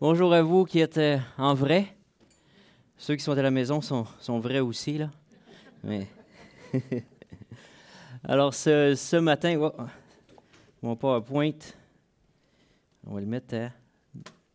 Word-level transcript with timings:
Bonjour 0.00 0.32
à 0.32 0.40
vous 0.40 0.64
qui 0.64 0.78
êtes 0.78 0.96
euh, 0.96 1.18
en 1.36 1.52
vrai. 1.52 1.94
Ceux 2.96 3.16
qui 3.16 3.22
sont 3.22 3.36
à 3.36 3.42
la 3.42 3.50
maison 3.50 3.82
sont, 3.82 4.06
sont 4.18 4.40
vrais 4.40 4.60
aussi, 4.60 4.96
là. 4.96 5.10
Mais... 5.84 6.08
Alors, 8.24 8.54
ce, 8.54 8.94
ce 8.94 9.16
matin, 9.16 9.58
oh, 9.60 9.74
mon 10.80 10.96
PowerPoint, 10.96 11.58
on 13.06 13.12
va 13.12 13.20
le 13.20 13.26
mettre 13.26 13.54
à 13.54 13.72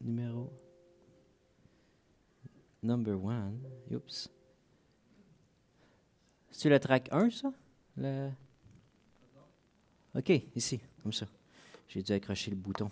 numéro 0.02 0.52
number 2.81 3.23
one. 3.23 3.59
Oups. 3.91 4.27
C'est 6.49 6.69
le 6.69 6.79
track 6.79 7.07
1, 7.12 7.29
ça? 7.29 7.51
OK, 10.15 10.31
ici, 10.55 10.79
comme 11.03 11.13
ça. 11.13 11.27
J'ai 11.87 12.01
dû 12.01 12.13
accrocher 12.13 12.49
le 12.49 12.57
bouton. 12.57 12.89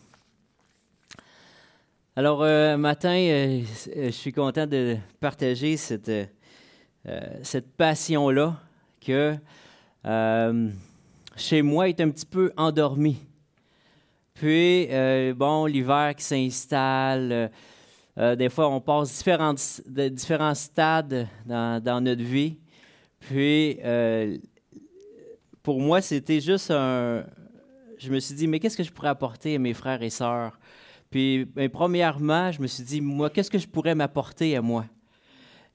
Alors, 2.15 2.43
euh, 2.43 2.77
matin, 2.77 3.15
euh, 3.15 3.63
je 3.95 4.11
suis 4.11 4.31
content 4.31 4.67
de 4.67 4.97
partager 5.19 5.77
cette, 5.77 6.09
euh, 6.09 7.25
passion-là 7.75 8.55
que 9.01 9.35
chez 11.35 11.63
moi 11.63 11.89
est 11.89 11.99
un 12.01 12.11
petit 12.11 12.27
peu 12.27 12.53
endormie. 12.55 13.17
Puis, 14.35 14.89
bon, 15.35 15.65
l'hiver 15.65 16.13
qui 16.15 16.23
s'installe, 16.23 17.49
des 18.15 18.49
fois, 18.49 18.69
on 18.69 18.79
passe 18.79 19.23
différents 19.87 20.53
stades 20.55 21.27
dans, 21.47 21.83
dans 21.83 21.99
notre 21.99 22.21
vie. 22.21 22.59
Puis, 23.21 23.79
pour 25.63 25.79
moi, 25.79 25.99
c'était 25.99 26.41
juste 26.41 26.69
un. 26.69 27.25
Je 27.97 28.11
me 28.11 28.19
suis 28.19 28.35
dit, 28.35 28.47
mais 28.47 28.59
qu'est-ce 28.59 28.77
que 28.77 28.83
je 28.83 28.91
pourrais 28.91 29.09
apporter 29.09 29.55
à 29.55 29.59
mes 29.59 29.73
frères 29.73 30.03
et 30.03 30.11
sœurs? 30.11 30.59
Puis, 31.13 31.45
ben, 31.45 31.69
premièrement, 31.69 32.51
je 32.51 32.59
me 32.59 32.65
suis 32.65 32.83
dit, 32.83 32.99
moi, 32.99 33.29
qu'est-ce 33.29 33.51
que 33.51 33.59
je 33.59 33.67
pourrais 33.67 33.93
m'apporter 33.93 34.55
à 34.55 34.63
moi? 34.63 34.85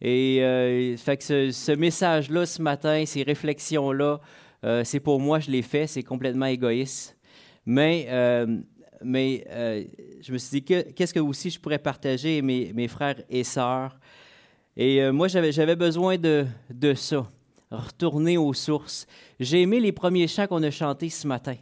Et 0.01 0.43
euh, 0.43 0.97
fait 0.97 1.17
que 1.17 1.53
ce, 1.53 1.71
message-là 1.77 2.45
ce 2.45 2.61
matin, 2.61 3.05
ces 3.07 3.23
réflexions-là, 3.23 4.19
euh, 4.65 4.83
c'est 4.83 4.99
pour 4.99 5.21
moi, 5.21 5.39
je 5.39 5.53
l'ai 5.53 5.63
fait, 5.63 5.87
c'est 5.87 6.03
complètement 6.03 6.47
égoïste. 6.47 7.17
Mais, 7.65 8.09
euh, 8.09 8.59
mais 9.01 9.45
je 10.21 10.33
me 10.33 10.39
suis 10.39 10.61
dit, 10.61 10.65
qu'est-ce 10.65 11.15
que 11.15 11.21
aussi 11.21 11.51
je 11.51 11.61
pourrais 11.61 11.79
partager 11.79 12.43
mes, 12.43 12.73
mes 12.73 12.89
frères 12.89 13.23
et 13.31 13.45
sœurs? 13.45 13.97
Et 14.77 15.09
moi, 15.13 15.29
j'avais 15.29 15.77
besoin 15.77 16.19
de, 16.19 16.47
de 16.69 16.95
ça 16.95 17.31
retourner 17.71 18.39
aux 18.39 18.55
sources. 18.55 19.07
J'ai 19.39 19.63
aimé 19.63 19.79
les 19.79 19.93
premiers 19.93 20.27
chants 20.27 20.49
qu'on 20.49 20.65
a 20.65 20.71
chantés 20.73 21.11
ce 21.11 21.29
matin. 21.29 21.55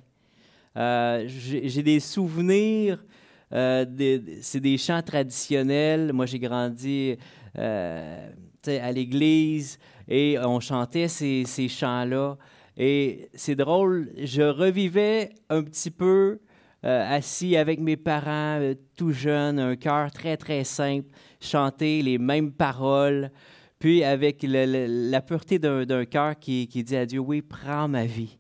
Euh, 0.77 1.25
j'ai 1.27 1.83
des 1.83 2.01
souvenirs, 2.01 2.99
euh, 2.99 3.16
c'est 3.51 4.61
des 4.61 4.79
chants 4.79 5.03
traditionnels. 5.03 6.13
Moi, 6.13 6.27
j'ai 6.27 6.39
grandi 6.39 7.17
euh, 7.59 8.31
à 8.67 8.93
l'église 8.93 9.79
et 10.09 10.39
on 10.39 10.61
chantait 10.61 11.09
ces, 11.09 11.45
ces 11.47 11.69
chants-là. 11.69 12.37
Et 12.77 13.29
c'est 13.35 13.55
drôle, 13.55 14.11
je 14.23 14.43
revivais 14.43 15.31
un 15.49 15.63
petit 15.63 15.91
peu 15.91 16.41
assis 16.83 17.57
avec 17.57 17.81
mes 17.81 17.97
parents, 17.97 18.61
tout 18.97 19.11
jeunes, 19.11 19.59
un 19.59 19.75
cœur 19.75 20.11
très, 20.13 20.37
très 20.37 20.63
simple, 20.63 21.09
chanter 21.41 22.01
les 22.03 22.19
mêmes 22.19 22.53
paroles. 22.53 23.33
Puis 23.79 24.03
avec 24.03 24.43
la 24.43 25.21
pureté 25.21 25.59
d'un 25.59 26.05
cœur 26.07 26.39
qui, 26.39 26.67
dit 26.67 26.97
à 26.97 27.05
Dieu, 27.05 27.21
oui, 27.21 27.43
prends 27.43 27.89
ma 27.89 28.07
vie. 28.07 28.39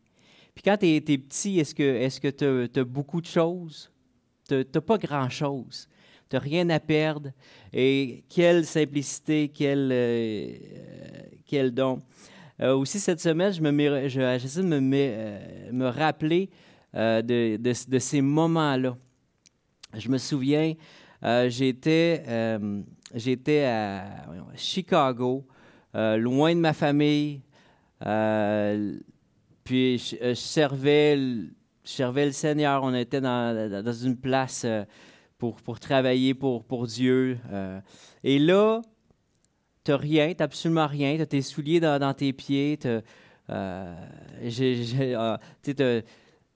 Puis 0.54 0.62
quand 0.64 0.78
tu 0.78 0.86
es, 0.86 1.00
petit, 1.00 1.60
est-ce 1.60 1.74
que 2.20 2.30
tu 2.30 2.80
as, 2.80 2.84
beaucoup 2.84 3.20
de 3.20 3.26
choses? 3.26 3.90
Tu 4.48 4.54
n'as 4.54 4.80
pas 4.80 4.98
grand-chose. 4.98 5.88
Tu 6.28 6.36
n'as 6.36 6.42
rien 6.42 6.68
à 6.70 6.80
perdre. 6.80 7.30
Et 7.72 8.24
quelle 8.28 8.64
simplicité, 8.64 9.48
quel, 9.48 9.90
euh, 9.92 10.52
quel 11.46 11.72
don. 11.72 12.02
Euh, 12.60 12.74
aussi, 12.74 12.98
cette 12.98 13.20
semaine, 13.20 13.52
je 13.52 13.60
me, 13.60 14.08
j'essaie 14.08 14.62
de 14.62 14.78
me, 14.80 14.80
euh, 14.94 15.72
me 15.72 15.88
rappeler 15.88 16.50
de, 16.94 17.56
de, 17.56 17.98
ces 17.98 18.22
moments-là. 18.22 18.96
Je 19.94 20.08
me 20.08 20.16
souviens, 20.16 20.72
j'étais 21.48 22.24
j'étais 23.14 23.64
à 23.64 24.26
Chicago, 24.54 25.46
loin 25.92 26.54
de 26.54 26.60
ma 26.60 26.72
famille. 26.72 27.42
Puis 29.64 29.98
je, 29.98 30.32
servais, 30.34 31.18
servais, 31.92 32.26
le 32.26 32.32
Seigneur. 32.32 32.82
On 32.82 32.94
était 32.94 33.20
dans, 33.20 33.92
une 33.92 34.16
place 34.16 34.62
euh, 34.64 34.84
pour, 35.38 35.56
pour 35.62 35.80
travailler 35.80 36.34
pour, 36.34 36.64
pour 36.64 36.86
Dieu. 36.86 37.38
et 38.24 38.38
là, 38.38 38.82
tu 39.84 39.90
n'as 39.90 39.96
rien, 39.96 40.34
tu 40.34 40.42
absolument 40.42 40.86
rien. 40.86 41.16
Tu 41.16 41.22
as 41.22 41.26
tes 41.26 41.42
souliers 41.42 41.80
dans, 41.80 42.14
tes 42.14 42.32
pieds. 42.32 42.78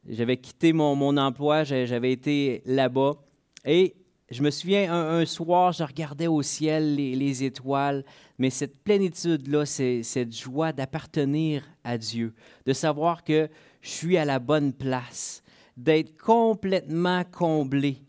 j'avais 0.09 0.37
quitté 0.37 0.73
mon, 0.73 0.95
mon 0.95 1.17
emploi, 1.17 1.65
j'avais 1.65 2.13
été 2.13 2.63
là-bas. 2.65 3.15
Et 3.65 3.95
je 4.31 4.43
me 4.43 4.51
souviens, 4.51 4.93
un, 4.93 5.27
soir, 5.27 5.73
je 5.73 5.83
regardais 5.83 6.29
au 6.29 6.41
ciel 6.43 6.95
les, 6.95 7.45
étoiles, 7.45 8.05
mais 8.39 8.49
cette 8.49 8.81
plénitude-là, 8.83 9.67
cette 9.67 10.33
joie 10.33 10.73
d'appartenir 10.73 11.65
à 11.83 11.99
Dieu, 11.99 12.33
de 12.65 12.73
savoir 12.73 13.25
que 13.25 13.49
je 13.81 13.91
suis 13.91 14.17
à 14.17 14.25
la 14.25 14.39
bonne 14.39 14.73
place, 14.73 15.43
d'être 15.77 16.17
complètement 16.19 17.25
comblé. 17.25 18.03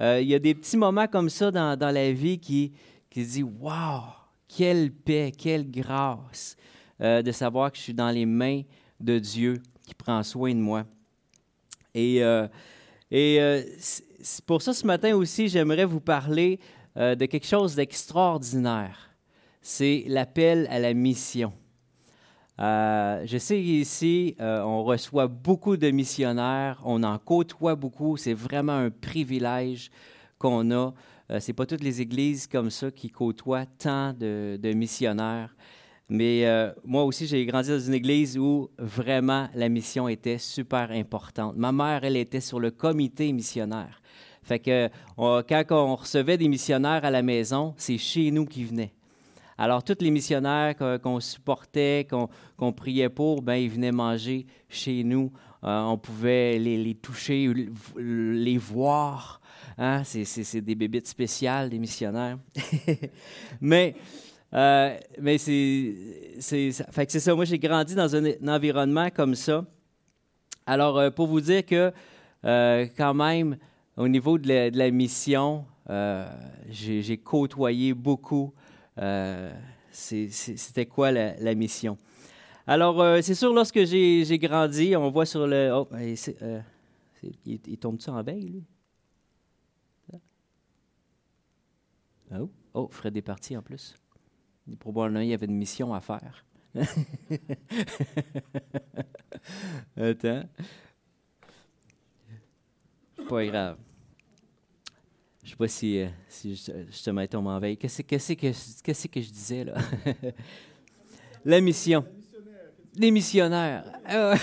Euh, 0.00 0.20
il 0.20 0.28
y 0.28 0.34
a 0.34 0.38
des 0.38 0.54
petits 0.54 0.76
moments 0.76 1.06
comme 1.06 1.28
ça 1.28 1.50
dans, 1.50 1.94
la 1.94 2.12
vie 2.12 2.38
qui, 2.38 2.72
qui 3.10 3.24
disent 3.24 3.44
Waouh, 3.60 4.02
quelle 4.46 4.92
paix, 4.92 5.32
quelle 5.36 5.70
grâce 5.70 6.56
euh, 7.00 7.22
de 7.22 7.32
savoir 7.32 7.72
que 7.72 7.78
je 7.78 7.82
suis 7.82 7.94
dans 7.94 8.10
les 8.10 8.26
mains 8.26 8.62
de 9.00 9.18
Dieu 9.18 9.60
qui 9.86 9.94
prend 9.94 10.22
soin 10.22 10.54
de 10.54 10.60
moi. 10.60 10.84
Et, 11.94 12.22
euh, 12.22 12.46
et 13.10 13.40
pour 14.46 14.62
ça, 14.62 14.72
ce 14.72 14.86
matin 14.86 15.14
aussi, 15.14 15.48
j'aimerais 15.48 15.84
vous 15.84 16.00
parler 16.00 16.60
de 16.96 17.26
quelque 17.26 17.46
chose 17.46 17.76
d'extraordinaire. 17.76 19.10
C'est 19.62 20.04
l'appel 20.08 20.66
à 20.70 20.78
la 20.78 20.92
mission. 20.94 21.52
Euh, 22.60 23.22
je 23.24 23.38
sais 23.38 23.56
qu'ici, 23.60 24.34
euh, 24.40 24.62
on 24.62 24.82
reçoit 24.82 25.28
beaucoup 25.28 25.76
de 25.76 25.90
missionnaires, 25.90 26.80
on 26.84 27.02
en 27.04 27.18
côtoie 27.18 27.76
beaucoup, 27.76 28.16
c'est 28.16 28.34
vraiment 28.34 28.72
un 28.72 28.90
privilège 28.90 29.90
qu'on 30.38 30.70
a. 30.72 30.92
Ce 31.30 31.46
n'est 31.46 31.54
pas 31.54 31.66
toutes 31.66 31.84
les 31.84 32.00
églises 32.00 32.46
comme 32.46 32.70
ça 32.70 32.90
qui 32.90 33.10
côtoient 33.10 33.66
tant 33.66 34.14
de, 34.14 34.58
de 34.60 34.72
missionnaires. 34.72 35.54
Mais 36.08 36.46
euh, 36.46 36.72
moi 36.84 37.04
aussi, 37.04 37.26
j'ai 37.26 37.44
grandi 37.44 37.68
dans 37.68 37.78
une 37.78 37.92
église 37.92 38.38
où 38.38 38.70
vraiment 38.78 39.48
la 39.54 39.68
mission 39.68 40.08
était 40.08 40.38
super 40.38 40.90
importante. 40.90 41.56
Ma 41.56 41.70
mère, 41.70 42.02
elle 42.02 42.16
était 42.16 42.40
sur 42.40 42.60
le 42.60 42.70
comité 42.70 43.30
missionnaire. 43.32 44.00
Fait 44.42 44.58
que 44.58 44.88
quand 45.16 45.64
on 45.72 45.96
recevait 45.96 46.38
des 46.38 46.48
missionnaires 46.48 47.04
à 47.04 47.10
la 47.10 47.20
maison, 47.20 47.74
c'est 47.76 47.98
chez 47.98 48.30
nous 48.30 48.46
qu'ils 48.46 48.66
venaient. 48.66 48.94
Alors, 49.60 49.82
tous 49.82 49.96
les 50.00 50.12
missionnaires 50.12 50.76
qu'on 51.02 51.18
supportait, 51.18 52.06
qu'on 52.56 52.72
priait 52.72 53.08
pour, 53.08 53.42
ben, 53.42 53.54
ils 53.54 53.68
venaient 53.68 53.90
manger 53.90 54.46
chez 54.68 55.02
nous. 55.02 55.32
Euh, 55.64 55.80
on 55.80 55.98
pouvait 55.98 56.58
les, 56.60 56.94
toucher, 56.94 57.52
les 57.96 58.56
voir. 58.56 59.40
Hein? 59.76 60.04
C'est 60.04 60.60
des 60.60 60.76
bébites 60.76 61.08
spéciales, 61.08 61.70
des 61.70 61.78
missionnaires. 61.80 62.38
Mais 63.60 63.96
euh, 64.54 64.96
mais 65.20 65.36
c'est, 65.36 66.72
ça. 66.72 67.34
Moi, 67.34 67.44
j'ai 67.44 67.58
grandi 67.58 67.94
dans 67.94 68.16
un, 68.16 68.48
environnement 68.48 69.10
comme 69.10 69.34
ça. 69.34 69.62
Alors, 70.64 70.98
euh, 70.98 71.10
pour 71.10 71.26
vous 71.26 71.42
dire 71.42 71.66
que, 71.66 71.92
quand 72.96 73.12
même, 73.12 73.58
au 73.98 74.08
niveau 74.08 74.38
de 74.38 74.70
la, 74.74 74.90
mission, 74.90 75.66
j'ai, 76.70 77.18
côtoyé 77.18 77.92
beaucoup. 77.92 78.54
C'était 79.90 80.86
quoi 80.86 81.10
la, 81.12 81.54
mission? 81.54 81.96
Alors, 82.66 83.22
c'est 83.22 83.34
sûr, 83.34 83.52
lorsque 83.52 83.84
j'ai, 83.84 84.38
grandi, 84.38 84.94
on 84.96 85.10
voit 85.10 85.26
sur 85.26 85.46
le. 85.46 85.70
Oh, 85.72 85.88
il, 85.94 87.60
il 87.66 87.78
tombe-tu 87.78 88.10
en 88.10 88.22
veille, 88.22 88.48
lui? 88.48 88.64
Oh, 92.30 92.50
oh, 92.74 92.88
Fred 92.90 93.16
est 93.16 93.22
parti 93.22 93.56
en 93.56 93.62
plus. 93.62 93.94
Probablement, 94.78 95.20
il 95.20 95.28
y 95.28 95.34
avait 95.34 95.46
une 95.46 95.56
mission 95.56 95.94
à 95.94 96.00
faire. 96.00 96.44
Attends. 99.96 100.42
Pas 103.28 103.46
grave. 103.46 103.78
Je 105.48 105.54
ne 105.54 105.56
sais 105.56 105.64
pas 105.64 105.68
si, 105.68 105.98
euh, 105.98 106.08
si 106.28 106.62
justement 106.90 107.24
on 107.32 107.40
m'en 107.40 107.58
veille. 107.58 107.78
Qu'est-ce 107.78 108.02
que, 108.02 109.22
je 109.22 109.30
disais 109.30 109.64
là? 109.64 109.76
La 111.44 111.62
mission. 111.62 112.04
Les 112.94 113.10
missionnaires. 113.10 113.82
Ah, 114.06 114.34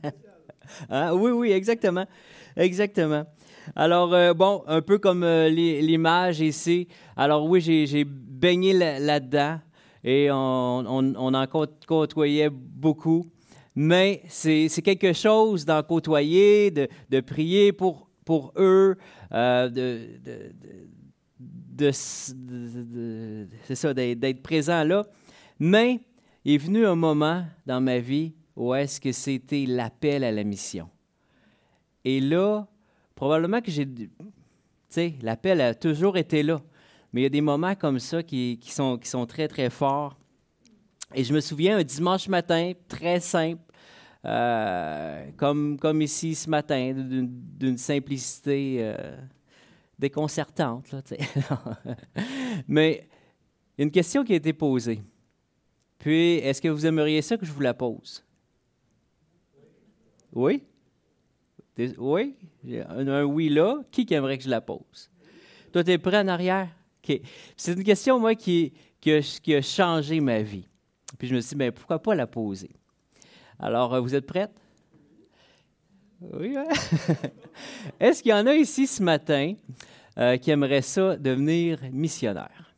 ah, 0.90 1.14
oui, 1.14 1.30
oui, 1.30 1.52
exactement. 1.52 2.04
Exactement. 2.54 3.24
Alors, 3.74 4.12
euh, 4.12 4.34
bon, 4.34 4.62
un 4.66 4.82
peu 4.82 4.98
comme 4.98 5.22
euh, 5.22 5.48
l'image 5.48 6.40
ici. 6.40 6.88
Alors, 7.16 7.46
oui, 7.46 7.62
j'ai 7.62 8.04
baigné 8.04 8.74
là-dedans 8.74 9.60
et 10.04 10.28
on, 10.30 11.14
en 11.14 11.46
côtoyait 11.86 12.50
beaucoup. 12.50 13.24
Mais 13.74 14.22
c'est 14.28 14.68
quelque 14.84 15.14
chose 15.14 15.64
d'en 15.64 15.82
côtoyer, 15.82 16.70
de, 16.70 17.20
prier 17.20 17.72
pour, 17.72 18.10
pour 18.24 18.52
eux, 18.56 18.96
euh, 19.32 19.68
de, 19.68 20.08
de, 21.38 21.90
ça, 21.92 22.34
d'être 23.94 24.42
présent 24.42 24.84
là. 24.84 25.04
Mais 25.58 26.00
il 26.44 26.54
est 26.54 26.58
venu 26.58 26.86
un 26.86 26.94
moment 26.94 27.44
dans 27.66 27.80
ma 27.80 27.98
vie 27.98 28.32
où 28.56 28.74
est-ce 28.74 29.00
que 29.00 29.12
c'était 29.12 29.64
l'appel 29.66 30.24
à 30.24 30.32
la 30.32 30.44
mission. 30.44 30.88
Et 32.04 32.20
là, 32.20 32.66
probablement 33.14 33.60
que 33.60 33.70
j'ai... 33.70 33.86
Tu 33.86 34.10
sais, 34.88 35.14
l'appel 35.22 35.60
a 35.60 35.74
toujours 35.74 36.16
été 36.16 36.42
là. 36.42 36.60
Mais 37.12 37.20
il 37.20 37.24
y 37.24 37.26
a 37.26 37.30
des 37.30 37.40
moments 37.40 37.74
comme 37.74 37.98
ça 37.98 38.22
qui, 38.22 38.58
sont, 38.66 38.98
qui 38.98 39.08
sont 39.08 39.26
très, 39.26 39.48
très 39.48 39.70
forts. 39.70 40.16
Et 41.14 41.24
je 41.24 41.34
me 41.34 41.40
souviens, 41.40 41.78
un 41.78 41.82
dimanche 41.82 42.28
matin, 42.28 42.72
très 42.88 43.20
simple, 43.20 43.60
euh, 44.24 45.30
comme, 45.36 46.02
ici 46.02 46.34
ce 46.34 46.48
matin, 46.48 46.92
d'une 46.94 47.78
simplicité 47.78 48.76
euh, 48.80 49.16
déconcertante. 49.98 50.92
Là, 50.92 51.02
Mais 52.68 53.08
une 53.78 53.90
question 53.90 54.24
qui 54.24 54.32
a 54.32 54.36
été 54.36 54.52
posée. 54.52 55.02
Puis, 55.98 56.34
est-ce 56.34 56.60
que 56.60 56.68
vous 56.68 56.86
aimeriez 56.86 57.22
ça 57.22 57.36
que 57.36 57.46
je 57.46 57.52
vous 57.52 57.60
la 57.60 57.74
pose? 57.74 58.24
Oui? 60.32 60.62
Oui? 61.98 62.36
Un, 62.88 63.08
un 63.08 63.24
oui 63.24 63.48
là. 63.48 63.82
Qui 63.90 64.06
aimerait 64.10 64.38
que 64.38 64.44
je 64.44 64.50
la 64.50 64.60
pose? 64.60 65.10
Toi, 65.72 65.84
tu 65.84 65.90
es 65.90 65.98
prêt 65.98 66.18
en 66.18 66.28
arrière? 66.28 66.68
OK. 67.02 67.20
C'est 67.56 67.72
une 67.72 67.84
question, 67.84 68.18
moi, 68.18 68.34
qui, 68.34 68.72
a, 69.06 69.62
changé 69.62 70.20
ma 70.20 70.42
vie. 70.42 70.68
Puis 71.18 71.28
je 71.28 71.34
me 71.34 71.40
suis 71.40 71.50
dit, 71.50 71.56
ben, 71.56 71.72
pourquoi 71.72 72.00
pas 72.00 72.14
la 72.14 72.26
poser? 72.26 72.70
Alors, 73.58 73.94
euh, 73.94 74.00
vous 74.00 74.14
êtes 74.14 74.26
prête? 74.26 74.52
Oui, 76.20 76.56
hein? 76.56 76.68
Est-ce 78.00 78.22
qu'il 78.22 78.30
y 78.30 78.34
en 78.34 78.46
a 78.46 78.54
ici 78.54 78.86
ce 78.86 79.02
matin 79.02 79.54
euh, 80.18 80.36
qui 80.36 80.50
aimeraient 80.50 80.82
ça 80.82 81.16
devenir 81.16 81.78
missionnaire? 81.90 82.74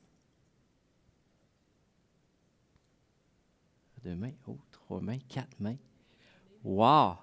Deux 4.02 4.14
mains, 4.14 4.32
oh, 4.46 4.58
trois 4.70 5.00
mains, 5.00 5.18
quatre 5.28 5.58
mains. 5.58 5.76
Wow! 6.62 7.14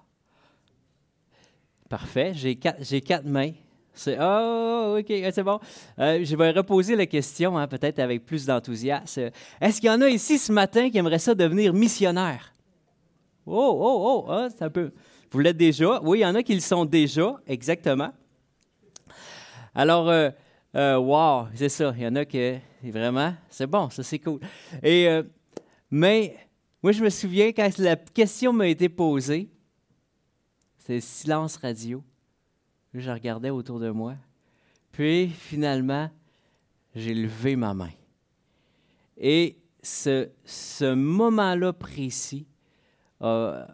Parfait. 1.88 2.32
J'ai 2.34 2.56
quatre, 2.56 3.26
mains. 3.26 3.52
C'est 3.92 4.16
oh, 4.18 4.96
OK, 4.98 5.06
c'est 5.06 5.42
bon. 5.42 5.60
Euh, 5.98 6.24
je 6.24 6.36
vais 6.36 6.50
reposer 6.50 6.96
la 6.96 7.06
question, 7.06 7.58
hein, 7.58 7.68
peut-être 7.68 7.98
avec 7.98 8.24
plus 8.24 8.46
d'enthousiasme. 8.46 9.30
Est-ce 9.60 9.80
qu'il 9.80 9.90
y 9.90 9.92
en 9.92 10.00
a 10.00 10.08
ici 10.08 10.38
ce 10.38 10.50
matin 10.52 10.88
qui 10.88 10.98
aimeraient 10.98 11.18
ça 11.18 11.34
devenir 11.34 11.74
missionnaire? 11.74 12.51
Oh, 13.46 13.78
oh, 13.80 14.24
oh, 14.26 14.30
ah, 14.30 14.48
c'est 14.50 14.64
un 14.64 14.70
peu. 14.70 14.92
Vous 15.30 15.38
l'êtes 15.38 15.56
déjà? 15.56 16.00
Oui, 16.02 16.18
il 16.18 16.22
y 16.22 16.26
en 16.26 16.34
a 16.34 16.42
qui 16.42 16.54
le 16.54 16.60
sont 16.60 16.84
déjà, 16.84 17.40
exactement. 17.46 18.12
Alors, 19.74 20.08
euh, 20.08 20.30
euh, 20.76 20.96
wow, 20.96 21.48
c'est 21.54 21.68
ça. 21.68 21.92
Il 21.96 22.02
y 22.02 22.06
en 22.06 22.14
a 22.16 22.24
qui, 22.24 22.58
vraiment, 22.84 23.34
c'est 23.48 23.66
bon, 23.66 23.90
ça 23.90 24.02
c'est 24.02 24.18
cool. 24.18 24.40
Et, 24.82 25.08
mais, 25.90 26.36
moi, 26.82 26.92
je 26.92 27.02
me 27.02 27.10
souviens 27.10 27.48
quand 27.48 27.78
la 27.78 27.96
question 27.96 28.52
m'a 28.52 28.68
été 28.68 28.88
posée, 28.88 29.50
c'est 30.78 31.00
silence 31.00 31.56
radio. 31.56 32.02
je 32.92 33.10
regardais 33.10 33.50
autour 33.50 33.78
de 33.78 33.90
moi. 33.90 34.14
Puis, 34.90 35.28
finalement, 35.28 36.10
j'ai 36.94 37.14
levé 37.14 37.56
ma 37.56 37.72
main. 37.72 37.92
Et 39.16 39.58
ce, 39.82 40.28
ce 40.44 40.92
moment-là 40.92 41.72
précis, 41.72 42.46
euh, 43.22 43.64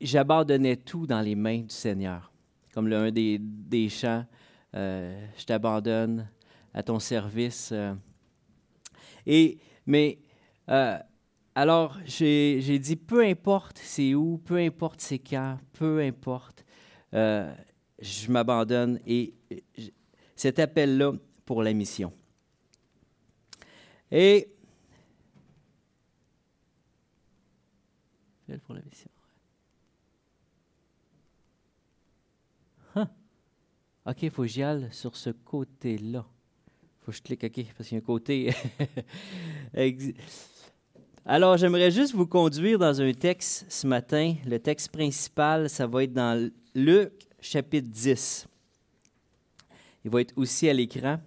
j'abandonnais 0.00 0.76
tout 0.76 1.06
dans 1.06 1.20
les 1.20 1.34
mains 1.34 1.60
du 1.60 1.74
Seigneur. 1.74 2.32
Comme 2.74 2.88
l'un 2.88 3.10
des, 3.10 3.88
chants, 3.88 4.24
euh, 4.74 5.26
je 5.36 5.44
t'abandonne 5.44 6.28
à 6.74 6.82
ton 6.82 6.98
service. 6.98 7.70
Euh. 7.72 7.94
Et, 9.26 9.58
mais 9.86 10.18
alors, 11.54 11.98
j'ai 12.06 12.78
dit, 12.78 12.96
peu 12.96 13.22
importe 13.24 13.78
c'est 13.78 14.14
où, 14.14 14.38
peu 14.38 14.56
importe 14.56 15.00
c'est 15.00 15.18
quand, 15.18 15.58
peu 15.74 16.00
importe, 16.00 16.64
je 17.12 18.30
m'abandonne 18.30 18.98
et 19.06 19.34
cet 20.34 20.58
appel-là 20.58 21.12
pour 21.44 21.62
la 21.62 21.72
mission. 21.72 22.12
Et 24.10 24.48
pour 28.60 28.74
la 28.74 28.82
mission. 28.82 29.10
Hein? 32.94 33.08
OK, 34.06 34.22
il 34.22 34.30
faut 34.30 34.42
que 34.42 34.48
j'y 34.48 34.62
aille 34.62 34.88
sur 34.90 35.16
ce 35.16 35.30
côté-là. 35.30 36.24
Faut 37.00 37.10
que 37.10 37.16
je 37.16 37.22
clique 37.22 37.44
OK, 37.44 37.64
parce 37.76 37.88
qu'il 37.88 37.98
y 37.98 38.00
a 38.00 38.02
un 38.02 38.06
côté. 38.06 38.54
Alors, 41.24 41.56
j'aimerais 41.56 41.90
juste 41.90 42.14
vous 42.14 42.26
conduire 42.26 42.78
dans 42.78 43.00
un 43.00 43.12
texte 43.12 43.66
ce 43.68 43.86
matin. 43.86 44.34
Le 44.44 44.58
texte 44.58 44.90
principal, 44.90 45.70
ça 45.70 45.86
va 45.86 46.04
être 46.04 46.12
dans 46.12 46.50
Luc 46.74 47.12
chapitre 47.40 47.88
10. 47.88 48.46
Il 50.04 50.10
va 50.10 50.20
être 50.20 50.32
aussi 50.36 50.68
à 50.68 50.72
l'écran. 50.72 51.20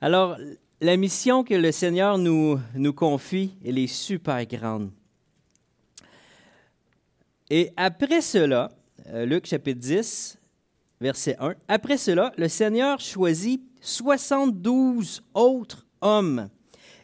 Alors, 0.00 0.38
la 0.80 0.96
mission 0.96 1.44
que 1.44 1.54
le 1.54 1.72
Seigneur 1.72 2.18
nous, 2.18 2.58
nous 2.74 2.92
confie, 2.92 3.56
elle 3.64 3.78
est 3.78 3.86
super 3.86 4.44
grande. 4.46 4.90
Et 7.50 7.70
après 7.76 8.20
cela, 8.20 8.70
euh, 9.08 9.24
Luc 9.24 9.46
chapitre 9.46 9.80
10, 9.80 10.38
verset 11.00 11.36
1, 11.40 11.54
après 11.68 11.96
cela, 11.96 12.32
le 12.36 12.48
Seigneur 12.48 13.00
choisit 13.00 13.62
72 13.80 15.22
autres 15.32 15.86
hommes 16.02 16.48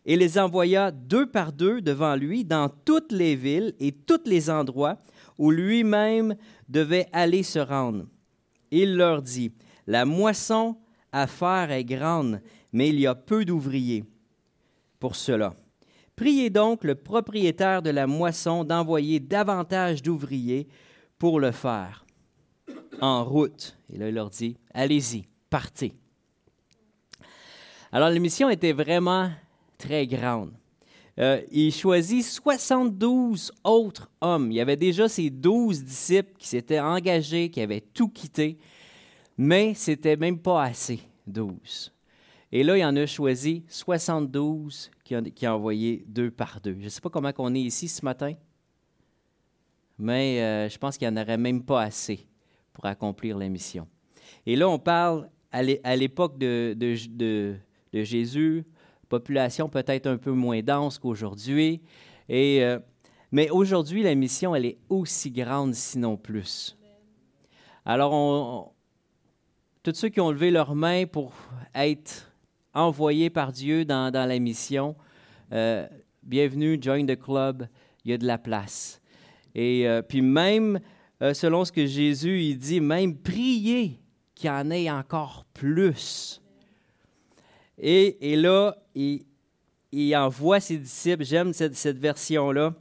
et 0.04 0.16
les 0.16 0.38
envoya 0.38 0.90
deux 0.90 1.26
par 1.26 1.52
deux 1.52 1.80
devant 1.80 2.14
lui 2.14 2.44
dans 2.44 2.68
toutes 2.68 3.10
les 3.10 3.36
villes 3.36 3.74
et 3.80 3.92
tous 3.92 4.20
les 4.26 4.50
endroits 4.50 4.98
où 5.38 5.50
lui-même 5.50 6.36
devait 6.68 7.08
aller 7.12 7.42
se 7.42 7.58
rendre. 7.58 8.04
Il 8.70 8.96
leur 8.96 9.22
dit, 9.22 9.50
La 9.86 10.04
moisson 10.04 10.76
à 11.10 11.26
faire 11.26 11.70
est 11.70 11.84
grande, 11.84 12.42
mais 12.72 12.90
il 12.90 13.00
y 13.00 13.06
a 13.06 13.14
peu 13.14 13.46
d'ouvriers 13.46 14.04
pour 15.00 15.16
cela. 15.16 15.54
Priez 16.16 16.48
donc 16.50 16.84
le 16.84 16.94
propriétaire 16.94 17.82
de 17.82 17.90
la 17.90 18.06
moisson 18.06 18.64
d'envoyer 18.64 19.18
davantage 19.18 20.02
d'ouvriers 20.02 20.68
pour 21.18 21.40
le 21.40 21.50
faire. 21.50 22.04
En 23.00 23.24
route. 23.24 23.76
Et 23.92 23.98
là, 23.98 24.08
il 24.08 24.14
leur 24.14 24.30
dit, 24.30 24.56
allez-y, 24.72 25.26
partez. 25.50 25.94
Alors, 27.90 28.10
la 28.10 28.18
mission 28.18 28.48
était 28.48 28.72
vraiment 28.72 29.30
très 29.78 30.06
grande. 30.06 30.52
Euh, 31.18 31.40
il 31.52 31.72
choisit 31.72 32.24
72 32.24 33.52
autres 33.62 34.10
hommes. 34.20 34.50
Il 34.50 34.56
y 34.56 34.60
avait 34.60 34.76
déjà 34.76 35.08
ces 35.08 35.30
12 35.30 35.84
disciples 35.84 36.32
qui 36.38 36.48
s'étaient 36.48 36.80
engagés, 36.80 37.50
qui 37.50 37.60
avaient 37.60 37.80
tout 37.80 38.08
quitté, 38.08 38.58
mais 39.38 39.74
c'était 39.74 40.16
même 40.16 40.38
pas 40.38 40.64
assez, 40.64 41.00
12. 41.26 41.93
Et 42.56 42.62
là, 42.62 42.78
il 42.78 42.84
en 42.84 42.94
a 42.94 43.04
choisi 43.04 43.64
72 43.66 44.88
qui 45.02 45.16
a, 45.16 45.22
qui 45.22 45.44
envoyé 45.48 46.04
deux 46.06 46.30
par 46.30 46.60
deux. 46.60 46.76
Je 46.78 46.84
ne 46.84 46.88
sais 46.88 47.00
pas 47.00 47.10
comment 47.10 47.32
on 47.38 47.52
est 47.52 47.60
ici 47.60 47.88
ce 47.88 48.04
matin, 48.04 48.32
mais 49.98 50.40
euh, 50.40 50.68
je 50.68 50.78
pense 50.78 50.96
qu'il 50.96 51.10
n'y 51.10 51.18
en 51.18 51.20
aurait 51.20 51.36
même 51.36 51.64
pas 51.64 51.82
assez 51.82 52.28
pour 52.72 52.86
accomplir 52.86 53.38
la 53.38 53.48
mission. 53.48 53.88
Et 54.46 54.54
là, 54.54 54.68
on 54.68 54.78
parle 54.78 55.28
à 55.50 55.96
l'époque 55.96 56.38
de, 56.38 56.76
Jésus, 57.92 58.64
population 59.08 59.68
peut-être 59.68 60.06
un 60.06 60.16
peu 60.16 60.30
moins 60.30 60.62
dense 60.62 61.00
qu'aujourd'hui. 61.00 61.82
Euh, 62.30 62.78
mais 63.32 63.50
aujourd'hui, 63.50 64.04
la 64.04 64.14
mission, 64.14 64.54
elle 64.54 64.66
est 64.66 64.78
aussi 64.88 65.32
grande, 65.32 65.74
sinon 65.74 66.16
plus. 66.16 66.78
Alors, 67.84 68.72
tous 69.82 69.94
ceux 69.94 70.08
qui 70.08 70.20
ont 70.20 70.30
levé 70.30 70.52
leurs 70.52 70.76
mains 70.76 71.06
pour 71.06 71.32
être 71.74 72.30
envoyés 72.74 73.30
par 73.30 73.52
Dieu 73.52 73.84
dans, 73.84 74.10
dans 74.12 74.28
la 74.28 74.38
mission, 74.38 74.96
euh, 75.52 75.86
bienvenue, 76.22 76.78
join 76.80 77.06
the 77.06 77.18
club, 77.18 77.66
il 78.04 78.10
y 78.10 78.14
a 78.14 78.18
de 78.18 78.26
la 78.26 78.38
place. 78.38 79.00
Et 79.54 79.88
euh, 79.88 80.02
puis 80.02 80.20
même, 80.20 80.80
selon 81.32 81.64
ce 81.64 81.72
que 81.72 81.86
Jésus 81.86 82.42
il 82.42 82.58
dit, 82.58 82.80
même 82.80 83.16
prier 83.16 83.98
qu'il 84.34 84.48
y 84.48 84.50
en 84.50 84.70
ait 84.70 84.90
encore 84.90 85.44
plus. 85.54 86.42
Et, 87.78 88.36
là, 88.36 88.76
il, 88.94 90.16
envoie 90.16 90.60
ses 90.60 90.78
disciples. 90.78 91.24
J'aime 91.24 91.52
cette, 91.52 91.98
version-là. 91.98 92.74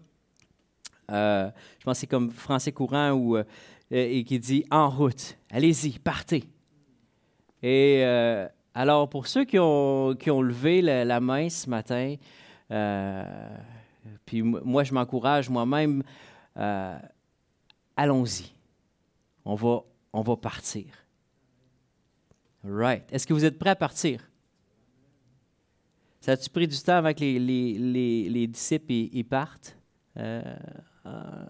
Euh, 1.12 1.50
je 1.80 1.84
pense 1.84 1.98
que 1.98 2.00
c'est 2.02 2.08
comme 2.08 2.32
français 2.32 2.72
courant 2.72 3.36
euh, 3.36 3.44
et 3.92 4.24
qui 4.24 4.40
dit 4.40 4.66
en 4.72 4.90
route, 4.90 5.38
allez-y, 5.50 6.00
partez. 6.00 6.46
Et 7.62 8.04
alors, 8.74 9.10
pour 9.10 9.28
ceux 9.28 9.46
qui 9.46 9.60
ont, 9.60 10.12
levé 10.12 10.82
la, 10.82 11.20
main 11.20 11.50
ce 11.50 11.70
matin, 11.70 12.16
puis 14.26 14.42
moi, 14.42 14.84
je 14.84 14.94
m'encourage 14.94 15.50
moi-même, 15.50 16.04
allons-y. 17.96 18.52
On 19.46 19.56
va, 19.56 19.82
on 20.14 20.22
va 20.22 20.38
partir. 20.38 20.86
Right. 22.64 23.04
Est-ce 23.12 23.28
que 23.28 23.34
vous 23.34 23.44
êtes 23.44 23.60
prêts 23.60 23.72
à 23.72 23.76
partir? 23.76 24.22
Ça 26.22 26.32
a-tu 26.32 26.50
pris 26.50 26.68
du 26.68 26.80
temps 26.80 26.96
avant 26.96 27.14
que 27.14 27.20
les, 27.20 27.38
les, 27.38 28.30
les, 28.30 28.48
disciples 28.48 29.24
partent? 29.26 29.78
Euh, 30.16 30.42
ah, 31.04 31.46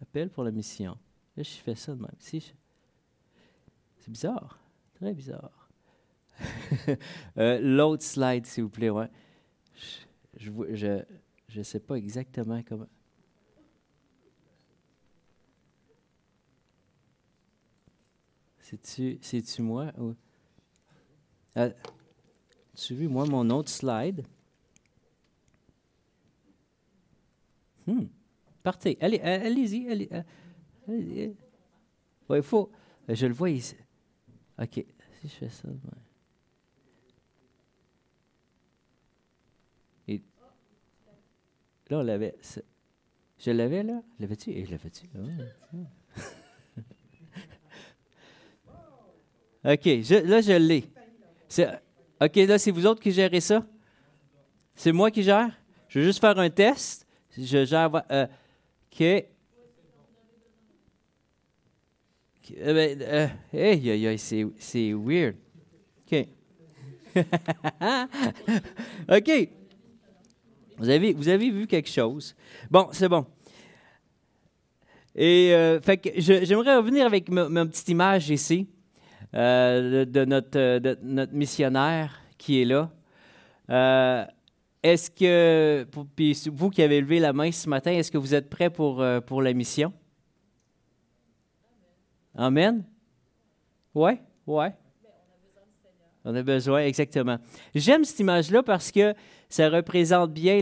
Appel 0.00 0.30
pour 0.30 0.44
la 0.44 0.52
mission. 0.52 0.96
Je 1.36 1.42
fais 1.42 1.74
ça 1.74 1.94
de 1.94 2.00
même. 2.00 2.10
C'est 4.02 4.10
bizarre. 4.10 4.58
Très 4.94 5.14
bizarre. 5.14 5.70
Euh, 7.38 7.60
l'autre 7.60 8.02
slide, 8.02 8.46
s'il 8.46 8.64
vous 8.64 8.68
plaît. 8.68 8.90
Ouais. 8.90 9.08
Je 10.36 10.50
ne 10.50 11.04
je, 11.48 11.62
sais 11.62 11.78
pas 11.78 11.94
exactement 11.94 12.60
comment. 12.66 12.88
C'est-tu, 18.58 19.18
c'est-tu 19.22 19.62
moi? 19.62 19.92
Ou... 19.98 20.14
Euh, 21.56 21.72
tu 22.74 22.94
vu, 22.94 23.06
moi, 23.06 23.24
mon 23.26 23.48
autre 23.50 23.70
slide? 23.70 24.26
Hmm. 27.86 28.06
Partez. 28.62 28.98
Allez, 29.00 29.20
allez-y. 29.20 29.88
Allez, 29.88 30.08
allez 30.88 31.36
faut. 32.42 32.70
Je 33.08 33.26
le 33.26 33.34
vois 33.34 33.50
ici. 33.50 33.76
OK. 34.58 34.84
Si 35.20 35.28
je 35.28 35.28
fais 35.28 35.48
ça. 35.48 35.68
Et 40.08 40.20
là, 41.88 41.98
on 41.98 42.02
l'avait. 42.02 42.36
Je 43.38 43.50
l'avais 43.50 43.82
là? 43.82 44.02
L'avais-tu? 44.18 44.50
Et 44.50 44.64
je 44.64 44.70
l'avais-tu? 44.70 45.06
OK, 49.64 49.84
là, 50.24 50.40
je 50.40 50.58
l'ai. 50.58 50.84
OK, 52.20 52.36
là, 52.36 52.58
c'est 52.58 52.70
vous 52.70 52.86
autres 52.86 53.00
qui 53.00 53.12
gérez 53.12 53.40
ça? 53.40 53.64
C'est 54.74 54.92
moi 54.92 55.10
qui 55.10 55.22
gère? 55.22 55.50
Je 55.88 56.00
vais 56.00 56.04
juste 56.04 56.20
faire 56.20 56.38
un 56.38 56.50
test. 56.50 57.06
Je 57.36 57.64
gère. 57.64 57.90
Euh, 58.10 58.26
OK. 58.92 59.26
Euh, 62.60 62.96
euh, 63.00 63.28
hey, 63.52 63.88
hey, 63.88 64.06
hey, 64.06 64.18
c'est 64.18 64.92
weird. 64.92 65.36
OK. 66.06 66.26
OK. 69.08 69.48
Vous 70.78 70.88
avez, 70.88 71.12
vous 71.12 71.28
avez 71.28 71.50
vu 71.50 71.66
quelque 71.66 71.88
chose. 71.88 72.34
Bon, 72.70 72.88
c'est 72.92 73.08
bon. 73.08 73.26
Et 75.14 75.54
euh, 75.54 75.80
fait 75.80 75.98
que 75.98 76.10
j'aimerais 76.16 76.76
revenir 76.76 77.06
avec 77.06 77.28
ma, 77.28 77.48
ma, 77.48 77.66
petite 77.66 77.88
image 77.88 78.30
ici. 78.30 78.68
Euh, 79.34 80.04
de, 80.04 80.24
notre, 80.26 80.58
euh, 80.58 80.78
de, 80.78 80.98
notre, 81.02 81.32
missionnaire 81.32 82.20
qui 82.36 82.60
est 82.60 82.66
là. 82.66 82.90
Est-ce 84.82 85.10
que, 85.10 85.86
puis 86.16 86.36
vous 86.52 86.68
qui 86.68 86.82
avez 86.82 87.00
levé 87.00 87.18
la 87.20 87.32
main 87.32 87.50
ce 87.52 87.68
matin, 87.68 87.92
est-ce 87.92 88.10
que 88.10 88.18
vous 88.18 88.34
êtes 88.34 88.50
prêts 88.50 88.68
pour, 88.68 89.02
pour 89.26 89.40
la 89.40 89.52
mission? 89.52 89.92
Amen? 92.34 92.84
Oui? 93.94 94.12
Oui. 94.46 94.66
On 96.24 96.34
a 96.34 96.42
besoin, 96.42 96.84
exactement. 96.84 97.38
J'aime 97.74 98.04
cette 98.04 98.20
image-là 98.20 98.62
parce 98.62 98.92
que 98.92 99.14
ça 99.48 99.68
représente 99.68 100.32
bien 100.32 100.60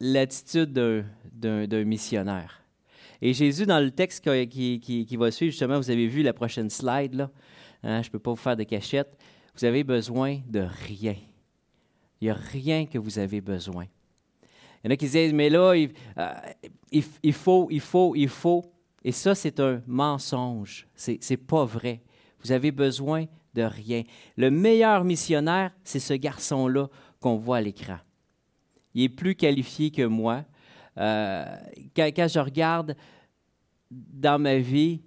l'attitude 0.00 0.72
d'un 0.72 1.84
missionnaire. 1.84 2.62
Et 3.22 3.32
Jésus, 3.32 3.64
dans 3.64 3.80
le 3.80 3.90
texte 3.90 4.28
qui, 4.48 5.16
va 5.16 5.30
suivre, 5.30 5.52
justement, 5.52 5.78
vous 5.78 5.90
avez 5.90 6.06
vu 6.06 6.22
la 6.22 6.32
prochaine 6.32 6.68
slide, 6.68 7.14
là, 7.14 7.30
Hein, 7.82 8.02
je 8.02 8.08
ne 8.08 8.12
peux 8.12 8.18
pas 8.18 8.30
vous 8.30 8.36
faire 8.36 8.56
de 8.56 8.64
cachette. 8.64 9.16
Vous 9.54 9.64
avez 9.64 9.84
besoin 9.84 10.40
de 10.48 10.66
rien. 10.86 11.14
Il 12.20 12.24
n'y 12.24 12.30
a 12.30 12.34
rien 12.34 12.86
que 12.86 12.98
vous 12.98 13.18
avez 13.18 13.40
besoin. 13.40 13.86
Il 14.82 14.88
y 14.88 14.88
en 14.88 14.90
a 14.90 14.96
qui 14.96 15.08
disent, 15.08 15.32
mais 15.32 15.48
là, 15.48 15.74
il, 15.74 15.92
euh, 16.18 16.32
il, 17.22 17.32
faut, 17.32 17.68
il 17.70 17.80
faut, 17.80 18.14
il 18.16 18.28
faut. 18.28 18.64
Et 19.06 19.12
ça, 19.12 19.36
c'est 19.36 19.60
un 19.60 19.80
mensonge. 19.86 20.88
Ce 20.96 21.12
n'est 21.12 21.36
pas 21.36 21.64
vrai. 21.64 22.02
Vous 22.42 22.50
avez 22.50 22.72
besoin 22.72 23.26
de 23.54 23.62
rien. 23.62 24.02
Le 24.36 24.50
meilleur 24.50 25.04
missionnaire, 25.04 25.70
c'est 25.84 26.00
ce 26.00 26.14
garçon-là 26.14 26.88
qu'on 27.20 27.36
voit 27.36 27.58
à 27.58 27.60
l'écran. 27.60 27.98
Il 28.94 29.04
est 29.04 29.08
plus 29.08 29.36
qualifié 29.36 29.92
que 29.92 30.02
moi. 30.02 30.44
Euh, 30.98 31.44
quand, 31.94 32.28
je 32.28 32.40
regarde 32.40 32.96
dans 33.90 34.40
ma 34.40 34.58
vie, 34.58 35.00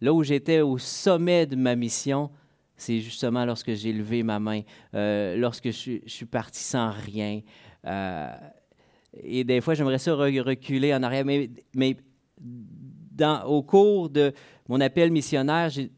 Là 0.00 0.12
où 0.12 0.22
j'étais 0.22 0.60
au 0.60 0.76
sommet 0.76 1.46
de 1.46 1.56
ma 1.56 1.76
mission, 1.76 2.30
c'est 2.76 3.00
justement 3.00 3.46
lorsque 3.46 3.72
j'ai 3.72 3.90
levé 3.90 4.22
ma 4.22 4.38
main, 4.38 4.60
euh, 4.92 5.34
lorsque 5.36 5.70
je, 5.70 6.00
suis 6.04 6.26
parti 6.26 6.62
sans 6.62 6.90
rien. 6.90 7.40
Euh, 7.86 8.28
et 9.22 9.44
des 9.44 9.62
fois, 9.62 9.72
j'aimerais 9.72 9.96
ça 9.96 10.14
reculer 10.14 10.94
en 10.94 11.02
arrière, 11.02 11.24
mais 11.24 11.96
au 13.46 13.62
cours 13.62 14.08
de 14.10 14.32
mon 14.68 14.80
appel 14.80 15.10
missionnaire, 15.10 15.70
j'ai 15.70 15.90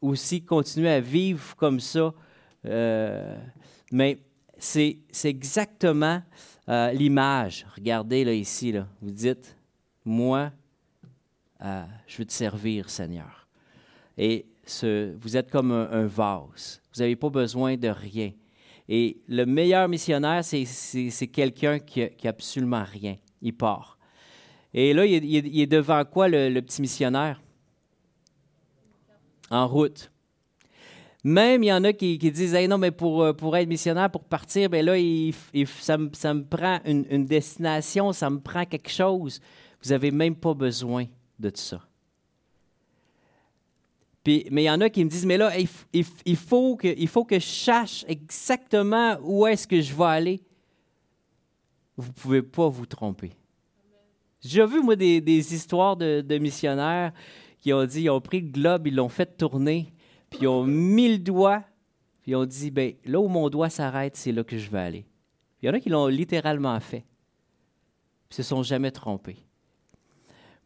aussi 0.00 0.42
continué 0.42 0.90
à 0.90 1.00
vivre 1.00 1.54
comme 1.56 1.80
ça. 1.80 2.12
Euh, 2.66 3.36
mais 3.92 4.18
c'est 4.58 4.98
exactement 5.24 6.22
l'image. 6.66 7.66
Regardez 7.76 8.24
là 8.24 8.32
ici, 8.32 8.74
vous 9.02 9.10
dites, 9.10 9.56
moi, 10.04 10.50
je 11.60 12.16
veux 12.18 12.24
te 12.24 12.32
servir, 12.32 12.88
Seigneur. 12.88 13.46
Et 14.16 14.46
vous 15.20 15.36
êtes 15.36 15.50
comme 15.50 15.72
un, 15.72 16.06
vase. 16.06 16.80
Vous 16.94 17.00
n'avez 17.00 17.16
pas 17.16 17.30
besoin 17.30 17.76
de 17.76 17.88
rien. 17.88 18.32
Et 18.88 19.22
le 19.28 19.46
meilleur 19.46 19.88
missionnaire, 19.88 20.44
c'est 20.44 21.26
quelqu'un 21.28 21.78
qui 21.78 22.00
n'a 22.00 22.30
absolument 22.30 22.84
rien. 22.84 23.16
Il 23.42 23.56
part. 23.56 23.98
Et 24.74 24.92
là, 24.92 25.06
il 25.06 25.60
est, 25.60 25.66
devant 25.66 26.04
quoi 26.04 26.28
le, 26.28 26.60
petit 26.60 26.82
missionnaire? 26.82 27.40
En 29.50 29.68
route. 29.68 30.10
Même, 31.22 31.62
il 31.62 31.68
y 31.68 31.72
en 31.72 31.84
a 31.84 31.92
qui, 31.92 32.18
disent 32.18 32.54
non, 32.68 32.76
mais 32.76 32.90
pour, 32.90 33.34
pour 33.36 33.56
être 33.56 33.68
missionnaire, 33.68 34.10
pour 34.10 34.24
partir, 34.24 34.68
bien 34.68 34.82
là, 34.82 34.94
ça, 35.80 35.96
me, 35.96 36.10
ça, 36.12 36.34
me, 36.34 36.44
prend 36.44 36.80
une, 36.84 37.24
destination, 37.24 38.12
ça 38.12 38.28
me 38.28 38.40
prend 38.40 38.64
quelque 38.64 38.90
chose. 38.90 39.40
Vous 39.82 39.90
n'avez 39.90 40.10
même 40.10 40.34
pas 40.34 40.54
besoin 40.54 41.06
de 41.38 41.50
tout 41.50 41.60
ça 41.60 41.80
mais 44.26 44.62
il 44.62 44.66
y 44.66 44.70
en 44.70 44.80
a 44.80 44.88
qui 44.88 45.04
me 45.04 45.10
disent, 45.10 45.26
mais 45.26 45.36
là, 45.36 45.52
il, 45.92 46.36
faut, 46.36 46.76
que, 46.76 46.88
il 46.96 47.08
faut 47.08 47.24
que 47.24 47.38
je 47.38 47.44
cherche 47.44 48.04
exactement 48.08 49.18
où 49.22 49.46
est-ce 49.46 49.66
que 49.66 49.80
je 49.80 49.94
vais 49.94 50.04
aller. 50.04 50.40
Vous 51.96 52.08
ne 52.08 52.12
pouvez 52.12 52.42
pas 52.42 52.68
vous 52.68 52.86
tromper. 52.86 53.32
J'ai 54.44 54.66
vu, 54.66 54.82
moi, 54.82 54.94
des, 54.94 55.54
histoires 55.54 55.96
de, 55.96 56.38
missionnaires 56.38 57.12
qui 57.60 57.72
ont 57.72 57.84
dit, 57.84 58.02
ils 58.02 58.10
ont 58.10 58.20
pris 58.20 58.40
le 58.40 58.48
globe, 58.48 58.86
ils 58.86 58.94
l'ont 58.94 59.08
fait 59.08 59.36
tourner, 59.38 59.92
puis 60.28 60.40
ils 60.42 60.48
ont 60.48 60.64
mis 60.64 61.08
le 61.08 61.18
doigt, 61.18 61.64
puis 62.20 62.32
ils 62.32 62.36
ont 62.36 62.44
dit, 62.44 62.70
ben 62.70 62.92
là 63.06 63.20
où 63.20 63.28
mon 63.28 63.48
doigt 63.48 63.70
s'arrête, 63.70 64.16
c'est 64.16 64.32
là 64.32 64.44
que 64.44 64.58
je 64.58 64.70
vais 64.70 64.80
aller. 64.80 65.06
il 65.62 65.66
y 65.66 65.70
en 65.70 65.72
a 65.72 65.80
qui 65.80 65.88
l'ont 65.88 66.08
littéralement 66.08 66.78
fait, 66.78 67.04
puis 68.28 68.36
se 68.36 68.42
sont 68.42 68.62
jamais 68.62 68.90
trompés. 68.90 69.38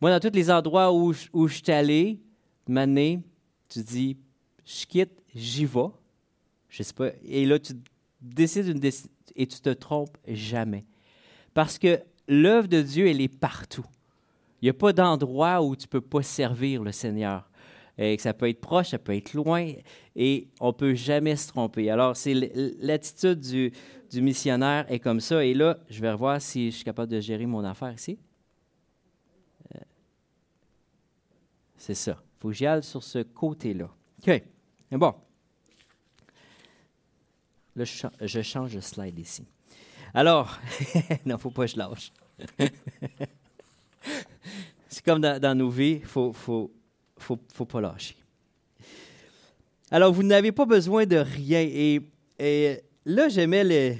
Moi, 0.01 0.11
dans 0.11 0.21
tous 0.21 0.35
les 0.35 0.51
endroits 0.51 0.93
où, 0.93 1.13
je 1.13 1.55
suis 1.55 1.73
allé, 1.73 2.21
mané, 2.67 3.21
tu 3.69 3.81
dis, 3.81 4.17
je 4.65 4.87
quitte, 4.87 5.23
j'y 5.35 5.65
vais. 5.65 5.91
Je 6.69 6.83
sais 6.83 6.95
pas. 6.95 7.11
Et 7.25 7.47
là, 7.47 7.59
tu 7.59 7.73
décides 8.21 8.67
une 8.67 8.81
et 9.37 9.47
tu 9.47 9.61
te 9.61 9.71
trompes 9.71 10.17
jamais. 10.27 10.85
Parce 11.55 11.79
que 11.79 12.01
l'œuvre 12.29 12.69
de 12.69 12.83
Dieu, 12.83 13.09
elle 13.09 13.21
est 13.21 13.35
partout. 13.35 13.85
Il 14.61 14.67
n'y 14.67 14.71
a 14.71 14.75
pas 14.75 14.93
d'endroit 14.93 15.63
où 15.63 15.75
tu 15.75 15.87
ne 15.87 15.91
peux 15.91 16.01
pas 16.01 16.23
servir 16.23 16.83
le 16.83 16.93
Seigneur. 16.93 17.51
Et 17.97 18.17
ça 18.19 18.33
peut 18.33 18.49
être 18.49 18.61
proche, 18.61 18.91
ça 18.91 18.99
peut 18.99 19.17
être 19.17 19.35
loin, 19.35 19.73
et 20.15 20.47
on 20.61 20.69
ne 20.69 20.73
peut 20.73 20.95
jamais 20.95 21.35
se 21.35 21.49
tromper. 21.49 21.91
Alors, 21.91 22.17
c'est 22.17 22.35
l'attitude 22.79 23.41
du, 23.41 23.73
du, 24.09 24.23
missionnaire 24.23 24.87
est 24.89 25.01
comme 25.01 25.19
ça. 25.19 25.45
Et 25.45 25.53
là, 25.53 25.79
je 25.91 26.01
vais 26.01 26.13
revoir 26.13 26.41
si 26.41 26.71
je 26.71 26.77
suis 26.77 26.85
capable 26.85 27.11
de 27.11 27.21
gérer 27.21 27.47
mon 27.47 27.65
affaire 27.65 27.93
ici. 27.93 28.17
Euh, 29.75 29.81
c'est 31.77 31.95
ça 31.95 32.23
faut 32.39 32.49
que 32.49 32.55
j'y 32.55 32.67
aille 32.67 32.83
sur 32.83 33.03
ce 33.03 33.23
côté-là. 33.23 33.91
OK. 34.23 34.43
Bon. 34.93 35.15
Là, 37.77 37.85
je, 37.85 38.43
change 38.43 38.75
de 38.75 38.81
slide 38.81 39.19
ici. 39.19 39.47
Alors, 40.15 40.59
non, 40.95 41.17
il 41.25 41.33
ne 41.33 41.37
faut 41.37 41.51
pas 41.51 41.67
que 41.67 41.73
je 41.73 41.77
lâche. 41.77 42.13
c'est 44.89 45.05
comme 45.05 45.21
dans, 45.21 45.57
nos 45.57 45.71
vies, 45.71 45.99
il 46.01 46.07
faut, 46.07 46.33
faut, 46.33 46.71
faut, 47.19 47.39
faut, 47.53 47.65
pas 47.65 47.81
lâcher. 47.81 48.17
Alors, 49.91 50.13
vous 50.13 50.23
n'avez 50.23 50.53
pas 50.53 50.65
besoin 50.67 51.07
de 51.07 51.17
rien. 51.17 51.61
Et, 51.61 52.01
et 52.39 52.81
là, 53.05 53.29
j'aimais 53.29 53.65
le, 53.65 53.97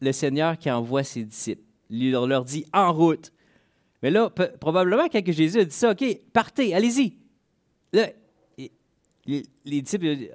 le 0.00 0.12
Seigneur 0.12 0.58
qui 0.58 0.70
envoie 0.70 1.04
ses 1.04 1.24
disciples. 1.24 1.62
Il 1.90 2.10
leur 2.10 2.44
dit 2.44 2.64
en 2.72 2.92
route. 2.92 3.32
Mais 4.02 4.10
là, 4.10 4.30
probablement, 4.30 5.08
quand 5.08 5.20
Jésus 5.26 5.60
a 5.60 5.64
dit 5.64 5.74
ça, 5.74 5.92
OK, 5.92 6.04
partez, 6.32 6.74
allez-y. 6.74 7.18
Là, 7.92 8.08
les, 9.26 9.82
disciples, 9.82 10.32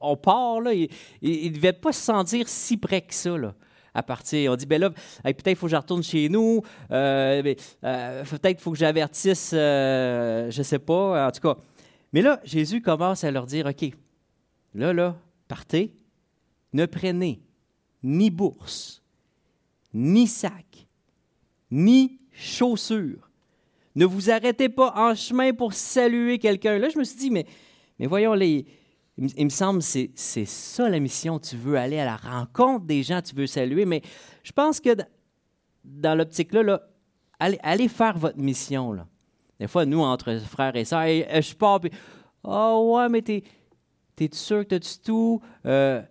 on 0.00 0.16
part, 0.16 0.60
là. 0.60 0.72
Ils 0.72 0.88
ne 1.22 1.54
devaient 1.54 1.72
pas 1.72 1.92
se 1.92 2.00
sentir 2.00 2.48
si 2.48 2.76
près 2.76 3.02
que 3.02 3.14
ça, 3.14 3.36
là 3.36 3.54
à 3.94 4.02
partir. 4.02 4.52
On 4.52 4.56
dit, 4.56 4.66
ben 4.66 4.80
là, 4.80 4.90
peut-être 4.90 5.48
il 5.48 5.56
faut 5.56 5.66
que 5.66 5.72
je 5.72 5.76
retourne 5.76 6.02
chez 6.02 6.28
nous, 6.28 6.62
euh, 6.90 7.54
euh, 7.84 8.24
peut-être 8.24 8.56
qu'il 8.56 8.60
faut 8.60 8.72
que 8.72 8.78
j'avertisse, 8.78 9.52
euh, 9.54 10.50
je 10.50 10.58
ne 10.58 10.62
sais 10.62 10.78
pas, 10.78 11.26
en 11.26 11.30
tout 11.30 11.40
cas. 11.40 11.56
Mais 12.12 12.22
là, 12.22 12.40
Jésus 12.44 12.80
commence 12.80 13.24
à 13.24 13.30
leur 13.30 13.46
dire, 13.46 13.66
OK, 13.66 13.90
là, 14.74 14.92
là, 14.92 15.16
partez, 15.48 15.94
ne 16.72 16.86
prenez 16.86 17.40
ni 18.02 18.30
bourse, 18.30 19.02
ni 19.92 20.26
sac, 20.26 20.86
ni 21.70 22.18
chaussures. 22.32 23.30
Ne 23.96 24.06
vous 24.06 24.30
arrêtez 24.30 24.68
pas 24.68 24.92
en 24.96 25.14
chemin 25.14 25.52
pour 25.52 25.72
saluer 25.72 26.38
quelqu'un. 26.38 26.78
Là, 26.78 26.88
je 26.88 26.98
me 26.98 27.04
suis 27.04 27.18
dit, 27.18 27.30
mais 27.30 27.46
voyons, 27.98 28.34
les, 28.34 28.66
il, 29.20 29.44
me 29.44 29.50
semble 29.50 29.80
que 29.80 30.08
c'est 30.14 30.44
ça 30.46 30.88
la 30.88 30.98
mission. 30.98 31.38
Tu 31.38 31.56
veux 31.56 31.76
aller 31.76 31.98
à 31.98 32.04
la 32.04 32.16
rencontre 32.16 32.86
des 32.86 33.02
gens, 33.02 33.20
tu 33.20 33.34
veux 33.34 33.46
saluer. 33.46 33.84
Mais 33.84 34.02
je 34.42 34.52
pense 34.52 34.80
que 34.80 34.90
dans 35.84 36.14
l'optique-là, 36.14 36.62
là, 36.62 36.82
allez, 37.38 37.88
faire 37.88 38.16
votre 38.16 38.38
mission. 38.38 38.92
Là. 38.92 39.06
Des 39.58 39.66
fois, 39.66 39.84
nous, 39.84 40.00
entre 40.00 40.38
frères 40.38 40.74
et 40.76 40.84
sœurs, 40.84 41.06
je 41.06 41.54
pars, 41.54 41.80
puis, 41.80 41.90
oh 42.44 42.96
ouais, 42.96 43.08
mais 43.08 43.20
t'es, 43.20 43.42
es 44.18 44.34
sûr 44.34 44.66
que 44.66 44.76
tu 44.76 44.98
tout? 45.04 45.40
Euh, 45.66 46.02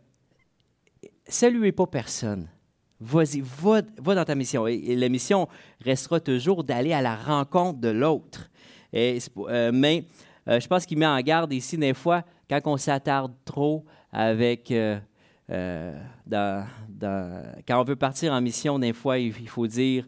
saluez 1.27 1.71
pas 1.71 1.87
personne. 1.87 2.47
Vas-y, 2.99 3.41
va, 3.41 3.81
dans 3.81 4.25
ta 4.25 4.35
mission. 4.35 4.67
Et, 4.67 4.95
la 4.95 5.09
mission 5.09 5.47
restera 5.83 6.19
toujours 6.19 6.63
d'aller 6.63 6.93
à 6.93 7.01
la 7.01 7.15
rencontre 7.15 7.79
de 7.79 7.89
l'autre. 7.89 8.51
Euh, 8.93 9.71
mais 9.73 10.05
je 10.49 10.67
pense 10.67 10.85
qu'il 10.85 10.97
met 10.97 11.05
en 11.05 11.19
garde 11.21 11.53
ici, 11.53 11.77
des 11.77 11.93
fois, 11.93 12.23
quand 12.49 12.61
on 12.65 12.77
s'attarde 12.77 13.33
trop 13.45 13.85
avec. 14.11 14.71
Euh, 14.71 14.99
dans, 16.27 16.67
quand 17.67 17.81
on 17.81 17.83
veut 17.83 17.95
partir 17.95 18.33
en 18.33 18.41
mission, 18.41 18.77
des 18.77 18.93
fois, 18.93 19.17
il, 19.17 19.47
faut 19.47 19.67
dire 19.67 20.05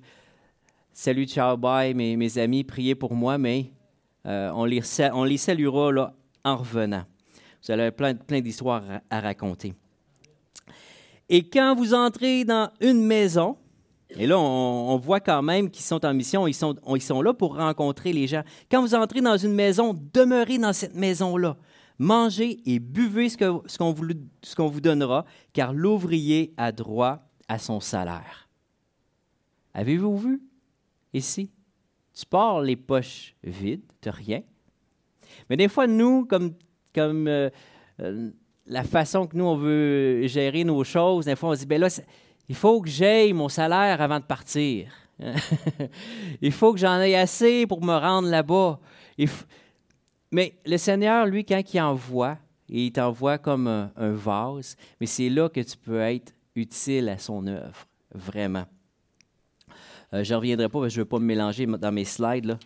Salut, 0.94 1.26
ciao, 1.26 1.58
bye, 1.58 1.94
mes, 1.94 2.38
amis, 2.38 2.64
priez 2.64 2.96
pour 2.96 3.14
moi, 3.16 3.38
mais 3.38 3.72
on, 4.24 4.66
les, 4.66 4.82
saluera 4.82 5.92
là, 5.92 6.14
en 6.44 6.58
revenant. 6.58 7.06
Vous 7.64 7.72
avez 7.72 7.92
plein, 7.92 8.14
plein 8.14 8.42
d'histoires 8.42 8.84
à 9.10 9.20
raconter. 9.20 9.74
Et 11.34 11.48
quand 11.48 11.76
vous 11.76 11.94
entrez 11.94 12.44
dans 12.44 12.70
une 12.82 13.06
maison, 13.06 13.56
et 14.18 14.28
là, 14.28 14.38
on, 14.38 14.98
voit 14.98 15.20
quand 15.20 15.42
même 15.42 15.70
qu'ils 15.70 15.86
sont 15.86 16.06
en 16.06 16.14
mission, 16.14 16.48
ils 16.48 16.54
sont, 16.54 16.76
ils 16.96 17.02
sont 17.02 17.22
là 17.22 17.34
pour 17.34 17.56
rencontrer 17.56 18.12
les 18.12 18.28
gens. 18.28 18.44
Quand 18.70 18.82
vous 18.82 18.94
entrez 18.94 19.22
dans 19.22 19.38
une 19.38 19.54
maison, 19.54 19.96
demeurez 20.14 20.58
dans 20.58 20.74
cette 20.74 20.96
maison-là. 20.96 21.58
Mangez 21.98 22.60
et 22.66 22.80
buvez 22.80 23.30
ce 23.30 23.38
qu'on 23.38 23.64
ce 23.68 24.56
qu'on 24.56 24.70
vous, 24.70 24.82
donnera, 24.82 25.26
car 25.54 25.74
l'ouvrier 25.74 26.54
a 26.58 26.72
droit 26.72 27.20
à 27.48 27.60
son 27.60 27.80
salaire. 27.80 28.50
Avez-vous 29.74 30.18
vu 30.18 30.42
ici? 31.14 31.52
Tu 32.14 32.26
pars 32.26 32.62
les 32.62 32.76
poches 32.76 33.36
vides, 33.44 33.84
tu 34.02 34.10
rien. 34.10 34.42
Mais 35.50 35.56
des 35.56 35.70
fois, 35.70 35.88
nous, 35.88 36.26
comme, 36.26 36.54
comme 36.94 37.28
euh, 37.28 37.50
euh, 38.02 38.32
la 38.66 38.84
façon 38.84 39.28
que 39.28 39.38
nous, 39.38 39.46
on 39.46 39.56
veut 39.56 40.28
gérer 40.28 40.64
nos 40.64 40.84
choses, 40.84 41.26
des 41.26 41.36
fois, 41.36 41.52
on 41.52 41.56
se 41.56 41.60
dit, 41.62 41.66
ben 41.66 41.80
là, 41.80 41.88
il 42.52 42.56
faut 42.56 42.82
que 42.82 42.90
j'aille 42.90 43.32
mon 43.32 43.48
salaire 43.48 44.02
avant 44.02 44.20
de 44.20 44.26
partir. 44.26 44.92
il 46.42 46.52
faut 46.52 46.74
que 46.74 46.80
j'en 46.82 47.00
aie 47.00 47.16
assez 47.16 47.66
pour 47.66 47.82
me 47.82 47.94
rendre 47.94 48.28
là-bas. 48.28 48.78
Mais 50.34 50.60
le 50.66 50.76
Seigneur, 50.76 51.28
lui, 51.28 51.46
quand 51.46 51.62
il 51.74 51.80
envoie, 51.80 52.38
il 52.68 52.92
t'envoie 52.92 53.38
comme 53.38 53.68
un, 53.68 54.12
vase, 54.12 54.76
mais 55.00 55.06
c'est 55.06 55.30
là 55.30 55.48
que 55.48 55.62
tu 55.62 55.78
peux 55.78 56.02
être 56.02 56.34
utile 56.54 57.08
à 57.08 57.18
son 57.18 57.48
œuvre, 57.48 57.88
vraiment. 58.14 58.66
Euh, 60.14 60.26
je 60.26 60.34
ne 60.34 60.40
reviendrai 60.40 60.68
pas, 60.68 60.82
parce 60.82 60.88
que 60.88 60.96
je 60.96 61.00
ne 61.00 61.06
veux 61.06 61.10
pas 61.10 61.20
me 61.20 61.26
mélanger 61.26 61.66
dans 61.66 61.92
mes 61.94 62.04
slides. 62.04 62.58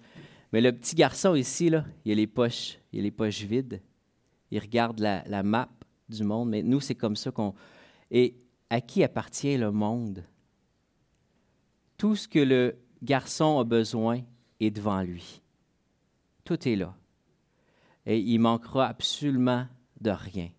Mais 0.51 0.61
le 0.61 0.71
petit 0.71 0.95
garçon 0.95 1.35
ici, 1.35 1.67
il 1.67 2.11
a 2.11 2.15
les 2.15 2.25
poches, 2.25 2.79
il 2.91 3.01
a 3.01 3.03
les 3.03 3.11
poches 3.11 3.43
vides. 3.43 3.83
Il 4.49 4.57
regarde 4.57 4.99
la, 4.99 5.43
map 5.43 5.69
du 6.09 6.23
monde, 6.23 6.49
mais 6.49 6.63
nous, 6.63 6.79
c'est 6.79 6.95
comme 6.95 7.15
ça 7.15 7.29
qu'on... 7.29 7.53
à 8.75 8.81
qui 8.81 9.05
appartient 9.05 9.55
le 9.55 9.71
monde? 9.71 10.25
Tout 11.97 12.17
ce 12.17 12.27
que 12.27 12.39
le 12.39 12.75
garçon 13.01 13.57
a 13.59 13.63
besoin 13.63 14.21
est 14.59 14.71
devant 14.71 15.01
lui. 15.01 15.41
Tout 16.43 16.67
est 16.67 16.75
là. 16.75 16.93
Et 18.05 18.19
il 18.19 18.37
manquera 18.39 18.87
absolument 18.87 19.65
de 20.01 20.09
rien. 20.09 20.49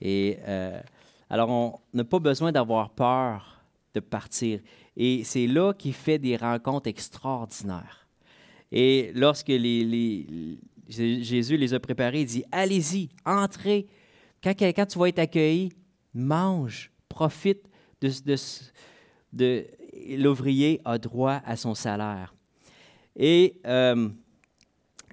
Et 0.00 0.38
euh, 0.46 0.80
alors, 1.28 1.50
on 1.50 1.80
n'a 1.92 2.04
pas 2.04 2.20
besoin 2.20 2.52
d'avoir 2.52 2.90
peur 2.90 3.64
de 3.92 3.98
partir. 3.98 4.60
Et 4.96 5.24
c'est 5.24 5.48
là 5.48 5.74
qu'il 5.74 5.94
fait 5.94 6.20
des 6.20 6.36
rencontres 6.36 6.88
extraordinaires. 6.88 8.06
Et 8.70 9.10
lorsque 9.16 9.50
Jésus 10.88 11.56
les 11.56 11.74
a 11.74 11.80
préparés, 11.80 12.20
il 12.20 12.26
dit, 12.26 12.44
allez-y, 12.52 13.08
entrez, 13.26 13.88
quand, 14.44 14.54
quand 14.56 14.86
tu 14.86 14.98
vas 15.00 15.08
être 15.08 15.18
accueilli, 15.18 15.72
mange, 16.14 16.92
profite 17.12 17.68
de, 18.00 19.66
l'ouvrier 20.16 20.80
a 20.84 20.98
droit 20.98 21.40
à 21.44 21.56
son 21.56 21.74
salaire. 21.74 22.34
Et 23.14 23.60
euh, 23.66 24.08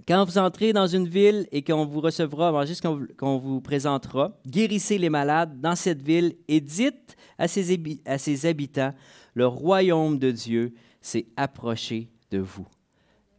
quand 0.07 0.23
vous 0.23 0.37
entrez 0.37 0.71
dans 0.71 0.87
une 0.87 1.07
ville 1.07 1.45
et 1.51 1.61
qu'on 1.61 1.85
vous 1.85 1.99
recevra, 1.99 2.51
mangez 2.51 2.73
ce 2.73 2.81
qu'on 2.81 3.37
vous 3.37 3.59
présentera, 3.61 4.31
guérissez 4.47 4.97
les 4.97 5.09
malades 5.09 5.59
dans 5.59 5.75
cette 5.75 6.01
ville 6.01 6.35
et 6.47 6.61
dites 6.61 7.17
à 7.37 7.47
ses, 7.47 7.79
à 8.05 8.17
ses 8.17 8.45
habitants, 8.45 8.93
le 9.33 9.45
royaume 9.45 10.17
de 10.17 10.31
Dieu 10.31 10.73
s'est 11.01 11.27
approché 11.35 12.09
de 12.31 12.39
vous. 12.39 12.67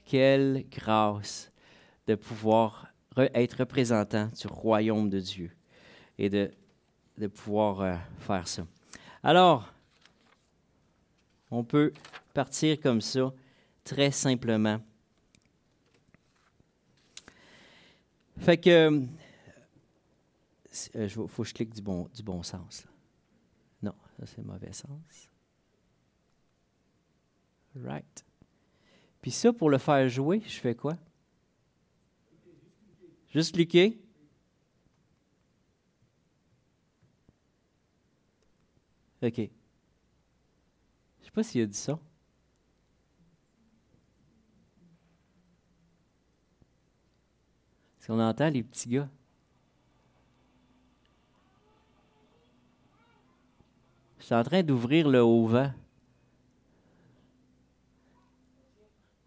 Quelle 0.05 0.66
grâce 0.70 1.51
de 2.07 2.14
pouvoir 2.14 2.88
être 3.16 3.61
représentant 3.61 4.29
du 4.38 4.46
royaume 4.46 5.09
de 5.09 5.18
Dieu 5.18 5.51
et 6.18 6.29
de, 6.29 6.51
de 7.21 7.27
pouvoir 7.27 7.81
euh, 7.83 7.95
faire 8.19 8.49
ça. 8.49 8.67
Alors, 9.23 9.71
on 11.51 11.63
peut 11.63 11.93
partir 12.33 12.81
comme 12.81 13.03
ça, 13.03 13.33
très 13.85 14.11
simplement. 14.11 14.81
Fait 18.39 18.57
que, 18.57 19.03
il 20.95 21.01
euh, 21.01 21.09
faut 21.09 21.43
que 21.43 21.49
je 21.49 21.55
clique 21.55 21.75
du 21.75 21.83
bon, 21.83 22.09
du 22.15 22.23
bon 22.23 22.43
sens. 22.43 22.87
Non, 23.83 23.95
ça 24.19 24.27
c'est 24.27 24.43
mauvais 24.43 24.73
sens. 24.73 25.29
Right. 27.77 28.25
Puis 29.21 29.31
ça, 29.31 29.53
pour 29.53 29.69
le 29.69 29.77
faire 29.77 30.09
jouer, 30.09 30.41
je 30.47 30.59
fais 30.59 30.75
quoi? 30.75 30.97
Juste 33.29 33.55
cliquer? 33.55 34.01
OK. 39.23 39.37
Je 39.37 41.25
sais 41.25 41.31
pas 41.31 41.43
s'il 41.43 41.63
a 41.63 41.67
dit 41.67 41.77
ça. 41.77 41.99
Est-ce 47.99 48.07
qu'on 48.07 48.21
entend 48.21 48.49
les 48.49 48.63
petits 48.63 48.89
gars? 48.89 49.09
Je 54.19 54.25
suis 54.25 54.35
en 54.35 54.43
train 54.43 54.63
d'ouvrir 54.63 55.09
le 55.09 55.23
haut-vent. 55.23 55.73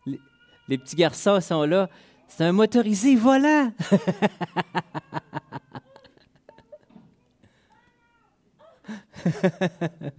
Les, 0.06 0.20
les 0.68 0.78
petits 0.78 0.96
garçons 0.96 1.40
sont 1.40 1.64
là. 1.64 1.90
C'est 2.28 2.46
un 2.46 2.52
motorisé 2.52 3.16
volant. 3.16 3.72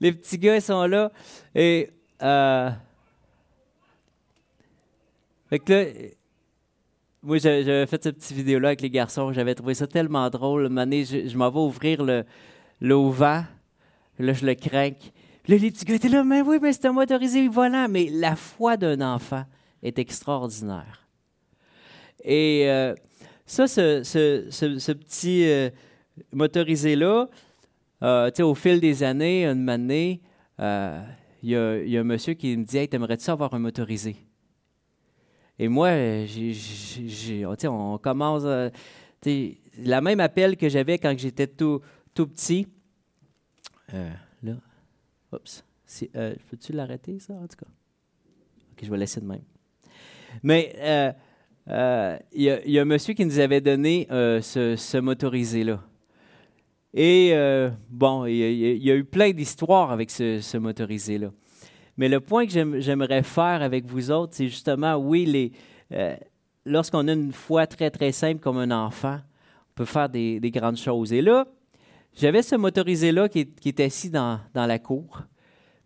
les 0.00 0.12
petits 0.12 0.38
gars 0.38 0.60
sont 0.60 0.86
là. 0.86 1.10
Et. 1.54 1.90
Euh, 2.22 2.70
fait 5.48 5.58
que 5.58 5.72
là, 5.72 5.84
moi, 7.22 7.38
j'avais 7.38 7.86
fait 7.86 8.02
cette 8.02 8.16
petite 8.16 8.36
vidéo-là 8.36 8.68
avec 8.68 8.80
les 8.80 8.90
garçons. 8.90 9.32
J'avais 9.32 9.54
trouvé 9.54 9.74
ça 9.74 9.86
tellement 9.86 10.28
drôle. 10.28 10.66
Une 10.66 11.04
je, 11.04 11.36
m'en 11.36 11.50
vais 11.50 11.60
ouvrir 11.60 12.02
le, 12.02 12.24
le 12.80 12.94
vent. 12.94 13.44
Là, 14.18 14.32
je 14.32 14.44
le 14.44 14.54
craque. 14.54 15.12
Là, 15.46 15.56
les 15.56 15.70
petits 15.70 15.84
gars 15.84 15.94
étaient 15.94 16.08
là, 16.08 16.24
mais 16.24 16.42
oui, 16.42 16.58
mais 16.60 16.72
un 16.84 16.92
motorisé 16.92 17.46
volant. 17.48 17.86
Mais 17.88 18.08
la 18.10 18.34
foi 18.34 18.76
d'un 18.76 19.00
enfant 19.00 19.44
est 19.82 19.98
extraordinaire. 19.98 21.06
Et 22.24 22.64
euh, 22.68 22.94
ça, 23.46 23.66
ce, 23.66 24.02
ce, 24.02 24.92
petit 24.92 25.48
euh, 25.48 25.70
motorisé-là, 26.32 27.28
euh, 28.02 28.30
au 28.40 28.54
fil 28.54 28.80
des 28.80 29.02
années, 29.02 29.46
une 29.46 29.68
année, 29.68 30.20
il 30.58 31.50
y, 31.50 31.56
a 31.56 32.00
un 32.00 32.04
monsieur 32.04 32.34
qui 32.34 32.56
me 32.56 32.64
dit 32.64 32.78
Hey, 32.78 32.88
t'aimerais-tu 32.88 33.30
avoir 33.30 33.52
un 33.54 33.58
motorisé? 33.58 34.16
Et 35.58 35.68
moi, 35.68 35.90
j'ai, 36.26 37.44
on 37.46 37.98
commence. 37.98 38.44
la 38.44 40.00
même 40.00 40.20
appel 40.20 40.56
que 40.56 40.68
j'avais 40.68 40.98
quand 40.98 41.16
j'étais 41.16 41.46
tout, 41.46 41.80
tout 42.14 42.26
petit. 42.26 42.66
là, 43.92 44.56
oups. 45.32 45.64
Peux-tu 46.48 46.72
l'arrêter, 46.72 47.18
ça, 47.18 47.34
en 47.34 47.46
tout 47.46 47.56
cas? 47.56 47.70
Ok, 48.72 48.80
je 48.82 48.90
vais 48.90 48.98
laisser 48.98 49.20
de 49.20 49.26
même. 49.26 49.42
Mais 50.42 51.12
euh, 51.68 52.18
il 52.32 52.42
y, 52.42 52.78
a 52.78 52.82
un 52.82 52.84
monsieur 52.84 53.14
qui 53.14 53.24
nous 53.24 53.38
avait 53.38 53.60
donné 53.60 54.06
euh, 54.10 54.40
ce, 54.40 54.98
motorisé-là. 54.98 55.80
Et 56.94 57.30
euh, 57.32 57.70
bon, 57.88 58.26
il 58.26 58.34
y, 58.34 58.90
a 58.90 58.94
eu 58.94 59.04
plein 59.04 59.30
d'histoires 59.30 59.90
avec 59.90 60.10
ce, 60.10 60.56
motorisé-là. 60.58 61.30
Mais 61.96 62.08
le 62.08 62.20
point 62.20 62.46
que 62.46 62.80
j'aimerais 62.80 63.22
faire 63.22 63.62
avec 63.62 63.86
vous 63.86 64.10
autres, 64.10 64.34
c'est 64.34 64.48
justement, 64.48 64.96
oui, 64.96 65.24
les, 65.26 65.52
lorsqu'on 66.64 67.08
a 67.08 67.12
une 67.12 67.32
foi 67.32 67.66
très, 67.66 67.90
très 67.90 68.12
simple 68.12 68.40
comme 68.40 68.58
un 68.58 68.70
enfant, 68.70 69.18
on 69.18 69.74
peut 69.74 69.84
faire 69.84 70.08
des, 70.08 70.40
grandes 70.52 70.76
choses. 70.76 71.12
Et 71.12 71.22
là, 71.22 71.46
j'avais 72.14 72.42
ce 72.42 72.56
motorisé-là 72.56 73.28
qui, 73.28 73.48
est 73.64 73.80
assis 73.80 74.10
dans, 74.10 74.40
la 74.54 74.78
cour. 74.78 75.22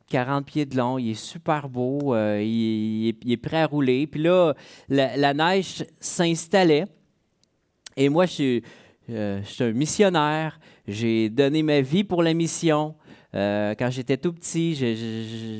40 0.08 0.46
pieds 0.46 0.66
de 0.66 0.76
long, 0.76 0.98
il 0.98 1.10
est 1.10 1.14
super 1.14 1.68
beau, 1.68 2.14
euh, 2.14 2.40
il, 2.40 3.08
est, 3.08 3.36
prêt 3.36 3.62
à 3.62 3.66
rouler. 3.66 4.06
Puis 4.06 4.22
là, 4.22 4.54
la, 4.88 5.34
neige 5.34 5.84
s'installait. 6.00 6.84
Et 7.96 8.08
moi, 8.08 8.26
je 8.26 8.32
suis, 8.32 8.62
euh, 9.10 9.40
un 9.60 9.72
missionnaire. 9.72 10.58
J'ai 10.86 11.28
donné 11.28 11.62
ma 11.62 11.80
vie 11.80 12.04
pour 12.04 12.22
la 12.22 12.34
mission. 12.34 12.94
Euh, 13.34 13.74
quand 13.78 13.90
j'étais 13.90 14.16
tout 14.16 14.32
petit, 14.32 14.74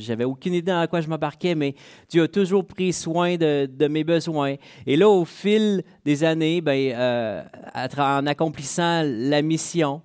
j'avais 0.01 0.25
aucune 0.25 0.55
idée 0.55 0.73
dans 0.73 0.87
quoi 0.87 1.01
je 1.01 1.09
m'embarquais, 1.09 1.55
mais 1.55 1.75
Dieu 2.09 2.23
a 2.23 2.29
toujours 2.29 2.67
pris 2.67 2.93
soin 2.93 3.37
de, 3.37 3.89
mes 3.89 4.05
besoins. 4.05 4.55
Et 4.87 4.97
là, 4.97 5.09
au 5.09 5.25
fil 5.25 5.83
des 6.05 6.25
années, 6.25 6.61
ben, 6.61 7.45
en 7.75 8.27
accomplissant 8.27 9.03
la 9.05 9.43
mission, 9.43 10.01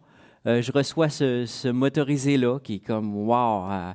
je 0.46 0.72
reçois 0.72 1.08
ce, 1.10 1.46
ce 1.46 1.70
motorisé-là 1.70 2.60
qui 2.60 2.76
est 2.76 2.80
comme 2.80 3.16
wow 3.16 3.94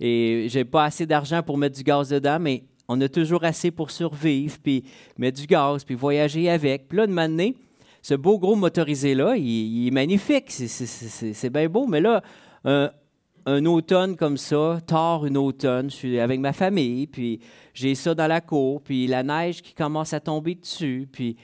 et 0.00 0.46
j'ai 0.48 0.64
pas 0.64 0.84
assez 0.84 1.06
d'argent 1.06 1.42
pour 1.42 1.56
mettre 1.56 1.76
du 1.76 1.82
gaz 1.82 2.10
dedans, 2.10 2.38
mais 2.38 2.64
on 2.88 3.00
a 3.00 3.08
toujours 3.08 3.44
assez 3.44 3.70
pour 3.70 3.90
survivre, 3.90 4.56
puis 4.62 4.84
mettre 5.18 5.40
du 5.40 5.46
gaz, 5.46 5.84
puis 5.84 5.94
voyager 5.94 6.50
avec. 6.50 6.88
Puis 6.88 6.98
là, 6.98 7.06
de 7.06 7.12
m'amener, 7.12 7.56
ce 8.06 8.14
beau 8.14 8.38
gros 8.38 8.54
motorisé-là, 8.54 9.34
il, 9.36 9.88
est 9.88 9.90
magnifique, 9.90 10.52
c'est 10.52 11.50
bien 11.50 11.68
beau, 11.68 11.88
mais 11.88 12.00
là, 12.00 12.22
un, 12.64 13.64
automne 13.64 14.14
comme 14.14 14.36
ça, 14.36 14.78
tard 14.86 15.26
une 15.26 15.36
automne, 15.36 15.90
je 15.90 15.96
suis 15.96 16.20
avec 16.20 16.38
ma 16.38 16.52
famille, 16.52 17.08
puis 17.08 17.40
j'ai 17.74 17.96
ça 17.96 18.14
dans 18.14 18.28
la 18.28 18.40
cour, 18.40 18.80
puis 18.80 19.08
la 19.08 19.24
neige 19.24 19.60
qui 19.60 19.74
commence 19.74 20.12
à 20.12 20.20
tomber 20.20 20.54
dessus, 20.54 21.08
puis 21.10 21.36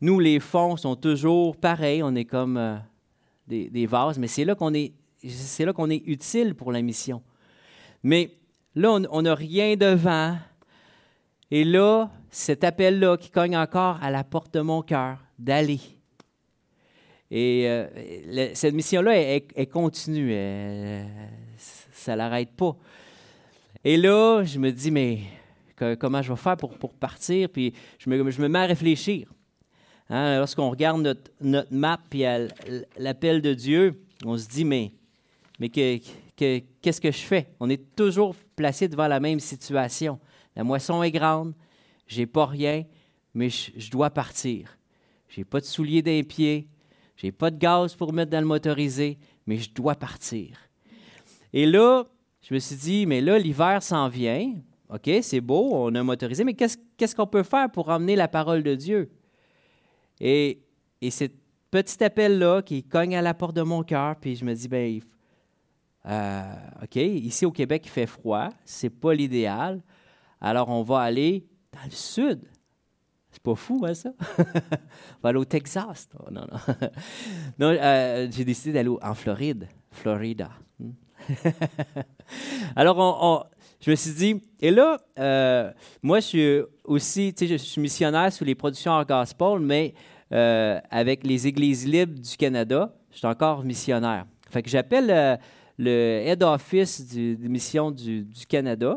nous, 0.00 0.18
les 0.18 0.40
fonds 0.40 0.76
sont 0.76 0.96
toujours 0.96 1.56
pareils, 1.56 2.02
on 2.02 2.16
est 2.16 2.24
comme 2.24 2.56
euh, 2.56 2.74
des, 3.46 3.86
vases, 3.86 4.18
mais 4.18 4.26
c'est 4.26 4.44
là 4.44 4.56
qu'on 4.56 4.74
est, 4.74 4.94
c'est 5.24 5.64
là 5.64 5.72
qu'on 5.72 5.88
est 5.88 6.02
utile 6.04 6.56
pour 6.56 6.72
la 6.72 6.82
mission. 6.82 7.22
Mais 8.02 8.32
là, 8.74 8.98
on 9.08 9.22
n'a 9.22 9.36
rien 9.36 9.76
devant. 9.76 10.36
Et 11.52 11.62
là, 11.62 12.10
cet 12.28 12.64
appel-là 12.64 13.16
qui 13.16 13.30
cogne 13.30 13.56
encore 13.56 14.02
à 14.02 14.10
la 14.10 14.24
porte 14.24 14.52
de 14.54 14.62
mon 14.62 14.82
cœur, 14.82 15.18
d'aller. 15.38 15.78
Et 17.30 17.68
euh, 17.68 18.54
cette 18.54 18.74
mission-là 18.74 19.16
est, 19.16 19.66
continue. 19.70 20.32
ça 21.92 22.12
ne 22.12 22.16
l'arrête 22.16 22.52
pas. 22.52 22.76
Et 23.84 23.96
là, 23.96 24.42
je 24.44 24.58
me 24.58 24.70
dis, 24.70 24.90
mais 24.90 25.20
comment 25.98 26.22
je 26.22 26.32
vais 26.32 26.38
faire 26.38 26.56
pour, 26.56 26.94
partir? 26.94 27.48
Puis 27.48 27.74
je 27.98 28.10
me, 28.10 28.30
je 28.30 28.40
me 28.40 28.48
mets 28.48 28.58
à 28.60 28.66
réfléchir. 28.66 29.28
Hein, 30.10 30.38
lorsqu'on 30.38 30.70
regarde 30.70 31.02
notre, 31.02 31.30
notre 31.40 31.72
map 31.72 32.00
et 32.12 32.48
l'appel 32.96 33.42
de 33.42 33.52
Dieu, 33.52 34.02
on 34.24 34.38
se 34.38 34.48
dit, 34.48 34.64
mais, 34.64 34.92
mais 35.58 35.68
que, 35.68 35.98
qu'est-ce 36.80 37.00
que 37.00 37.10
je 37.10 37.18
fais? 37.18 37.48
On 37.60 37.68
est 37.68 37.94
toujours 37.94 38.34
placé 38.56 38.88
devant 38.88 39.06
la 39.06 39.20
même 39.20 39.40
situation. 39.40 40.18
La 40.56 40.64
moisson 40.64 41.02
est 41.02 41.10
grande, 41.10 41.54
j'ai 42.06 42.26
pas 42.26 42.46
rien, 42.46 42.84
mais 43.34 43.50
je, 43.50 43.90
dois 43.90 44.10
partir. 44.10 44.78
J'ai 45.28 45.44
pas 45.44 45.60
de 45.60 45.66
souliers 45.66 46.02
des 46.02 46.22
pieds, 46.22 46.66
j'ai 47.18 47.32
pas 47.32 47.50
de 47.50 47.58
gaz 47.58 47.94
pour 47.94 48.12
mettre 48.12 48.30
dans 48.30 48.40
le 48.40 48.46
motorisé, 48.46 49.18
mais 49.46 49.58
je 49.58 49.70
dois 49.72 49.96
partir. 49.96 50.56
Et 51.52 51.66
là, 51.66 52.04
je 52.40 52.54
me 52.54 52.60
suis 52.60 52.76
dit, 52.76 53.06
mais 53.06 53.20
là, 53.20 53.38
l'hiver 53.38 53.82
s'en 53.82 54.08
vient. 54.08 54.54
OK, 54.88 55.10
c'est 55.22 55.40
beau, 55.40 55.70
on 55.72 55.94
a 55.96 56.02
motorisé, 56.02 56.44
mais 56.44 56.54
qu'est-ce 56.54 57.14
qu'on 57.16 57.26
peut 57.26 57.42
faire 57.42 57.70
pour 57.70 57.88
emmener 57.88 58.14
la 58.14 58.28
parole 58.28 58.62
de 58.62 58.74
Dieu? 58.74 59.10
Et, 60.20 60.62
et 61.00 61.10
ce 61.10 61.24
petit 61.70 62.02
appel-là 62.02 62.62
qui 62.62 62.84
cogne 62.84 63.16
à 63.16 63.22
la 63.22 63.34
porte 63.34 63.56
de 63.56 63.62
mon 63.62 63.82
cœur, 63.82 64.16
puis 64.16 64.36
je 64.36 64.44
me 64.44 64.54
dis, 64.54 64.68
ben, 64.68 65.00
euh, 66.06 66.54
OK, 66.82 66.96
ici 66.96 67.44
au 67.44 67.52
Québec, 67.52 67.82
il 67.84 67.90
fait 67.90 68.06
froid, 68.06 68.48
c'est 68.64 68.90
pas 68.90 69.12
l'idéal. 69.12 69.82
Alors, 70.40 70.68
on 70.68 70.82
va 70.82 71.00
aller 71.00 71.46
dans 71.72 71.84
le 71.84 71.90
sud. 71.90 72.48
C'est 73.38 73.44
pas 73.44 73.54
fou, 73.54 73.84
hein, 73.86 73.94
ça? 73.94 74.10
on 74.18 74.42
va 75.22 75.28
aller 75.28 75.38
au 75.38 75.44
Texas. 75.44 76.08
Non, 76.28 76.40
non. 76.40 76.58
non 77.60 77.78
euh, 77.80 78.26
j'ai 78.32 78.44
décidé 78.44 78.72
d'aller 78.72 78.90
en 79.00 79.14
Floride. 79.14 79.68
Florida. 79.92 80.50
Hmm. 80.80 80.90
Alors, 82.74 83.48
je 83.80 83.92
me 83.92 83.94
suis 83.94 84.12
dit, 84.12 84.42
et 84.58 84.72
là, 84.72 84.98
euh, 85.20 85.70
moi, 86.02 86.18
je 86.18 86.26
suis 86.26 86.60
aussi, 86.82 87.32
tu 87.32 87.46
sais, 87.46 87.52
je 87.52 87.62
suis 87.62 87.80
missionnaire 87.80 88.32
sous 88.32 88.42
les 88.42 88.56
productions 88.56 88.90
hors 88.90 89.06
gospel, 89.06 89.60
mais 89.60 89.94
avec 90.90 91.24
les 91.24 91.46
Églises 91.46 91.86
libres 91.86 92.18
du 92.18 92.36
Canada, 92.36 92.92
je 93.12 93.18
suis 93.18 93.26
encore 93.28 93.62
missionnaire. 93.62 94.26
Fait 94.50 94.64
que 94.64 94.68
j'appelle 94.68 95.38
le 95.78 96.22
head 96.26 96.42
office 96.42 97.06
du, 97.06 97.36
des 97.36 97.48
missions 97.48 97.92
du, 97.92 98.26
Canada. 98.48 98.96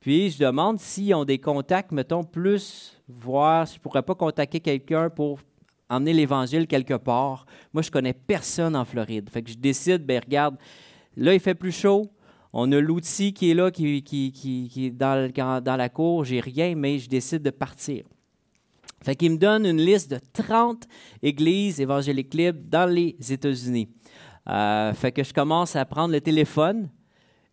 Puis 0.00 0.30
je 0.30 0.38
demande 0.40 0.80
s'ils 0.80 1.14
ont 1.14 1.24
des 1.24 1.38
contacts, 1.38 1.92
mettons, 1.92 2.24
plus, 2.24 2.97
voir 3.08 3.66
si 3.66 3.74
je 3.74 3.78
ne 3.78 3.82
pourrais 3.82 4.02
pas 4.02 4.14
contacter 4.14 4.60
quelqu'un 4.60 5.10
pour 5.10 5.40
emmener 5.88 6.12
l'Évangile 6.12 6.66
quelque 6.66 6.94
part. 6.94 7.46
Moi, 7.72 7.82
je 7.82 7.90
connais 7.90 8.12
personne 8.12 8.76
en 8.76 8.84
Floride. 8.84 9.30
Fait 9.30 9.42
que 9.42 9.50
je 9.50 9.56
décide, 9.56 10.04
ben 10.04 10.20
regarde, 10.24 10.56
là, 11.16 11.34
il 11.34 11.40
fait 11.40 11.54
plus 11.54 11.72
chaud. 11.72 12.10
On 12.52 12.70
a 12.72 12.80
l'outil 12.80 13.32
qui 13.32 13.50
est 13.50 13.54
là, 13.54 13.70
qui, 13.70 14.02
qui, 14.02 14.32
qui, 14.32 14.86
est 14.86 14.90
dans, 14.90 15.30
dans 15.62 15.76
la 15.76 15.88
cour. 15.88 16.24
J'ai 16.24 16.40
rien, 16.40 16.74
mais 16.74 16.98
je 16.98 17.08
décide 17.08 17.42
de 17.42 17.50
partir. 17.50 18.04
Fait 19.02 19.14
qu'il 19.14 19.32
me 19.32 19.36
donne 19.36 19.64
une 19.64 19.80
liste 19.80 20.10
de 20.10 20.18
30 20.32 20.86
églises 21.22 21.80
évangéliques 21.80 22.34
libres 22.34 22.60
dans 22.64 22.90
les 22.90 23.16
États-Unis. 23.28 23.88
Euh, 24.48 24.92
fait 24.94 25.12
que 25.12 25.22
je 25.22 25.32
commence 25.32 25.76
à 25.76 25.84
prendre 25.84 26.12
le 26.12 26.20
téléphone. 26.20 26.88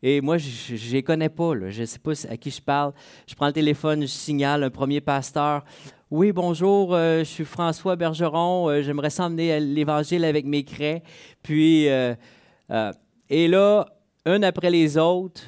Et 0.03 0.21
moi, 0.21 0.37
je 0.37 0.73
ne 0.73 0.91
les 0.91 1.03
connais 1.03 1.29
pas. 1.29 1.53
Je 1.69 1.81
ne 1.81 1.85
sais 1.85 1.99
pas 1.99 2.11
à 2.29 2.37
qui 2.37 2.51
je 2.51 2.61
parle. 2.61 2.93
Je 3.27 3.35
prends 3.35 3.47
le 3.47 3.53
téléphone, 3.53 4.01
je 4.01 4.07
signale 4.07 4.63
un 4.63 4.69
premier 4.69 5.01
pasteur. 5.01 5.63
Oui, 6.11 6.31
bonjour, 6.31 6.93
euh, 6.93 7.19
je 7.19 7.23
suis 7.23 7.45
François 7.45 7.95
Bergeron. 7.95 8.69
Euh, 8.69 8.81
j'aimerais 8.81 9.09
s'emmener 9.09 9.59
l'Évangile 9.59 10.23
avec 10.23 10.45
mes 10.45 10.63
craies. 10.63 11.01
Puis, 11.41 11.85
et 11.85 13.47
là, 13.47 13.85
un 14.25 14.43
après 14.43 14.69
les 14.69 14.97
autres, 14.97 15.41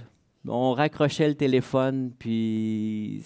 on 0.47 0.73
raccrochait 0.73 1.27
le 1.27 1.35
téléphone. 1.35 2.11
Puis, 2.17 3.23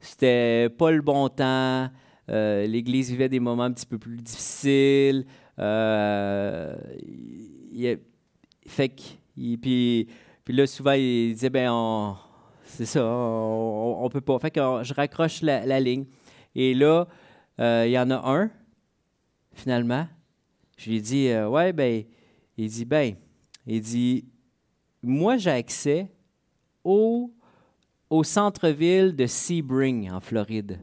c'était 0.00 0.68
pas 0.68 0.90
le 0.90 1.02
bon 1.02 1.28
temps. 1.28 1.88
L'Église 2.28 3.10
vivait 3.10 3.28
des 3.28 3.40
moments 3.40 3.64
un 3.64 3.72
petit 3.72 3.86
peu 3.86 3.98
plus 3.98 4.16
difficiles. 4.18 5.24
Euh, 5.58 6.76
fait 8.66 8.88
que, 8.90 9.02
puis, 9.60 10.08
puis 10.44 10.54
là, 10.54 10.66
souvent, 10.66 10.92
il 10.92 11.32
disait, 11.34 11.50
ben, 11.50 12.16
c'est 12.64 12.86
ça, 12.86 13.04
on, 13.04 14.08
peut 14.10 14.20
pas. 14.20 14.38
Fait 14.38 14.50
que 14.50 14.60
je 14.82 14.94
raccroche 14.94 15.42
la, 15.42 15.80
ligne. 15.80 16.06
Et 16.54 16.74
là, 16.74 17.06
euh, 17.60 17.84
il 17.86 17.92
y 17.92 17.98
en 17.98 18.10
a 18.10 18.30
un, 18.30 18.50
finalement. 19.52 20.06
Je 20.76 20.90
lui 20.90 20.96
ai 20.96 21.00
dit, 21.00 21.28
euh, 21.28 21.48
ouais, 21.48 21.72
ben, 21.72 22.04
il 22.56 22.68
dit, 22.68 22.84
ben, 22.84 23.14
il 23.66 23.80
dit, 23.80 24.24
moi, 25.02 25.36
j'ai 25.36 25.50
accès 25.50 26.10
au, 26.84 27.32
au 28.10 28.24
centre-ville 28.24 29.14
de 29.14 29.26
Sebring, 29.26 30.10
en 30.10 30.20
Floride. 30.20 30.80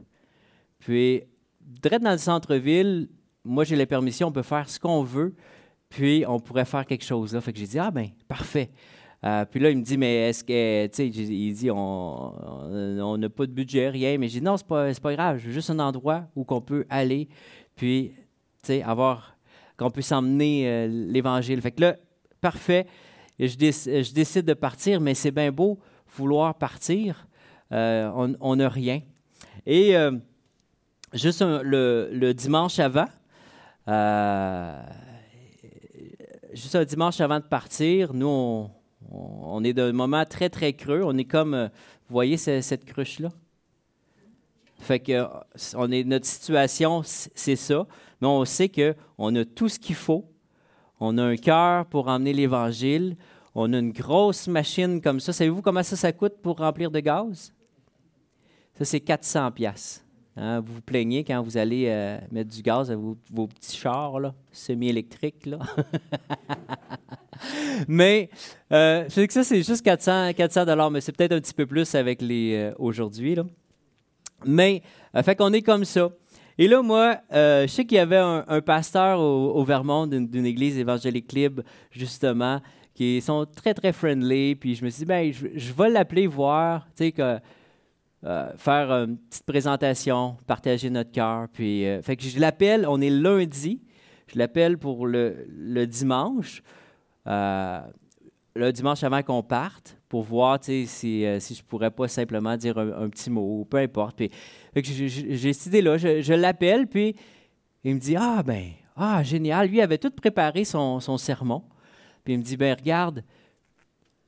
Puis, 0.78 1.22
direct 1.60 2.02
dans 2.04 2.12
le 2.12 2.18
centre-ville, 2.18 3.08
moi, 3.44 3.64
j'ai 3.64 3.76
la 3.76 3.86
permission, 3.86 4.28
on 4.28 4.32
peut 4.32 4.42
faire 4.42 4.68
ce 4.68 4.78
qu'on 4.78 5.02
veut, 5.02 5.34
puis 5.88 6.24
on 6.26 6.40
pourrait 6.40 6.64
faire 6.64 6.84
quelque 6.84 7.04
chose 7.04 7.34
là. 7.34 7.40
Fait 7.40 7.52
que 7.52 7.58
j'ai 7.58 7.66
dit, 7.66 7.78
ah 7.78 7.90
ben, 7.90 8.08
parfait. 8.28 8.70
Euh, 9.24 9.44
puis 9.44 9.60
là, 9.60 9.70
il 9.70 9.78
me 9.78 9.82
dit, 9.82 9.96
mais 9.96 10.28
est-ce 10.28 10.44
que, 10.44 10.86
tu 10.86 10.94
sais, 10.94 11.08
il 11.08 11.52
dit, 11.54 11.70
on 11.70 13.16
n'a 13.18 13.28
pas 13.28 13.46
de 13.46 13.52
budget, 13.52 13.88
rien. 13.88 14.18
Mais 14.18 14.28
j'ai 14.28 14.40
dit, 14.40 14.44
non, 14.44 14.56
c'est 14.56 14.66
pas, 14.66 14.92
pas 14.94 15.14
grave, 15.14 15.40
j'ai 15.42 15.52
juste 15.52 15.70
un 15.70 15.78
endroit 15.78 16.24
où 16.36 16.44
qu'on 16.44 16.60
peut 16.60 16.86
aller, 16.90 17.28
puis, 17.74 18.12
tu 18.62 18.68
sais, 18.68 18.82
avoir, 18.82 19.36
qu'on 19.76 19.90
peut 19.90 20.02
s'emmener 20.02 20.68
euh, 20.68 20.86
l'Évangile. 20.86 21.60
Fait 21.60 21.72
que 21.72 21.80
là, 21.80 21.96
parfait, 22.40 22.86
je, 23.38 23.46
je 23.48 24.12
décide 24.12 24.44
de 24.44 24.54
partir, 24.54 25.00
mais 25.00 25.14
c'est 25.14 25.32
bien 25.32 25.50
beau 25.50 25.78
vouloir 26.14 26.54
partir, 26.54 27.26
euh, 27.72 28.34
on 28.40 28.56
n'a 28.56 28.68
rien. 28.68 29.02
Et 29.66 29.94
juste 31.12 31.42
le, 31.42 32.32
dimanche 32.32 32.78
avant, 32.78 33.06
juste 36.56 36.74
un 36.74 36.84
dimanche 36.84 37.20
avant 37.20 37.38
de 37.38 37.44
partir, 37.44 38.14
nous, 38.14 38.26
on, 38.26 38.70
on 39.10 39.64
est 39.64 39.72
d'un 39.72 39.92
moment 39.92 40.24
très, 40.24 40.48
très 40.48 40.72
creux. 40.72 41.02
On 41.04 41.16
est 41.16 41.24
comme, 41.24 41.54
euh, 41.54 41.68
vous 42.08 42.12
voyez 42.12 42.36
cette 42.36 42.84
cruche-là? 42.84 43.30
Fait 44.78 45.00
que 45.00 45.12
euh, 45.12 45.26
on 45.74 45.90
est, 45.90 46.04
notre 46.04 46.26
situation, 46.26 47.02
c'est 47.04 47.56
ça. 47.56 47.86
Mais 48.20 48.28
on 48.28 48.44
sait 48.44 48.68
qu'on 48.68 49.34
a 49.34 49.44
tout 49.44 49.68
ce 49.68 49.78
qu'il 49.78 49.94
faut. 49.94 50.24
On 51.00 51.18
a 51.18 51.24
un 51.24 51.36
cœur 51.36 51.86
pour 51.86 52.08
emmener 52.08 52.32
l'Évangile. 52.32 53.16
On 53.54 53.72
a 53.72 53.78
une 53.78 53.92
grosse 53.92 54.48
machine 54.48 55.00
comme 55.00 55.20
ça. 55.20 55.32
Savez-vous 55.32 55.62
comment 55.62 55.82
ça, 55.82 55.96
ça 55.96 56.12
coûte 56.12 56.34
pour 56.42 56.58
remplir 56.58 56.90
de 56.90 57.00
gaz? 57.00 57.52
Ça, 58.78 58.84
c'est 58.84 59.00
400 59.00 59.52
pièces. 59.52 60.05
Hein? 60.36 60.60
Vous 60.60 60.74
vous 60.74 60.82
plaignez 60.82 61.24
quand 61.24 61.42
vous 61.42 61.56
allez 61.56 61.86
euh, 61.88 62.18
mettre 62.30 62.50
du 62.50 62.62
gaz 62.62 62.90
à 62.90 62.96
vos, 62.96 63.16
petits 63.46 63.76
chars 63.76 64.32
semi-électriques. 64.52 65.48
mais 67.88 68.30
euh, 68.72 69.04
je 69.08 69.14
sais 69.14 69.26
que 69.26 69.32
ça, 69.32 69.44
c'est 69.44 69.62
juste 69.62 69.82
400, 69.82 70.32
400 70.34 70.90
mais 70.90 71.00
c'est 71.00 71.12
peut-être 71.12 71.32
un 71.32 71.40
petit 71.40 71.54
peu 71.54 71.66
plus 71.66 71.94
avec 71.94 72.22
les 72.22 72.54
euh, 72.54 72.74
aujourd'hui. 72.78 73.36
Mais, 74.44 74.82
euh, 75.14 75.22
fait 75.22 75.36
qu'on 75.36 75.52
est 75.52 75.62
comme 75.62 75.84
ça. 75.84 76.10
Et 76.58 76.68
là, 76.68 76.82
moi, 76.82 77.18
je 77.30 77.66
sais 77.68 77.84
qu'il 77.84 77.98
y 77.98 78.00
avait 78.00 78.16
un, 78.16 78.60
pasteur 78.62 79.20
au, 79.20 79.62
Vermont 79.62 80.06
d'une 80.06 80.46
église 80.46 80.78
évangélique 80.78 81.30
libre, 81.32 81.62
justement, 81.90 82.62
qui 82.94 83.20
sont 83.20 83.44
très, 83.44 83.74
très 83.74 83.92
friendly. 83.92 84.54
Puis 84.54 84.74
je 84.74 84.82
me 84.82 84.88
suis 84.88 85.00
dit, 85.00 85.04
ben, 85.04 85.30
je, 85.30 85.72
vais 85.74 85.90
l'appeler 85.90 86.26
voir, 86.26 86.86
tu 86.96 87.04
sais, 87.04 87.12
que, 87.12 87.38
faire 88.56 88.90
une 88.90 89.18
petite 89.18 89.46
présentation, 89.46 90.36
partager 90.46 90.90
notre 90.90 91.12
cœur. 91.12 91.46
Puis, 91.52 91.84
fait 92.02 92.16
que 92.16 92.24
je 92.24 92.40
l'appelle, 92.40 92.86
on 92.88 93.00
est 93.00 93.10
lundi, 93.10 93.80
je 94.26 94.38
l'appelle 94.38 94.78
pour 94.78 95.06
le, 95.06 95.46
le 95.48 95.86
dimanche. 95.86 96.62
Euh, 97.26 97.80
le 98.54 98.72
dimanche 98.72 99.02
avant 99.02 99.22
qu'on 99.22 99.42
parte 99.42 99.98
pour 100.08 100.22
voir 100.22 100.58
si, 100.62 101.26
euh, 101.26 101.38
si 101.40 101.54
je 101.54 101.62
pourrais 101.62 101.90
pas 101.90 102.08
simplement 102.08 102.56
dire 102.56 102.78
un, 102.78 103.08
petit 103.10 103.28
mot, 103.28 103.66
peu 103.68 103.76
importe. 103.76 104.16
Puis, 104.16 104.30
j'ai 104.82 105.52
cette 105.52 105.66
idée-là, 105.66 105.98
je, 105.98 106.32
l'appelle, 106.32 106.86
puis 106.86 107.14
il 107.84 107.96
me 107.96 108.00
dit 108.00 108.16
Ah, 108.16 108.42
ben, 108.42 108.70
ah, 108.96 109.22
génial. 109.22 109.68
Lui 109.68 109.82
avait 109.82 109.98
tout 109.98 110.10
préparé 110.10 110.64
son, 110.64 111.00
sermon. 111.18 111.64
Puis 112.24 112.32
il 112.32 112.38
me 112.38 112.42
dit 112.42 112.56
Ben, 112.56 112.74
regarde, 112.74 113.22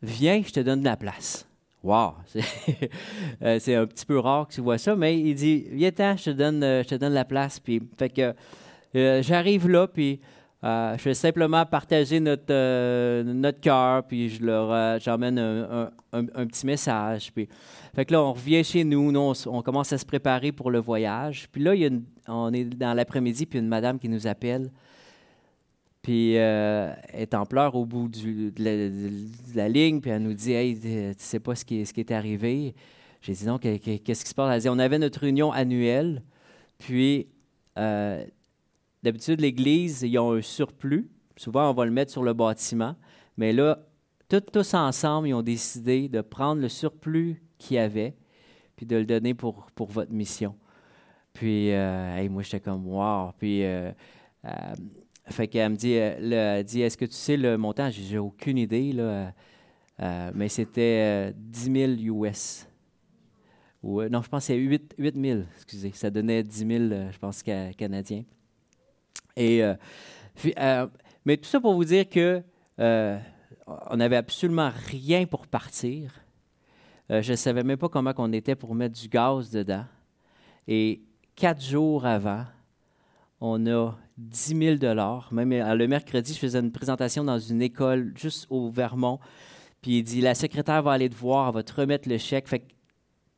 viens, 0.02 0.42
je 0.44 0.52
te 0.52 0.60
donne 0.60 0.80
de 0.80 0.84
la 0.84 0.98
place. 0.98 1.47
Wow! 1.82 2.14
Euh, 3.42 3.58
c'est 3.60 3.76
un 3.76 3.86
petit 3.86 4.04
peu 4.04 4.18
rare 4.18 4.48
que 4.48 4.54
tu 4.54 4.60
vois 4.60 4.78
ça, 4.78 4.96
mais 4.96 5.18
il 5.18 5.34
dit 5.34 5.66
Viens, 5.70 6.16
je 6.16 6.24
te 6.24 6.30
donne, 6.30 6.60
je 6.60 6.88
te 6.88 6.94
donne 6.96 7.12
la 7.12 7.24
place. 7.24 7.60
Puis, 7.60 7.80
fait 7.96 8.08
que 8.08 8.34
j'arrive 9.22 9.68
là, 9.68 9.86
puis 9.86 10.20
euh, 10.64 10.96
je 10.98 11.04
vais 11.04 11.14
simplement 11.14 11.64
partager 11.66 12.18
notre, 12.18 12.50
euh, 12.50 13.22
notre 13.22 13.60
cœur, 13.60 14.02
puis 14.04 14.28
je 14.28 14.44
leur 14.44 14.72
euh, 14.72 14.98
j'emmène 15.00 15.38
un, 15.38 15.90
un, 16.12 16.46
petit 16.46 16.66
message. 16.66 17.32
Puis, 17.32 17.48
fait 17.94 18.04
que 18.04 18.12
là, 18.12 18.22
on 18.22 18.32
revient 18.32 18.64
chez 18.64 18.82
nous, 18.82 19.12
nous 19.12 19.32
on, 19.46 19.62
commence 19.62 19.92
à 19.92 19.98
se 19.98 20.04
préparer 20.04 20.50
pour 20.50 20.72
le 20.72 20.80
voyage. 20.80 21.48
Puis 21.52 21.62
là, 21.62 21.74
il 21.76 21.82
y 21.82 21.86
a 21.86 21.90
on 22.26 22.52
est 22.52 22.64
dans 22.64 22.92
l'après-midi, 22.92 23.46
puis 23.46 23.60
une 23.60 23.68
madame 23.68 23.98
qui 24.00 24.08
nous 24.08 24.26
appelle, 24.26 24.70
puis 26.08 26.32
elle 26.32 26.96
est 27.12 27.34
en 27.34 27.44
pleurs 27.44 27.74
au 27.74 27.84
bout 27.84 28.08
de, 28.08 28.52
la, 29.54 29.68
ligne, 29.68 30.00
puis 30.00 30.10
elle 30.10 30.22
nous 30.22 30.32
dit 30.32 30.52
Hey, 30.52 30.78
tu 30.78 31.14
sais 31.18 31.40
pas 31.40 31.54
ce 31.54 31.64
qui, 31.64 31.80
est 31.80 32.10
arrivé. 32.10 32.74
J'ai 33.20 33.32
dit 33.32 33.46
Non, 33.46 33.58
qu'est-ce 33.58 34.24
qui 34.24 34.30
se 34.30 34.34
passe? 34.34 34.54
Elle 34.54 34.60
dit 34.62 34.68
On 34.68 34.78
avait 34.78 34.98
notre 34.98 35.20
réunion 35.20 35.52
annuelle, 35.52 36.22
puis 36.78 37.28
D'habitude, 39.02 39.40
l'Église, 39.40 40.02
ils 40.02 40.18
ont 40.18 40.32
un 40.32 40.42
surplus. 40.42 41.08
Souvent, 41.36 41.70
on 41.70 41.74
va 41.74 41.84
le 41.84 41.92
mettre 41.92 42.10
sur 42.10 42.24
le 42.24 42.32
bâtiment. 42.32 42.96
Mais 43.36 43.52
là, 43.52 43.78
tous 44.28 44.74
ensemble, 44.74 45.28
ils 45.28 45.34
ont 45.34 45.42
décidé 45.42 46.08
de 46.08 46.20
prendre 46.20 46.60
le 46.60 46.68
surplus 46.68 47.42
qu'il 47.58 47.76
y 47.76 47.78
avait, 47.78 48.16
puis 48.76 48.86
de 48.86 48.96
le 48.96 49.06
donner 49.06 49.34
pour, 49.34 49.68
votre 49.78 50.12
mission. 50.12 50.56
Puis, 51.32 51.72
euh, 51.72 52.28
moi, 52.28 52.42
j'étais 52.42 52.60
comme, 52.60 52.86
wow. 52.86 53.32
Puis, 53.38 53.62
euh, 53.62 53.92
euh, 54.44 54.50
fait 55.30 55.48
qu'elle 55.48 55.72
me 55.72 55.76
dit, 55.76 55.92
elle 55.92 56.64
dit 56.64 56.82
est-ce 56.82 56.96
que 56.96 57.04
tu 57.04 57.14
sais 57.14 57.36
le 57.36 57.56
montant? 57.56 57.90
J'ai 57.90 58.18
aucune 58.18 58.58
idée, 58.58 58.92
là. 58.92 59.32
mais 60.34 60.48
c'était 60.48 61.32
10 61.36 61.98
000 62.00 62.24
US. 62.24 62.66
Non, 63.82 64.22
je 64.22 64.28
pense 64.28 64.42
que 64.42 64.46
c'est 64.48 64.56
8, 64.56 64.94
8 64.98 65.20
000, 65.20 65.40
excusez. 65.56 65.92
Ça 65.92 66.10
donnait 66.10 66.42
10 66.42 66.58
000, 66.58 66.68
je 67.12 67.18
pense, 67.18 67.42
canadiens. 67.42 68.24
Euh, 69.38 69.76
euh, 70.58 70.86
mais 71.24 71.36
tout 71.36 71.48
ça 71.48 71.60
pour 71.60 71.74
vous 71.74 71.84
dire 71.84 72.08
que 72.08 72.42
euh, 72.80 73.18
on 73.66 73.96
n'avait 73.96 74.16
absolument 74.16 74.70
rien 74.86 75.26
pour 75.26 75.46
partir. 75.46 76.12
je 77.08 77.30
ne 77.30 77.36
savais 77.36 77.62
même 77.62 77.78
pas 77.78 77.88
comment 77.88 78.12
on 78.16 78.32
était 78.32 78.54
pour 78.54 78.74
mettre 78.74 79.00
du 79.00 79.08
gaz 79.08 79.50
dedans. 79.50 79.84
Et 80.66 81.02
quatre 81.36 81.62
jours 81.62 82.04
avant, 82.04 82.44
on 83.40 83.66
a 83.66 83.92
10 84.16 84.78
000 84.80 84.94
Même 85.32 85.50
le 85.50 85.86
mercredi, 85.86 86.34
je 86.34 86.38
faisais 86.38 86.58
une 86.58 86.72
présentation 86.72 87.24
dans 87.24 87.38
une 87.38 87.62
école 87.62 88.12
juste 88.16 88.46
au 88.50 88.68
Vermont. 88.70 89.20
Puis 89.80 89.98
il 89.98 90.02
dit 90.02 90.20
La 90.20 90.34
secrétaire 90.34 90.82
va 90.82 90.92
aller 90.92 91.08
te 91.08 91.16
voir, 91.16 91.48
elle 91.48 91.54
va 91.54 91.62
te 91.62 91.72
remettre 91.74 92.08
le 92.08 92.18
chèque. 92.18 92.48
Fait 92.48 92.60
que 92.60 92.72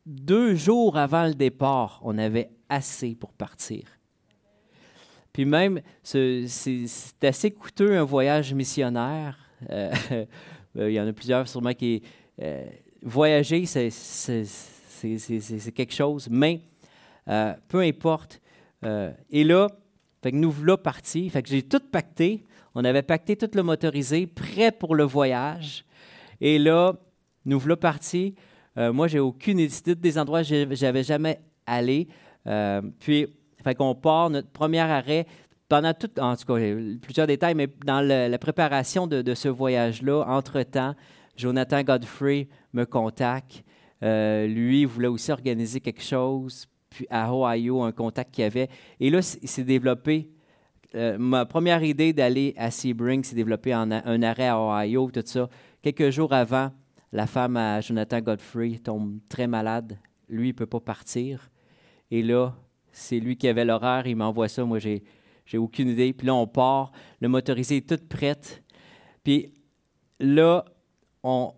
deux 0.07 0.55
jours 0.55 0.97
avant 0.97 1.27
le 1.27 1.35
départ, 1.35 2.01
on 2.03 2.17
avait 2.19 2.51
assez 2.69 3.15
pour 3.15 3.33
partir. 3.33 3.85
Puis 5.33 5.45
même, 5.45 5.81
c'est 6.03 6.47
assez 7.23 7.51
coûteux 7.51 7.97
un 7.99 8.05
voyage 8.05 8.55
missionnaire. 8.55 9.39
Euh, 10.79 10.89
il 10.89 10.95
y 10.95 11.01
en 11.01 11.09
a 11.09 11.13
plusieurs 11.13 11.49
sûrement 11.49 11.75
qui... 11.75 12.01
Euh, 12.41 12.65
voyager, 13.03 13.67
c'est 13.67 13.91
quelque 15.75 15.93
chose, 15.93 16.29
mais 16.31 16.61
euh, 17.27 17.55
peu 17.67 17.81
importe. 17.81 18.41
et 19.31 19.43
là, 19.43 19.67
fait 20.23 20.33
que 20.33 20.37
nous 20.37 20.51
voilà 20.51 20.77
partis. 20.77 21.29
Fait 21.31 21.43
que 21.43 21.49
j'ai 21.49 21.63
tout 21.63 21.81
pacté. 21.81 22.45
On 22.75 22.85
avait 22.85 23.03
pacté 23.03 23.37
tout 23.37 23.51
le 23.55 23.63
motorisé, 23.63 24.27
prêt 24.27 24.71
pour 24.71 24.95
le 24.95 25.05
voyage. 25.05 25.85
Et 26.41 26.59
là, 26.59 26.95
nous 27.45 27.59
voilà 27.59 27.77
partis. 27.77 28.35
moi, 28.77 29.09
j'ai 29.09 29.19
aucune 29.19 29.59
idée 29.59 29.95
des 29.95 30.19
endroits 30.19 30.41
où 30.41 30.75
j'avais 30.75 31.03
jamais 31.03 31.41
allé. 31.67 32.07
puis 33.01 33.27
fait 33.63 33.75
qu'on 33.75 33.95
part, 33.95 34.31
notre 34.31 34.49
premier 34.49 34.81
arrêt, 34.81 35.27
pendant 35.69 35.95
tout, 35.95 36.11
en 36.19 36.37
tout 36.37 36.47
cas, 36.47 36.61
plusieurs 37.01 37.27
détails, 37.27 37.55
mais 37.55 37.69
dans 37.85 38.01
la 38.01 38.39
préparation 38.39 39.07
de, 39.07 39.35
ce 39.35 39.49
voyage-là, 39.49 40.25
entre-temps, 40.27 40.95
Jonathan 41.37 41.83
Godfrey 41.83 42.49
me 42.73 42.85
contacte. 42.85 43.65
Euh, 44.03 44.47
lui, 44.47 44.83
il 44.83 44.87
voulait 44.87 45.09
aussi 45.09 45.31
organiser 45.31 45.81
quelque 45.81 46.03
chose, 46.03 46.67
puis 46.91 47.07
à 47.09 47.33
Ohio, 47.33 47.83
un 47.83 47.93
contact 47.93 48.35
qu'il 48.35 48.45
avait. 48.45 48.69
Et 48.99 49.09
là, 49.11 49.21
il 49.41 49.49
s'est 49.49 49.65
développé. 49.65 50.29
Euh, 50.97 51.17
ma 51.19 51.47
première 51.47 51.83
idée 51.85 52.13
d'aller 52.13 52.53
à 52.57 52.71
Sebring 52.71 53.23
s'est 53.23 53.37
développée 53.37 53.75
en 53.75 53.91
un 53.93 54.23
arrêt 54.23 54.49
à 54.49 54.61
Ohio, 54.61 55.11
tout 55.11 55.23
ça. 55.25 55.49
Quelques 55.81 56.11
jours 56.11 56.33
avant, 56.33 56.73
la 57.13 57.27
femme 57.27 57.57
à 57.57 57.81
Jonathan 57.81 58.21
Godfrey 58.21 58.81
tombe 58.83 59.21
très 59.29 59.47
malade. 59.47 59.99
Lui, 60.29 60.49
il 60.49 60.53
ne 60.53 60.57
peut 60.57 60.67
pas 60.67 60.81
partir. 60.81 61.49
Et 62.11 62.23
là, 62.23 62.55
c'est 62.93 63.21
lui 63.21 63.37
qui 63.37 63.47
avait 63.47 63.65
l'horaire, 63.65 64.07
il 64.07 64.17
m'envoie 64.17 64.49
ça. 64.49 64.65
Moi, 64.65 64.81
j'ai, 64.81 65.03
aucune 65.55 65.89
idée. 65.89 66.13
Puis 66.13 66.27
là, 66.27 66.35
on 66.35 66.47
part, 66.47 66.93
le 67.21 67.29
motorisé 67.29 67.79
est 67.79 67.89
tout 67.89 68.05
prête. 68.09 68.63
Puis 69.25 69.53
là, 70.19 70.65
on 71.23 71.53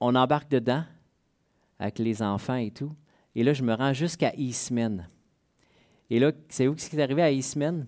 embarque 0.00 0.50
dedans 0.50 0.84
avec 1.78 1.98
les 1.98 2.22
enfants 2.22 2.56
et 2.56 2.70
tout. 2.70 2.92
Et 3.34 3.42
là, 3.42 3.52
je 3.52 3.62
me 3.62 3.74
rends 3.74 3.92
jusqu'à 3.92 4.32
Eastman. 4.36 5.08
Et 6.10 6.18
là, 6.18 6.32
c'est 6.48 6.68
où 6.68 6.76
ce 6.76 6.88
qui 6.88 6.96
est 6.96 7.02
arrivé 7.02 7.22
à 7.22 7.30
Eastman? 7.30 7.86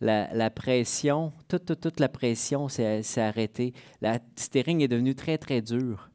La, 0.00 0.50
pression, 0.50 1.32
toute, 1.48 1.64
toute, 1.64 1.80
toute 1.80 2.00
la 2.00 2.08
pression 2.08 2.68
s'est, 2.68 3.02
arrêtée. 3.16 3.72
La 4.00 4.20
steering 4.36 4.80
est 4.80 4.88
devenue 4.88 5.14
très, 5.14 5.38
très 5.38 5.60
dure. 5.60 6.10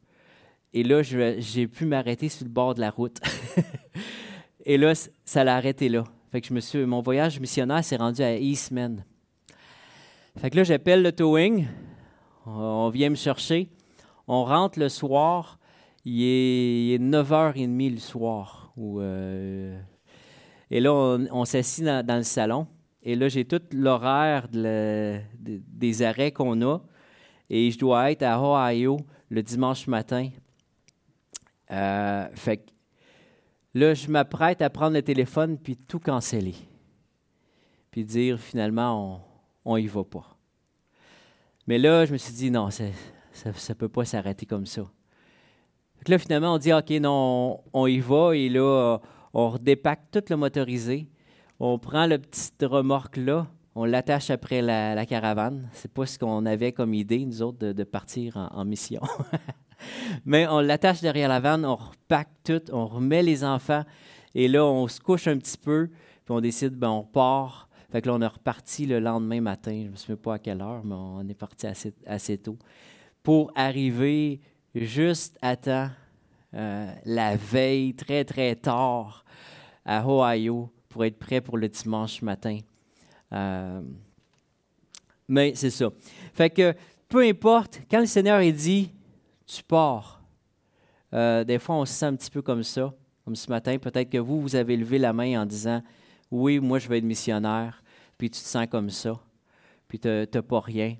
Et 0.73 0.83
là, 0.83 1.01
j'ai 1.01 1.67
pu 1.67 1.85
m'arrêter 1.85 2.29
sur 2.29 2.45
le 2.45 2.51
bord 2.51 2.75
de 2.75 2.81
la 2.81 2.89
route. 2.89 3.19
Et 4.65 4.77
là, 4.77 4.93
ça 5.25 5.43
l'a 5.43 5.57
arrêté 5.57 5.89
là. 5.89 6.05
Fait 6.31 6.39
que 6.39 6.47
je 6.47 6.53
me 6.53 6.61
suis, 6.61 6.85
mon 6.85 7.01
voyage 7.01 7.39
missionnaire 7.39 7.83
s'est 7.83 7.97
rendu 7.97 8.21
à 8.21 8.37
Eastman. 8.37 9.03
Fait 10.37 10.49
que 10.49 10.55
là, 10.55 10.63
j'appelle 10.63 11.03
le 11.03 11.11
towing. 11.11 11.67
On 12.45 12.89
vient 12.89 13.09
me 13.09 13.15
chercher. 13.15 13.69
on 14.27 14.45
rentre 14.45 14.79
le 14.79 14.89
soir, 14.89 15.59
il 16.05 16.23
est, 16.23 16.97
9h30 16.99 17.91
le 17.91 17.97
soir. 17.97 18.73
Euh, 18.77 19.79
et 20.69 20.79
là, 20.79 20.93
on, 20.93 21.45
s'assit 21.45 21.83
dans, 21.83 22.17
le 22.17 22.23
salon. 22.23 22.67
Et 23.01 23.15
là, 23.15 23.29
j'ai 23.29 23.45
tout 23.45 23.61
l'horaire 23.71 24.47
des 24.51 26.01
arrêts 26.01 26.31
qu'on 26.31 26.61
a. 26.61 26.79
Et 27.49 27.71
je 27.71 27.77
dois 27.77 28.11
être 28.11 28.23
à 28.23 28.41
Ohio 28.41 28.97
le 29.29 29.43
dimanche 29.43 29.87
matin. 29.87 30.29
Euh, 31.71 32.27
fait 32.33 32.57
que 32.57 32.69
là, 33.73 33.93
je 33.93 34.07
m'apprête 34.09 34.61
à 34.61 34.69
prendre 34.69 34.93
le 34.93 35.01
téléphone 35.01 35.57
puis 35.57 35.77
tout 35.77 35.99
canceller. 35.99 36.55
Puis 37.91 38.05
dire 38.05 38.39
finalement, 38.39 39.25
on 39.65 39.77
n'y 39.77 39.87
va 39.87 40.03
pas. 40.03 40.37
Mais 41.67 41.77
là, 41.77 42.05
je 42.05 42.11
me 42.11 42.17
suis 42.17 42.33
dit, 42.33 42.51
non, 42.51 42.69
ça 42.71 42.85
ne 43.45 43.73
peut 43.73 43.89
pas 43.89 44.05
s'arrêter 44.05 44.45
comme 44.45 44.65
ça. 44.65 44.83
Là, 46.11 46.17
finalement, 46.17 46.53
on 46.53 46.57
dit, 46.57 46.73
OK, 46.73 46.89
non, 46.91 47.61
on, 47.73 47.87
y 47.87 47.99
va. 47.99 48.35
Et 48.35 48.49
là, 48.49 48.99
on 49.33 49.49
redépacte 49.49 50.11
tout 50.11 50.23
le 50.29 50.37
motorisé. 50.37 51.09
On 51.59 51.77
prend 51.79 52.07
le 52.07 52.17
petit 52.17 52.51
remorque-là, 52.61 53.47
on 53.75 53.85
l'attache 53.85 54.29
après 54.29 54.61
la, 54.61 55.05
caravane. 55.05 55.69
C'est 55.73 55.91
pas 55.91 56.05
ce 56.05 56.19
qu'on 56.19 56.45
avait 56.45 56.71
comme 56.71 56.93
idée, 56.93 57.25
nous 57.25 57.41
autres, 57.41 57.71
de, 57.71 57.83
partir 57.83 58.49
en, 58.51 58.65
mission. 58.65 59.01
Mais 60.25 60.47
on 60.47 60.59
l'attache 60.59 61.01
derrière 61.01 61.29
la 61.29 61.39
vanne, 61.39 61.65
on 61.65 61.75
repack 61.75 62.29
tout, 62.43 62.61
on 62.71 62.85
remet 62.85 63.23
les 63.23 63.43
enfants. 63.43 63.83
Et 64.35 64.47
là, 64.47 64.65
on 64.65 64.87
se 64.87 64.99
couche 64.99 65.27
un 65.27 65.37
petit 65.37 65.57
peu, 65.57 65.89
puis 66.25 66.33
on 66.33 66.41
décide, 66.41 66.75
ben, 66.75 66.89
on 66.89 67.03
part 67.03 67.69
fait 67.93 68.01
que 68.01 68.07
là, 68.07 68.15
on 68.15 68.21
est 68.21 68.27
reparti 68.27 68.87
le 68.87 68.99
lendemain 68.99 69.39
matin, 69.39 69.71
je 69.71 69.85
ne 69.85 69.91
me 69.91 69.95
souviens 69.95 70.15
pas 70.15 70.33
à 70.33 70.39
quelle 70.39 70.63
heure, 70.63 70.83
mais 70.83 70.95
on 70.95 71.29
est 71.29 71.35
parti 71.35 71.67
assez, 72.07 72.37
tôt, 72.39 72.57
pour 73.21 73.51
arriver 73.53 74.41
juste 74.75 75.37
à 75.41 75.55
temps, 75.55 75.89
euh, 76.53 76.93
la 77.05 77.35
veille, 77.35 77.93
très, 77.93 78.23
très 78.25 78.55
tard, 78.55 79.25
à 79.85 80.07
Ohio, 80.07 80.69
pour 80.89 81.05
être 81.05 81.17
prêt 81.17 81.41
pour 81.41 81.57
le 81.57 81.67
dimanche 81.69 82.21
matin. 82.21 82.59
Euh, 83.31 83.81
mais 85.27 85.53
c'est 85.55 85.71
ça. 85.71 85.89
Fait 86.33 86.49
que 86.49 86.73
peu 87.09 87.23
importe, 87.23 87.81
quand 87.89 87.99
le 87.99 88.05
Seigneur 88.05 88.39
est 88.39 88.51
dit, 88.51 88.91
tu 89.45 89.63
pars. 89.63 90.21
Euh, 91.13 91.43
des 91.43 91.59
fois, 91.59 91.75
on 91.75 91.85
se 91.85 91.93
sent 91.93 92.05
un 92.05 92.15
petit 92.15 92.31
peu 92.31 92.41
comme 92.41 92.63
ça, 92.63 92.93
comme 93.25 93.35
ce 93.35 93.49
matin. 93.49 93.77
Peut-être 93.77 94.09
que 94.09 94.17
vous, 94.17 94.41
vous 94.41 94.55
avez 94.55 94.77
levé 94.77 94.97
la 94.97 95.13
main 95.13 95.41
en 95.41 95.45
disant, 95.45 95.81
oui, 96.31 96.59
moi, 96.59 96.79
je 96.79 96.87
vais 96.87 96.97
être 96.97 97.03
missionnaire 97.03 97.83
puis 98.17 98.29
tu 98.29 98.39
te 98.39 98.47
sens 98.47 98.67
comme 98.67 98.89
ça, 98.89 99.19
puis 99.87 99.99
tu 99.99 100.07
n'as 100.07 100.41
pas 100.41 100.59
rien, 100.59 100.95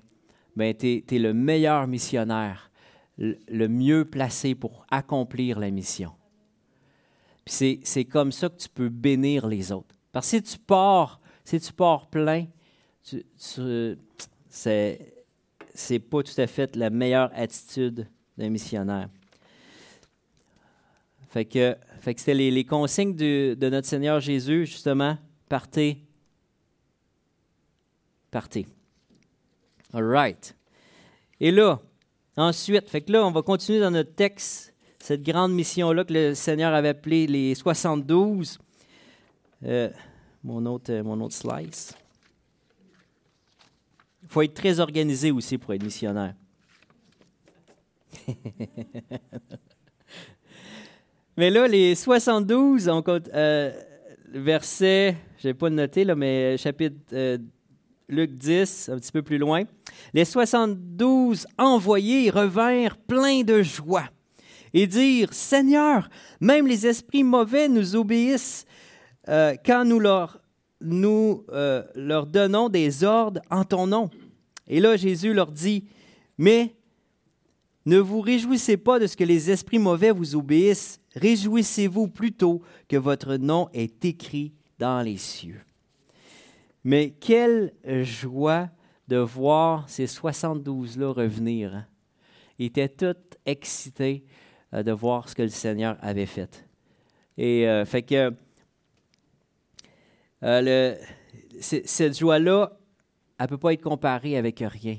bien, 0.56 0.72
tu 0.74 1.02
es, 1.08 1.18
le 1.18 1.32
meilleur 1.32 1.86
missionnaire, 1.86 2.70
le, 3.18 3.68
mieux 3.68 4.04
placé 4.04 4.54
pour 4.54 4.86
accomplir 4.90 5.58
la 5.58 5.70
mission. 5.70 6.12
Puis 7.44 7.80
c'est 7.84 8.04
comme 8.04 8.32
ça 8.32 8.48
que 8.48 8.56
tu 8.56 8.68
peux 8.68 8.88
bénir 8.88 9.46
les 9.46 9.70
autres. 9.70 9.94
Parce 10.12 10.30
que 10.30 10.36
si 10.38 10.42
tu 10.42 10.58
pars, 10.58 11.20
si 11.44 11.60
tu 11.60 11.72
pars 11.72 12.08
plein, 12.08 12.46
tu, 13.02 13.24
tu, 13.36 13.98
c'est 14.48 15.98
pas 15.98 16.22
tout 16.22 16.40
à 16.40 16.46
fait 16.46 16.74
la 16.76 16.90
meilleure 16.90 17.30
attitude 17.34 18.08
d'un 18.38 18.48
missionnaire. 18.48 19.08
Fait 21.28 21.44
que, 21.44 21.76
fait 22.00 22.18
c'était 22.18 22.34
les, 22.34 22.50
les, 22.50 22.64
consignes 22.64 23.14
de, 23.14 23.54
de 23.58 23.68
notre 23.68 23.88
Seigneur 23.88 24.20
Jésus, 24.20 24.66
justement, 24.66 25.18
partez 25.48 26.04
Partez. 28.34 28.66
All 29.92 30.02
right. 30.02 30.56
Et 31.38 31.52
là, 31.52 31.80
ensuite, 32.36 32.88
fait 32.88 33.00
que 33.02 33.12
là, 33.12 33.26
on 33.26 33.30
va 33.30 33.42
continuer 33.42 33.80
dans 33.80 33.90
notre 33.90 34.14
texte, 34.14 34.74
cette 34.98 35.22
grande 35.22 35.52
mission-là 35.52 36.04
que 36.04 36.12
le 36.12 36.34
Seigneur 36.34 36.74
avait 36.74 36.88
appelée 36.88 37.26
les 37.26 37.54
72. 37.54 38.58
Euh, 39.64 39.88
mon, 40.42 40.66
autre, 40.66 40.92
euh, 40.92 41.02
mon 41.02 41.20
autre 41.20 41.34
slice. 41.34 41.94
Il 44.22 44.28
faut 44.28 44.42
être 44.42 44.54
très 44.54 44.80
organisé 44.80 45.30
aussi 45.30 45.58
pour 45.58 45.72
être 45.74 45.82
missionnaire. 45.82 46.34
mais 51.36 51.50
là, 51.50 51.68
les 51.68 51.94
72, 51.94 52.88
on 52.88 53.02
compte, 53.02 53.28
euh, 53.34 53.72
verset, 54.32 55.16
je 55.38 55.48
n'ai 55.48 55.54
pas 55.54 55.70
noté, 55.70 56.04
là, 56.04 56.14
mais 56.14 56.56
chapitre 56.56 57.38
Luc 58.08 58.32
10, 58.32 58.90
un 58.90 58.98
petit 58.98 59.12
peu 59.12 59.22
plus 59.22 59.38
loin. 59.38 59.62
Les 60.12 60.24
72 60.24 61.46
envoyés 61.58 62.30
revinrent 62.30 62.98
pleins 62.98 63.42
de 63.42 63.62
joie 63.62 64.08
et 64.74 64.86
dirent, 64.86 65.32
Seigneur, 65.32 66.08
même 66.40 66.66
les 66.66 66.86
esprits 66.86 67.24
mauvais 67.24 67.68
nous 67.68 67.96
obéissent 67.96 68.66
euh, 69.28 69.54
quand 69.64 69.84
nous, 69.84 70.00
leur, 70.00 70.40
euh, 70.82 71.82
leur 71.94 72.26
donnons 72.26 72.68
des 72.68 73.04
ordres 73.04 73.40
en 73.50 73.64
ton 73.64 73.86
nom. 73.86 74.10
Et 74.66 74.80
là, 74.80 74.96
Jésus 74.96 75.32
leur 75.32 75.50
dit, 75.50 75.84
mais 76.36 76.74
ne 77.86 77.98
vous 77.98 78.20
réjouissez 78.20 78.76
pas 78.76 78.98
de 78.98 79.06
ce 79.06 79.16
que 79.16 79.24
les 79.24 79.50
esprits 79.50 79.78
mauvais 79.78 80.10
vous 80.10 80.34
obéissent, 80.36 81.00
réjouissez-vous 81.14 82.08
plutôt 82.08 82.62
que 82.88 82.96
votre 82.96 83.36
nom 83.36 83.68
est 83.72 84.04
écrit 84.04 84.52
dans 84.78 85.02
les 85.02 85.18
cieux. 85.18 85.60
Mais 86.84 87.10
quelle 87.10 87.72
joie 88.02 88.68
de 89.08 89.16
voir 89.16 89.88
ces 89.88 90.06
72-là 90.06 91.12
revenir. 91.12 91.74
Hein. 91.74 91.86
Ils 92.58 92.66
étaient 92.66 92.88
tous 92.88 93.16
excités 93.44 94.24
euh, 94.72 94.82
de 94.82 94.92
voir 94.92 95.28
ce 95.28 95.34
que 95.34 95.42
le 95.42 95.48
Seigneur 95.48 95.96
avait 96.00 96.26
fait. 96.26 96.66
Et 97.36 97.68
euh, 97.68 97.84
fait 97.84 98.02
que 98.02 98.32
euh, 100.42 100.96
cette 101.60 102.18
joie-là, 102.18 102.78
elle 103.38 103.44
ne 103.44 103.48
peut 103.48 103.58
pas 103.58 103.72
être 103.72 103.82
comparée 103.82 104.36
avec 104.36 104.60
rien 104.60 104.98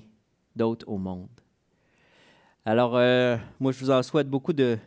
d'autre 0.56 0.88
au 0.88 0.98
monde. 0.98 1.30
Alors, 2.66 2.94
moi, 3.60 3.72
je 3.72 3.80
vous 3.80 3.92
en 3.92 4.02
souhaite 4.02 4.28
beaucoup 4.28 4.52
de, 4.52 4.80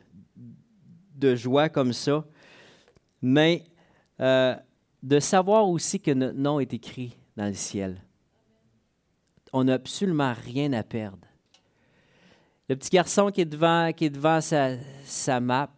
de 1.15 1.37
joie 1.37 1.69
comme 1.69 1.93
ça. 1.93 2.25
Mais 3.23 3.63
de 5.03 5.21
savoir 5.21 5.69
aussi 5.69 6.01
que 6.01 6.11
notre 6.11 6.39
nom 6.39 6.61
est 6.61 6.73
écrit 6.73 7.17
dans 7.37 7.47
le 7.47 7.55
ciel. 7.55 8.03
On 9.53 9.65
n'a 9.65 9.75
absolument 9.75 10.35
rien 10.45 10.73
à 10.73 10.83
perdre. 10.83 11.27
Le 12.69 12.77
petit 12.77 12.91
garçon 12.91 13.31
qui 13.31 13.41
est 13.41 13.45
devant, 13.47 14.41
sa, 14.41 14.77
sa 15.05 15.41
map, 15.41 15.71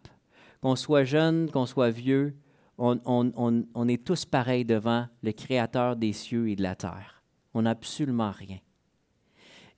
qu'on 0.61 0.75
soit 0.75 1.05
jeune, 1.05 1.49
qu'on 1.49 1.65
soit 1.65 1.89
vieux, 1.89 2.35
on, 2.77 3.87
est 3.87 4.03
tous 4.03 4.25
pareils 4.25 4.65
devant 4.65 5.07
le 5.21 5.31
Créateur 5.31 5.95
des 5.95 6.13
cieux 6.13 6.49
et 6.49 6.55
de 6.55 6.63
la 6.63 6.75
terre. 6.75 7.23
On 7.53 7.61
n'a 7.61 7.71
absolument 7.71 8.31
rien. 8.31 8.57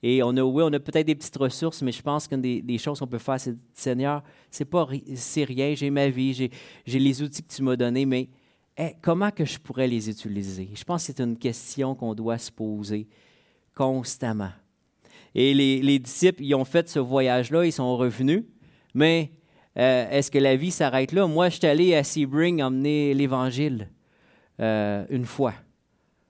Et 0.02 0.22
on 0.22 0.36
a, 0.36 0.42
oui, 0.42 0.62
on 0.66 0.72
a 0.72 0.80
peut-être 0.80 1.06
des 1.06 1.14
petites 1.14 1.36
ressources, 1.36 1.82
mais 1.82 1.92
je 1.92 2.02
pense 2.02 2.26
qu'une 2.28 2.40
des, 2.40 2.60
des, 2.60 2.78
choses 2.78 2.98
qu'on 2.98 3.06
peut 3.06 3.18
faire, 3.18 3.40
c'est 3.40 3.56
Seigneur, 3.72 4.22
c'est 4.50 4.64
pas 4.64 4.86
c'est 5.14 5.44
rien, 5.44 5.74
j'ai 5.74 5.90
ma 5.90 6.08
vie, 6.08 6.34
j'ai 6.34 6.98
les 6.98 7.22
outils 7.22 7.42
que 7.42 7.52
tu 7.52 7.62
m'as 7.62 7.76
donnés, 7.76 8.04
mais 8.04 8.28
eh, 8.76 8.92
comment 9.00 9.30
que 9.30 9.44
je 9.44 9.58
pourrais 9.58 9.86
les 9.86 10.10
utiliser? 10.10 10.70
Je 10.74 10.84
pense 10.84 11.02
que 11.02 11.12
c'est 11.12 11.22
une 11.22 11.36
question 11.36 11.94
qu'on 11.94 12.14
doit 12.14 12.38
se 12.38 12.50
poser 12.50 13.08
constamment. 13.74 14.50
Et 15.34 15.52
les, 15.54 15.98
disciples, 15.98 16.42
ils 16.42 16.54
ont 16.54 16.64
fait 16.64 16.88
ce 16.88 16.98
voyage-là, 16.98 17.64
ils 17.64 17.72
sont 17.72 17.96
revenus, 17.96 18.44
mais 18.94 19.32
euh, 19.76 20.08
est-ce 20.10 20.30
que 20.30 20.38
la 20.38 20.54
vie 20.54 20.70
s'arrête 20.70 21.12
là? 21.12 21.26
Moi, 21.26 21.48
je 21.48 21.56
suis 21.56 21.66
allé 21.66 21.94
à 21.94 22.04
Sebring 22.04 22.62
emmener 22.62 23.14
l'Évangile 23.14 23.90
euh, 24.60 25.04
une 25.10 25.24
fois. 25.24 25.54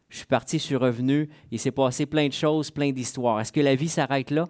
Je 0.09 0.19
suis 0.19 0.27
parti, 0.27 0.59
je 0.59 0.65
suis 0.65 0.77
revenu, 0.77 1.29
il 1.51 1.59
s'est 1.59 1.71
passé 1.71 2.07
plein 2.07 2.29
de 2.29 2.33
choses, 2.33 2.71
plein 2.71 2.93
d'histoires. 2.93 3.41
Est-ce 3.41 3.53
que 3.53 3.61
la 3.61 3.75
vie 3.75 3.89
s'arrête 3.89 4.31
là? 4.31 4.49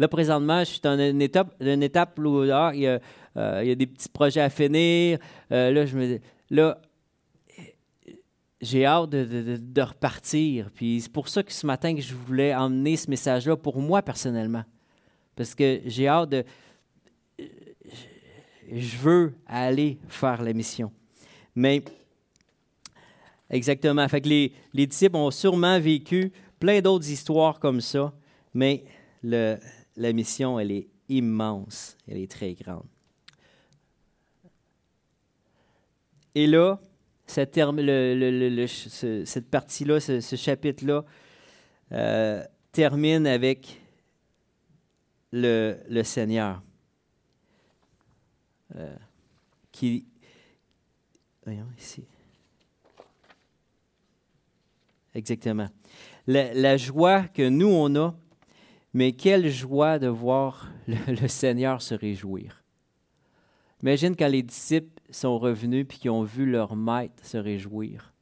Là, 0.00 0.08
présentement, 0.08 0.60
je 0.60 0.64
suis 0.64 0.80
dans 0.80 0.98
une 0.98 1.22
étape, 1.22 1.54
une 1.60 1.82
étape 1.82 2.18
où 2.18 2.44
il, 2.44 2.48
y 2.48 2.86
a, 2.86 3.00
euh, 3.36 3.60
il, 3.62 3.68
y 3.68 3.72
a, 3.72 3.74
des 3.74 3.86
petits 3.86 4.08
projets 4.08 4.40
à 4.40 4.50
finir. 4.50 5.18
Euh, 5.52 5.70
là, 5.70 5.86
je 5.86 5.96
me 5.96 6.18
là, 6.50 6.80
j'ai 8.60 8.84
hâte 8.84 9.10
de, 9.10 9.82
repartir. 9.82 10.70
Puis 10.74 11.00
c'est 11.02 11.12
pour 11.12 11.28
ça 11.28 11.42
que 11.42 11.52
ce 11.52 11.66
matin 11.66 11.94
que 11.94 12.00
je 12.00 12.14
voulais 12.14 12.54
emmener 12.54 12.96
ce 12.96 13.08
message-là 13.10 13.56
pour 13.56 13.80
moi 13.80 14.02
personnellement. 14.02 14.64
Parce 15.36 15.54
que 15.54 15.80
j'ai 15.86 16.08
hâte 16.08 16.30
de. 16.30 16.44
Je 18.70 18.96
veux 18.98 19.34
aller 19.46 19.98
faire 20.08 20.42
la 20.42 20.52
mission. 20.52 20.92
Mais 21.54 21.82
exactement. 23.48 24.06
Fait 24.08 24.20
que 24.20 24.28
les, 24.28 24.52
les 24.74 24.86
disciples 24.86 25.16
ont 25.16 25.30
sûrement 25.30 25.78
vécu 25.80 26.32
plein 26.58 26.80
d'autres 26.80 27.08
histoires 27.08 27.60
comme 27.60 27.80
ça. 27.80 28.12
Mais 28.52 28.84
le, 29.22 29.56
la 29.96 30.12
mission, 30.12 30.58
elle 30.58 30.72
est 30.72 30.88
immense, 31.08 31.96
elle 32.06 32.18
est 32.18 32.30
très 32.30 32.54
grande. 32.54 32.86
Et 36.38 36.46
là, 36.46 36.80
cette 37.26 37.50
partie-là, 39.50 39.98
ce, 39.98 40.36
chapitre-là, 40.36 41.04
euh, 41.90 42.44
termine 42.70 43.26
avec 43.26 43.82
le, 45.32 46.02
Seigneur. 46.04 46.62
Euh, 48.76 48.94
qui. 49.72 50.06
Voyons 51.44 51.66
ici. 51.76 52.04
Exactement. 55.12 55.70
La, 56.28 56.76
joie 56.76 57.22
que 57.24 57.48
nous, 57.48 57.66
on 57.66 57.96
a, 57.96 58.14
mais 58.94 59.10
quelle 59.10 59.50
joie 59.50 59.98
de 59.98 60.06
voir 60.06 60.70
le, 60.86 61.26
Seigneur 61.26 61.82
se 61.82 61.96
réjouir. 61.96 62.62
Imagine 63.82 64.14
quand 64.14 64.28
les 64.28 64.44
disciples 64.44 64.97
sont 65.10 65.38
revenus 65.38 65.86
puis 65.88 65.98
qu'ils 65.98 66.10
ont 66.10 66.22
vu 66.22 66.46
leur 66.46 66.76
maître 66.76 67.24
se 67.24 67.36
réjouir. 67.36 68.12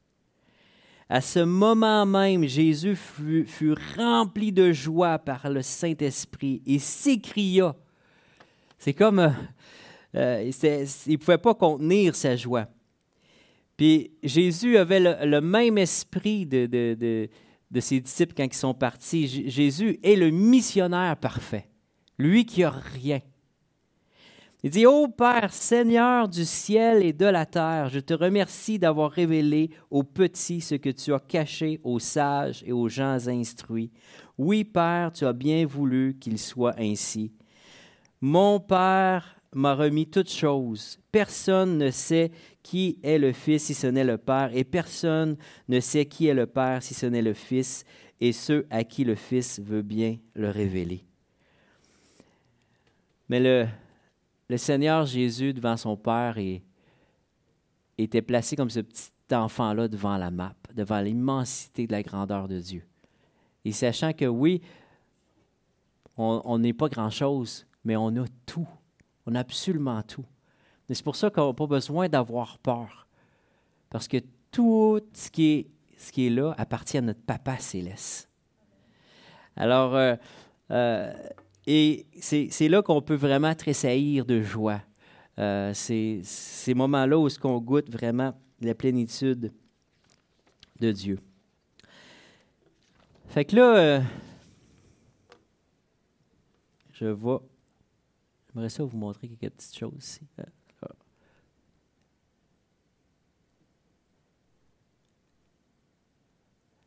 À 1.09 1.21
ce 1.21 1.39
moment 1.39 2.05
même, 2.05 2.45
Jésus 2.45 2.95
fut, 2.95 3.75
rempli 3.97 4.51
de 4.51 4.73
joie 4.73 5.19
par 5.19 5.49
le 5.49 5.61
Saint-Esprit 5.61 6.61
et 6.65 6.79
s'écria. 6.79 7.75
C'est 8.77 8.93
comme... 8.93 9.19
Euh, 9.19 9.29
euh, 10.15 10.51
il 11.05 11.11
ne 11.11 11.17
pouvait 11.17 11.37
pas 11.37 11.53
contenir 11.53 12.15
sa 12.15 12.35
joie. 12.35 12.67
Puis 13.77 14.11
Jésus 14.23 14.77
avait 14.77 14.99
le, 14.99 15.39
même 15.39 15.77
esprit 15.77 16.45
de, 16.45 16.65
de, 16.65 17.29
de, 17.69 17.79
ses 17.79 17.99
disciples 17.99 18.33
quand 18.35 18.45
ils 18.45 18.53
sont 18.53 18.73
partis. 18.73 19.49
Jésus 19.49 19.99
est 20.01 20.15
le 20.15 20.31
missionnaire 20.31 21.15
parfait, 21.17 21.69
lui 22.17 22.45
qui 22.45 22.61
n'a 22.61 22.71
rien. 22.71 23.19
Il 24.67 24.71
dit, 24.71 24.85
Ô 24.85 25.07
Père, 25.07 25.53
Seigneur 25.53 26.27
du 26.27 26.43
ciel 26.43 27.01
et 27.01 27.13
de 27.13 27.25
la 27.25 27.45
terre, 27.45 27.87
je 27.87 28.01
te 28.01 28.13
remercie 28.13 28.77
d'avoir 28.77 29.11
révélé 29.11 29.69
aux 29.89 30.03
petits 30.03 30.59
ce 30.59 30.75
que 30.75 30.89
tu 30.89 31.13
as 31.13 31.21
caché 31.21 31.79
aux 31.85 31.99
sages 31.99 32.65
et 32.65 32.73
aux 32.73 32.89
gens 32.89 33.29
instruits. 33.29 33.91
Oui, 34.37 34.65
Père, 34.65 35.13
tu 35.13 35.25
as 35.25 35.31
bien 35.31 35.65
voulu 35.65 36.17
qu'il 36.19 36.37
soit 36.37 36.77
ainsi. 36.77 37.31
Mon 38.19 38.59
Père 38.59 39.37
m'a 39.53 39.73
remis 39.73 40.05
toutes 40.05 40.29
choses. 40.29 40.99
Personne 41.13 41.77
ne 41.77 41.89
sait 41.89 42.33
qui 42.61 42.99
est 43.03 43.19
le 43.19 43.31
Fils 43.31 43.63
si 43.63 43.73
ce 43.73 43.87
n'est 43.87 44.03
le 44.03 44.17
Père, 44.17 44.49
et 44.53 44.65
personne 44.65 45.37
ne 45.69 45.79
sait 45.79 46.07
qui 46.07 46.27
est 46.27 46.33
le 46.33 46.45
Père 46.45 46.83
si 46.83 46.93
ce 46.93 47.05
n'est 47.05 47.21
le 47.21 47.33
Fils, 47.33 47.85
et 48.19 48.33
ceux 48.33 48.67
à 48.69 48.83
qui 48.83 49.05
le 49.05 49.15
Fils 49.15 49.61
veut 49.61 49.81
bien 49.81 50.17
le 50.33 50.49
révéler. 50.49 51.05
Mais 53.29 53.39
le, 53.39 53.65
le 54.49 54.57
Seigneur 54.57 55.05
Jésus 55.05 55.53
devant 55.53 55.77
son 55.77 55.97
Père 55.97 56.37
était 57.97 58.21
placé 58.21 58.55
comme 58.55 58.69
ce 58.69 58.79
petit 58.79 59.11
enfant-là 59.31 59.87
devant 59.87 60.17
la 60.17 60.31
map, 60.31 60.53
devant 60.73 61.01
l'immensité 61.01 61.87
de 61.87 61.91
la 61.91 62.03
grandeur 62.03 62.47
de 62.47 62.59
Dieu. 62.59 62.85
Et 63.65 63.71
sachant 63.71 64.13
que 64.13 64.25
oui, 64.25 64.61
on 66.15 66.57
n'est 66.57 66.73
pas 66.73 66.89
grand-chose, 66.89 67.67
mais 67.83 67.95
on 67.95 68.15
a 68.15 68.25
tout. 68.45 68.67
On 69.25 69.35
a 69.35 69.39
absolument 69.39 70.01
tout. 70.03 70.25
c'est 70.89 71.03
pour 71.03 71.17
ça 71.17 71.29
qu'on 71.29 71.47
n'a 71.47 71.53
pas 71.53 71.67
besoin 71.67 72.07
d'avoir 72.07 72.57
peur. 72.59 73.07
Parce 73.89 74.07
que 74.07 74.17
tout 74.51 74.99
ce 75.13 75.29
qui 75.29 75.51
est, 75.51 75.67
ce 75.97 76.11
qui 76.11 76.27
est 76.27 76.29
là 76.29 76.55
appartient 76.57 76.97
à 76.97 77.01
notre 77.01 77.21
Papa 77.21 77.57
céleste. 77.57 78.29
Alors, 79.55 79.95
euh, 79.95 80.15
euh, 80.71 81.13
et 81.69 82.07
c'est 82.21 82.69
là 82.69 82.81
qu'on 82.81 83.01
peut 83.01 83.15
vraiment 83.15 83.53
tressaillir 83.53 84.25
de 84.25 84.41
joie. 84.41 84.81
Euh, 85.37 85.73
c'est 85.73 86.21
ces 86.23 86.73
moments-là 86.73 87.19
où 87.19 87.27
ce 87.27 87.37
qu'on 87.37 87.59
goûte 87.59 87.91
vraiment 87.91 88.33
la 88.61 88.73
plénitude 88.73 89.53
de 90.79 90.91
Dieu. 90.93 91.19
Fait 93.27 93.43
que 93.43 93.57
là, 93.57 93.77
euh, 93.77 94.01
je 96.93 97.05
vais. 97.05 97.37
J'aimerais 98.53 98.69
ça 98.69 98.85
vous 98.85 98.97
montrer 98.97 99.27
quelques 99.27 99.53
petites 99.53 99.77
choses 99.77 99.93
ici. 99.97 100.21
Euh. 100.39 100.43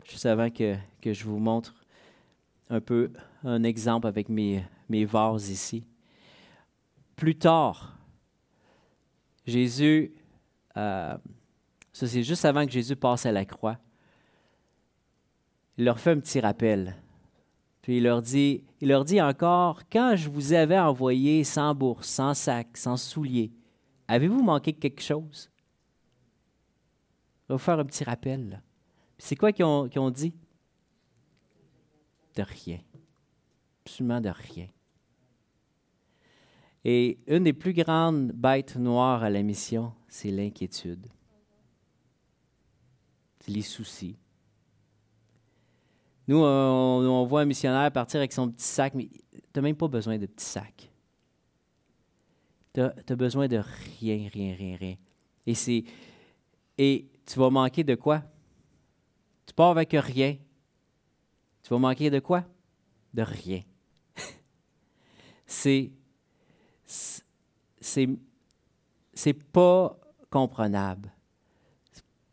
Juste 0.04 0.26
avant 0.26 0.50
que, 0.50 0.74
que 1.02 1.12
je 1.12 1.24
vous 1.24 1.38
montre 1.38 1.79
un 2.70 2.80
peu 2.80 3.12
un 3.44 3.62
exemple 3.64 4.06
avec 4.06 4.28
mes, 4.28 4.64
mes 4.88 5.04
vases 5.04 5.50
ici. 5.50 5.84
Plus 7.16 7.36
tard, 7.36 7.98
Jésus, 9.44 10.14
euh, 10.76 11.18
ça 11.92 12.06
c'est 12.06 12.22
juste 12.22 12.44
avant 12.44 12.64
que 12.64 12.72
Jésus 12.72 12.96
passe 12.96 13.26
à 13.26 13.32
la 13.32 13.44
croix, 13.44 13.76
il 15.76 15.84
leur 15.84 15.98
fait 15.98 16.12
un 16.12 16.20
petit 16.20 16.40
rappel. 16.40 16.96
Puis 17.82 17.96
il 17.96 18.04
leur 18.04 18.22
dit, 18.22 18.64
il 18.80 18.88
leur 18.88 19.04
dit 19.04 19.20
encore, 19.20 19.82
quand 19.90 20.14
je 20.14 20.28
vous 20.28 20.52
avais 20.52 20.78
envoyé 20.78 21.42
sans 21.44 21.74
bourse, 21.74 22.08
sans 22.08 22.34
sac, 22.34 22.76
sans 22.76 22.96
souliers, 22.96 23.50
avez-vous 24.06 24.42
manqué 24.42 24.72
quelque 24.72 25.02
chose? 25.02 25.50
Je 27.42 27.48
vais 27.48 27.54
vous 27.54 27.58
faire 27.58 27.78
un 27.78 27.84
petit 27.84 28.04
rappel. 28.04 28.62
C'est 29.18 29.36
quoi 29.36 29.52
qu'ils 29.52 29.64
ont, 29.64 29.88
ont 29.96 30.10
dit? 30.10 30.34
De 32.36 32.42
rien. 32.42 32.80
Absolument 33.84 34.20
de 34.20 34.28
rien. 34.28 34.68
Et 36.84 37.18
une 37.26 37.44
des 37.44 37.52
plus 37.52 37.74
grandes 37.74 38.32
bêtes 38.32 38.76
noires 38.76 39.22
à 39.22 39.30
la 39.30 39.42
mission, 39.42 39.92
c'est 40.08 40.30
l'inquiétude. 40.30 41.06
C'est 43.40 43.50
les 43.50 43.62
soucis. 43.62 44.16
Nous, 46.26 46.38
on, 46.38 47.24
voit 47.26 47.42
un 47.42 47.44
missionnaire 47.44 47.90
partir 47.90 48.20
avec 48.20 48.32
son 48.32 48.48
petit 48.50 48.64
sac, 48.64 48.94
mais 48.94 49.08
tu 49.08 49.40
n'as 49.56 49.62
même 49.62 49.76
pas 49.76 49.88
besoin 49.88 50.16
de 50.16 50.26
petit 50.26 50.46
sac. 50.46 50.90
Tu 52.72 52.80
as, 52.80 53.16
besoin 53.16 53.48
de 53.48 53.56
rien, 54.00 54.28
rien, 54.32 54.54
rien, 54.54 54.76
rien. 54.76 54.96
Et, 55.46 55.84
et 56.78 57.08
tu 57.26 57.38
vas 57.38 57.50
manquer 57.50 57.82
de 57.82 57.96
quoi? 57.96 58.22
Tu 59.44 59.52
pars 59.52 59.70
avec 59.70 59.90
rien. 59.92 60.36
Tu 61.70 61.74
vas 61.74 61.78
manquer 61.78 62.10
de 62.10 62.18
quoi? 62.18 62.44
De 63.14 63.22
rien. 63.22 63.60
c'est 65.46 65.92
c'est 66.84 68.08
c'est 69.14 69.34
pas 69.34 69.96
comprenable. 70.30 71.12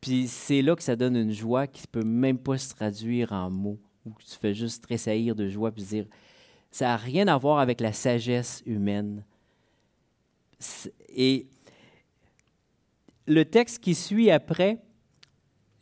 Puis 0.02 0.28
c'est 0.28 0.64
là 0.64 0.76
que 0.76 0.82
ça 0.82 0.96
donne 0.96 1.16
une 1.16 1.32
joie 1.32 1.68
qui 1.68 1.84
ne 1.84 2.02
peut 2.02 2.04
même 2.04 2.40
pas 2.40 2.58
se 2.58 2.74
traduire 2.74 3.32
en 3.32 3.52
mots, 3.52 3.78
ou 4.08 4.16
tu 4.28 4.36
fais 4.40 4.56
juste 4.56 4.82
tressaillir 4.86 5.36
de 5.36 5.48
joie 5.48 5.72
puis 5.72 5.84
dire 5.84 6.08
ça 6.72 6.86
n'a 6.86 6.98
rien 6.98 7.28
à 7.28 7.38
voir 7.38 7.60
avec 7.60 7.80
la 7.80 7.94
sagesse 7.94 8.64
humaine. 8.66 9.24
Et 11.10 11.46
le 13.28 13.46
texte 13.46 13.84
qui 13.84 13.94
suit 13.94 14.32
après, 14.32 14.82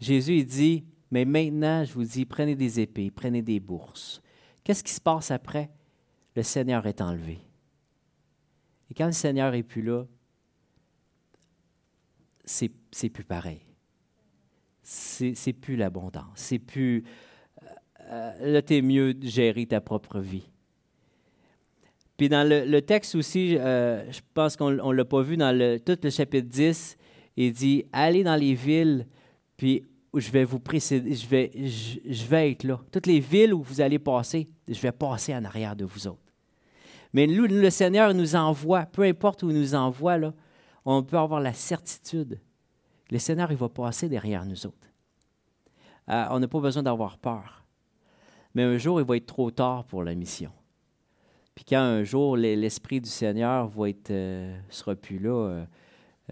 Jésus 0.02 0.44
dit 0.44 0.84
Mais 1.12 1.26
maintenant, 1.26 1.84
je 1.84 1.94
vous 1.94 2.04
dis, 2.04 2.26
prenez 2.26 2.56
des 2.56 2.80
épées, 2.80 3.12
prenez 3.12 3.42
des 3.42 3.60
bourses. 3.60 4.22
Qu'est-ce 4.64 4.84
qui 4.84 4.94
se 4.94 5.02
passe 5.02 5.32
après? 5.32 5.70
Le 6.36 6.44
Seigneur 6.44 6.86
est 6.88 7.02
enlevé. 7.02 7.40
Et 8.90 8.94
quand 8.94 9.06
le 9.06 9.12
Seigneur 9.12 9.52
n'est 9.52 9.64
plus 9.64 9.82
là, 9.82 10.06
c'est, 12.44 12.70
plus 13.10 13.24
pareil. 13.24 13.62
C'est, 14.84 15.34
c'est 15.34 15.54
plus 15.54 15.76
l'abondance. 15.76 16.32
C'est 16.36 16.60
plus. 16.60 17.04
Euh, 18.08 18.54
là, 18.54 18.62
tu 18.62 18.76
es 18.76 18.82
mieux 18.82 19.14
de 19.14 19.28
gérer 19.28 19.66
ta 19.66 19.82
propre 19.82 20.20
vie. 20.20 20.48
Puis 22.18 22.30
dans 22.30 22.48
le, 22.48 22.80
texte 22.82 23.16
aussi, 23.16 23.58
euh, 23.58 24.10
je 24.12 24.22
pense 24.34 24.56
qu'on 24.56 24.72
ne 24.72 24.94
l'a 24.94 25.06
pas 25.06 25.22
vu 25.22 25.38
dans 25.38 25.56
le, 25.58 25.80
tout 25.80 25.98
le 26.02 26.10
chapitre 26.10 26.48
10, 26.48 26.98
il 27.36 27.52
dit 27.52 27.86
Allez 27.92 28.24
dans 28.24 28.36
les 28.36 28.54
villes, 28.54 29.06
puis 29.58 29.84
je 30.20 30.32
vais 30.32 30.44
vous 30.44 30.60
précéder, 30.60 31.14
je 31.14 31.28
vais, 32.26 32.52
être 32.52 32.64
là. 32.64 32.80
Toutes 32.92 33.08
les 33.08 33.20
villes 33.20 33.54
où 33.54 33.62
vous 33.62 33.82
allez 33.82 34.00
passer, 34.00 34.48
je 34.68 34.80
vais 34.80 34.92
passer 34.92 35.36
en 35.36 35.44
arrière 35.44 35.76
de 35.76 35.86
vous 35.86 36.08
autres. 36.08 36.20
Mais 37.14 37.28
le 37.28 37.70
Seigneur 37.70 38.14
nous 38.14 38.36
envoie, 38.36 38.86
peu 38.86 39.04
importe 39.04 39.44
où 39.44 39.50
il 39.50 39.58
nous 39.58 39.76
envoie, 39.76 40.18
on 40.84 41.02
peut 41.04 41.18
avoir 41.18 41.40
la 41.40 41.54
certitude. 41.54 42.40
Le 43.10 43.20
Seigneur, 43.20 43.52
il 43.52 43.58
va 43.58 43.70
passer 43.70 44.10
derrière 44.10 44.46
nous 44.46 44.66
autres. 44.66 44.90
Euh, 46.10 46.26
on 46.30 46.40
n'a 46.40 46.48
pas 46.48 46.60
besoin 46.60 46.84
d'avoir 46.84 47.18
peur. 47.18 47.64
Mais 48.54 48.64
un 48.64 48.78
jour, 48.78 49.00
il 49.00 49.06
va 49.06 49.18
être 49.18 49.26
trop 49.26 49.52
tard 49.52 49.86
pour 49.86 50.04
la 50.04 50.14
mission. 50.16 50.52
Puis 51.54 51.66
quand 51.66 51.80
un 51.80 52.04
jour 52.04 52.36
l'Esprit 52.36 53.00
du 53.00 53.10
Seigneur 53.10 53.68
va 53.70 53.90
être, 53.90 54.12
euh, 54.12 54.58
sera 54.70 54.96
plus 54.96 55.20
là, 55.20 55.66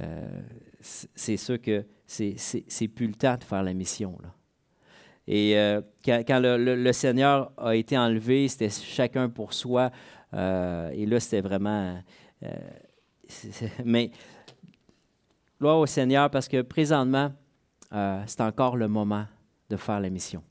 euh, 0.02 0.42
c'est 0.82 1.38
sûr 1.38 1.62
que 1.62 1.86
c'est 2.06 2.88
plus 2.88 3.08
le 3.08 3.14
temps 3.14 3.38
de 3.38 3.44
faire 3.44 3.64
la 3.64 3.74
mission. 3.74 4.18
Et 5.28 5.56
quand, 6.04 6.40
le, 6.40 6.92
Seigneur 6.92 7.52
a 7.58 7.76
été 7.76 7.98
enlevé, 7.98 8.48
c'était 8.48 8.70
chacun 8.70 9.30
pour 9.30 9.54
soi. 9.54 9.92
Euh, 10.34 10.90
et 10.92 11.06
là, 11.06 11.20
c'était 11.20 11.42
vraiment... 11.42 12.02
Euh, 12.44 12.50
mais 13.86 14.12
gloire 15.60 15.80
au 15.80 15.86
Seigneur 15.86 16.30
parce 16.30 16.48
que 16.48 16.62
présentement, 16.62 17.32
euh, 17.94 18.22
c'est 18.26 18.42
encore 18.42 18.76
le 18.76 18.88
moment 18.88 19.26
de 19.70 19.78
faire 19.78 20.00
la 20.00 20.10
mission. 20.10 20.44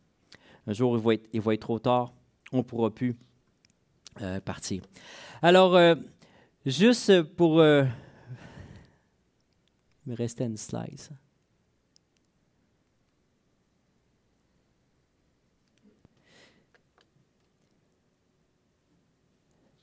Un 0.67 0.73
jour, 0.73 0.97
il 0.97 1.03
va 1.03 1.15
être, 1.15 1.29
il 1.33 1.41
va 1.41 1.55
être 1.55 1.61
trop 1.61 1.79
tard, 1.79 2.13
on 2.53 2.59
ne 2.59 2.63
pourra 2.63 2.91
plus. 2.91 3.17
euh, 4.21 4.41
partir. 4.41 4.83
Alors, 5.41 5.75
euh, 5.75 5.95
juste 6.67 7.23
pour... 7.23 7.61
Euh, 7.61 7.85
il 10.07 10.13
me 10.13 10.17
restait 10.17 10.45
une 10.47 10.57
slide. 10.57 11.01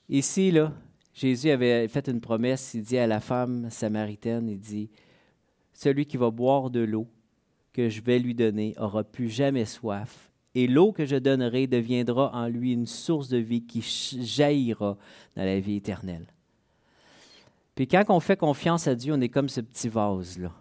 Ici, 0.10 0.50
là, 0.50 0.74
Jésus 1.14 1.52
avait 1.52 1.88
fait 1.88 2.08
une 2.08 2.20
promesse. 2.20 2.74
Il 2.74 2.82
dit 2.82 2.98
à 2.98 3.06
la 3.06 3.20
femme 3.20 3.70
samaritaine, 3.70 4.50
il 4.50 4.60
dit, 4.60 4.90
Celui 5.74 6.06
qui 6.06 6.18
va 6.18 6.32
boire 6.32 6.72
de 6.72 6.80
l'eau 6.80 7.08
que 7.74 7.90
je 7.90 8.02
vais 8.02 8.18
lui 8.18 8.34
donner 8.34 8.74
aura 8.80 9.04
plus 9.04 9.30
jamais 9.30 9.66
soif, 9.66 10.32
et 10.56 10.68
l'eau 10.68 10.92
que 10.92 11.06
je 11.06 11.16
donnerai 11.16 11.68
deviendra 11.68 12.32
en 12.34 12.48
lui 12.48 12.74
une 12.74 12.88
source 12.88 13.30
de 13.30 13.38
vie 13.38 13.62
qui 13.62 13.82
jaillira 13.82 14.98
dans 15.36 15.44
la 15.44 15.60
vie 15.60 15.76
éternelle. 15.76 16.26
Puis 17.76 17.88
quand 17.88 18.04
on 18.10 18.20
fait 18.20 18.36
confiance 18.36 18.88
à 18.88 18.96
Dieu, 18.96 19.14
on 19.14 19.22
est 19.22 19.30
comme 19.30 19.48
ce 19.48 19.62
petit 19.62 19.88
vase-là. 19.88 20.52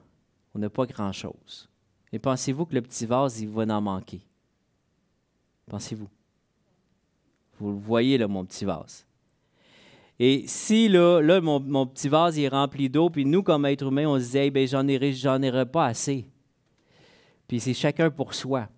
On 0.54 0.58
n'a 0.58 0.70
pas 0.70 0.86
grand-chose. 0.86 1.68
Et 2.12 2.18
pensez-vous 2.18 2.66
que 2.66 2.74
le 2.74 2.82
petit 2.82 3.06
vase, 3.06 3.40
il 3.40 3.48
va 3.48 3.62
en 3.62 3.80
manquer? 3.80 4.20
Pensez-vous? 5.68 6.08
Vous 7.58 7.70
le 7.70 7.78
voyez, 7.78 8.18
là, 8.18 8.28
mon 8.28 8.44
petit 8.44 8.64
vase. 8.64 9.07
Et 10.20 10.44
si 10.46 10.88
là, 10.88 11.20
là 11.20 11.40
mon, 11.40 11.86
petit 11.86 12.08
vase 12.08 12.38
est 12.38 12.48
rempli 12.48 12.88
d'eau, 12.88 13.08
puis 13.08 13.24
nous, 13.24 13.42
comme 13.42 13.66
êtres 13.66 13.86
humains, 13.86 14.08
on 14.08 14.18
se 14.18 14.32
dit, 14.32 14.50
ben, 14.50 14.66
j'en 14.66 14.86
ai, 14.88 15.64
pas 15.66 15.86
assez. 15.86 16.26
Puis 17.46 17.60
c'est 17.60 17.74
chacun 17.74 18.10
pour 18.10 18.34
soi. 18.34 18.68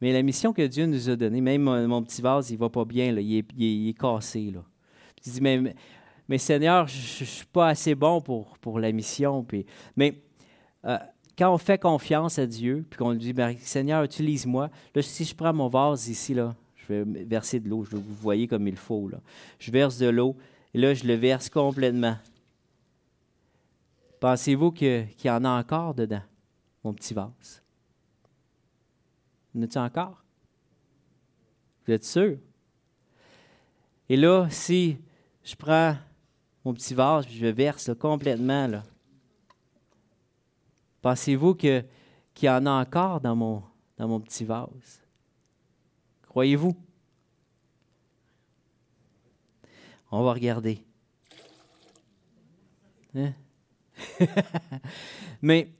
Mais 0.00 0.12
la 0.12 0.22
mission 0.22 0.52
que 0.52 0.66
Dieu 0.66 0.86
nous 0.86 1.10
a 1.10 1.16
donnée, 1.16 1.40
même 1.40 1.62
mon, 1.62 2.02
petit 2.02 2.22
vase, 2.22 2.50
il 2.50 2.56
va 2.56 2.68
pas 2.70 2.84
bien, 2.84 3.12
là, 3.12 3.20
il, 3.20 3.88
est, 3.88 3.98
cassé. 3.98 4.50
Là. 4.50 4.64
Je 5.24 5.30
dis, 5.30 5.40
mais, 5.40 5.74
mais 6.28 6.38
Seigneur, 6.38 6.86
je 6.86 7.24
ne 7.24 7.26
suis 7.26 7.46
pas 7.46 7.68
assez 7.68 7.94
bon 7.94 8.20
pour, 8.20 8.56
pour 8.58 8.78
la 8.78 8.92
mission. 8.92 9.42
Puis, 9.42 9.66
mais 9.96 10.22
euh, 10.86 10.96
quand 11.36 11.52
on 11.52 11.58
fait 11.58 11.78
confiance 11.78 12.38
à 12.38 12.46
Dieu, 12.46 12.86
puis 12.88 12.96
qu'on 12.96 13.10
lui 13.10 13.18
dit, 13.18 13.32
ben, 13.32 13.56
Seigneur, 13.58 14.04
utilise-moi, 14.04 14.70
là, 14.94 15.02
si 15.02 15.24
je 15.24 15.34
prends 15.34 15.52
mon 15.52 15.68
vase 15.68 16.08
ici, 16.08 16.32
là, 16.32 16.54
je 16.76 16.92
vais 16.94 17.24
verser 17.24 17.60
de 17.60 17.68
l'eau, 17.68 17.84
je 17.84 17.96
vous 17.96 18.02
voyez 18.20 18.46
comme 18.46 18.66
il 18.68 18.76
faut. 18.76 19.08
Là. 19.08 19.18
Je 19.58 19.70
verse 19.70 19.98
de 19.98 20.08
l'eau, 20.08 20.36
et 20.72 20.78
là, 20.78 20.94
je 20.94 21.04
le 21.04 21.14
verse 21.14 21.48
complètement. 21.48 22.16
Pensez-vous 24.20 24.72
qu'il 24.72 25.08
y 25.24 25.30
en 25.30 25.44
a 25.44 25.58
encore 25.58 25.94
dedans, 25.94 26.22
mon 26.84 26.92
petit 26.92 27.14
vase? 27.14 27.62
En 29.56 29.62
a 29.62 29.84
encore? 29.84 30.22
Vous 31.84 31.92
êtes 31.92 32.04
sûr? 32.04 32.38
Et 34.08 34.16
là, 34.16 34.48
si 34.50 34.98
je 35.42 35.56
prends 35.56 35.96
mon 36.64 36.74
petit 36.74 36.94
vase 36.94 37.26
et 37.26 37.30
je 37.30 37.46
le 37.46 37.52
verse 37.52 37.90
complètement, 37.98 38.82
pensez-vous 41.00 41.54
qu'il 41.54 41.84
y 42.42 42.48
en 42.48 42.66
a 42.66 42.70
encore 42.70 43.20
dans 43.20 43.34
mon, 43.34 43.62
dans 43.96 44.06
mon 44.06 44.20
petit 44.20 44.44
vase? 44.44 45.00
Croyez-vous? 46.28 46.76
On 50.10 50.22
va 50.22 50.32
regarder. 50.32 50.84
Hein? 53.14 53.32
Mais 55.42 55.72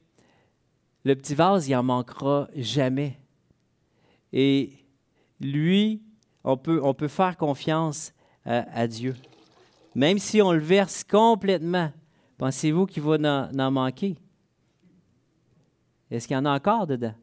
le 1.04 1.14
petit 1.14 1.34
vase, 1.34 1.68
il 1.68 1.72
n'en 1.72 1.82
manquera 1.82 2.48
jamais. 2.54 3.18
Et 4.32 4.72
lui, 5.40 6.02
on 6.44 6.56
peut, 6.56 6.80
on 6.82 6.94
peut 6.94 7.08
faire 7.08 7.36
confiance 7.36 8.12
à, 8.44 8.86
Dieu. 8.86 9.14
Même 9.94 10.18
si 10.18 10.40
on 10.40 10.52
le 10.52 10.60
verse 10.60 11.04
complètement, 11.04 11.92
pensez-vous 12.38 12.86
qu'il 12.86 13.02
va 13.02 13.48
en, 13.52 13.70
manquer? 13.70 14.16
Est-ce 16.10 16.26
qu'il 16.26 16.34
y 16.34 16.38
en 16.38 16.46
a 16.46 16.54
encore 16.54 16.86
dedans? 16.86 17.14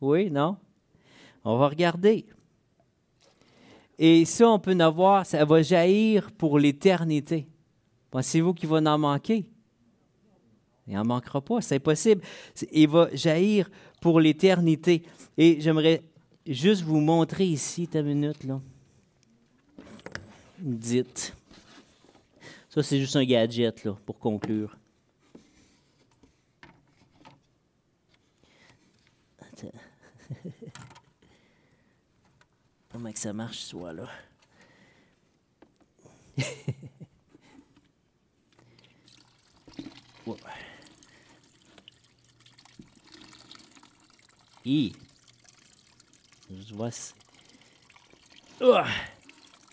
Oui, 0.00 0.30
non? 0.30 0.56
On 1.44 1.56
va 1.56 1.68
regarder. 1.68 2.26
Et 3.98 4.24
ça, 4.24 4.48
on 4.48 4.58
peut 4.58 4.76
en 4.80 4.90
voir, 4.90 5.24
ça 5.24 5.44
va 5.44 5.62
jaillir 5.62 6.32
pour 6.32 6.58
l'éternité. 6.58 7.46
Pensez-vous 8.10 8.54
qu'il 8.54 8.68
va 8.68 8.78
en 8.78 8.98
manquer? 8.98 9.46
Il 10.86 10.94
n'en 10.94 11.04
manquera 11.04 11.40
pas, 11.40 11.60
c'est 11.60 11.76
impossible. 11.76 12.22
Il 12.72 12.88
va 12.88 13.08
jaillir 13.14 13.70
pour 14.00 14.20
l'éternité. 14.20 15.02
Et 15.38 15.60
j'aimerais 15.60 16.02
juste 16.46 16.82
vous 16.82 17.00
montrer 17.00 17.46
ici, 17.46 17.88
ta 17.88 18.02
minute, 18.02 18.44
là. 18.44 18.60
Dites. 20.58 21.34
Ça, 22.68 22.82
c'est 22.82 22.98
juste 23.00 23.16
un 23.16 23.24
gadget, 23.24 23.84
là, 23.84 23.96
pour 24.04 24.18
conclure. 24.18 24.76
Comment 32.94 33.12
que 33.12 33.18
ça 33.18 33.32
marche, 33.32 33.58
soit 33.58 33.92
là? 33.92 34.08
ouais. 40.26 40.36
Je 44.64 44.92
vois. 46.72 46.90
Oh! 48.60 48.76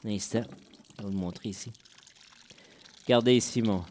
Un 0.03 0.09
instant. 0.09 0.41
Je 0.97 1.03
vais 1.03 1.09
vous 1.11 1.11
montrer 1.11 1.49
ici. 1.49 1.71
Regardez 3.03 3.35
ici, 3.35 3.61
mon. 3.61 3.81
À 3.81 3.85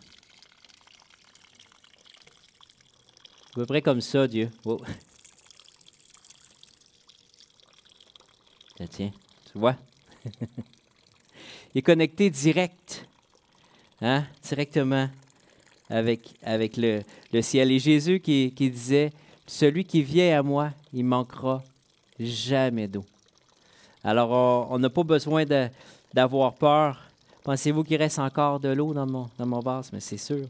peu 3.54 3.64
près 3.64 3.80
comme 3.80 4.00
ça, 4.00 4.26
Dieu. 4.26 4.50
Oh. 4.64 4.80
Tiens, 8.88 9.10
tu 9.52 9.58
vois? 9.58 9.76
Il 11.74 11.78
est 11.78 11.82
connecté 11.82 12.30
direct, 12.30 13.06
hein? 14.00 14.24
directement 14.42 15.08
avec, 15.88 16.34
avec 16.42 16.76
le, 16.76 17.02
le 17.32 17.42
ciel. 17.42 17.70
Et 17.70 17.78
Jésus 17.78 18.20
qui, 18.20 18.52
qui 18.54 18.70
disait, 18.70 19.12
celui 19.46 19.84
qui 19.84 20.02
vient 20.02 20.38
à 20.38 20.42
moi, 20.42 20.70
il 20.92 21.04
manquera 21.04 21.62
jamais 22.18 22.88
d'eau. 22.88 23.04
Alors, 24.02 24.70
on 24.70 24.78
n'a 24.78 24.90
pas 24.90 25.02
besoin 25.02 25.44
d'avoir 26.14 26.54
peur. 26.54 27.02
Pensez-vous 27.44 27.84
qu'il 27.84 27.96
reste 27.96 28.18
encore 28.18 28.60
de 28.60 28.68
l'eau 28.70 28.94
dans 28.94 29.06
mon, 29.06 29.28
dans 29.38 29.46
mon 29.46 29.60
vase? 29.60 29.90
Mais 29.92 30.00
c'est 30.00 30.18
sûr, 30.18 30.46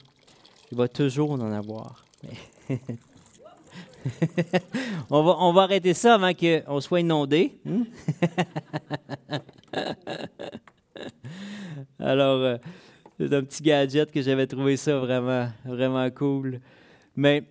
il 0.70 0.78
va 0.78 0.88
toujours 0.88 1.32
en 1.32 1.52
avoir. 1.52 2.04
on, 5.10 5.22
va, 5.22 5.36
on 5.38 5.52
va 5.52 5.62
arrêter 5.62 5.94
ça 5.94 6.14
avant 6.14 6.32
qu'on 6.32 6.80
soit 6.80 7.00
inondé. 7.00 7.60
Hmm? 7.64 7.84
Alors, 11.98 12.40
euh, 12.40 12.56
c'est 13.18 13.32
un 13.34 13.42
petit 13.42 13.62
gadget 13.62 14.10
que 14.10 14.22
j'avais 14.22 14.46
trouvé 14.46 14.76
ça 14.76 14.98
vraiment, 14.98 15.48
vraiment 15.64 16.10
cool. 16.10 16.60
Mais 17.14 17.44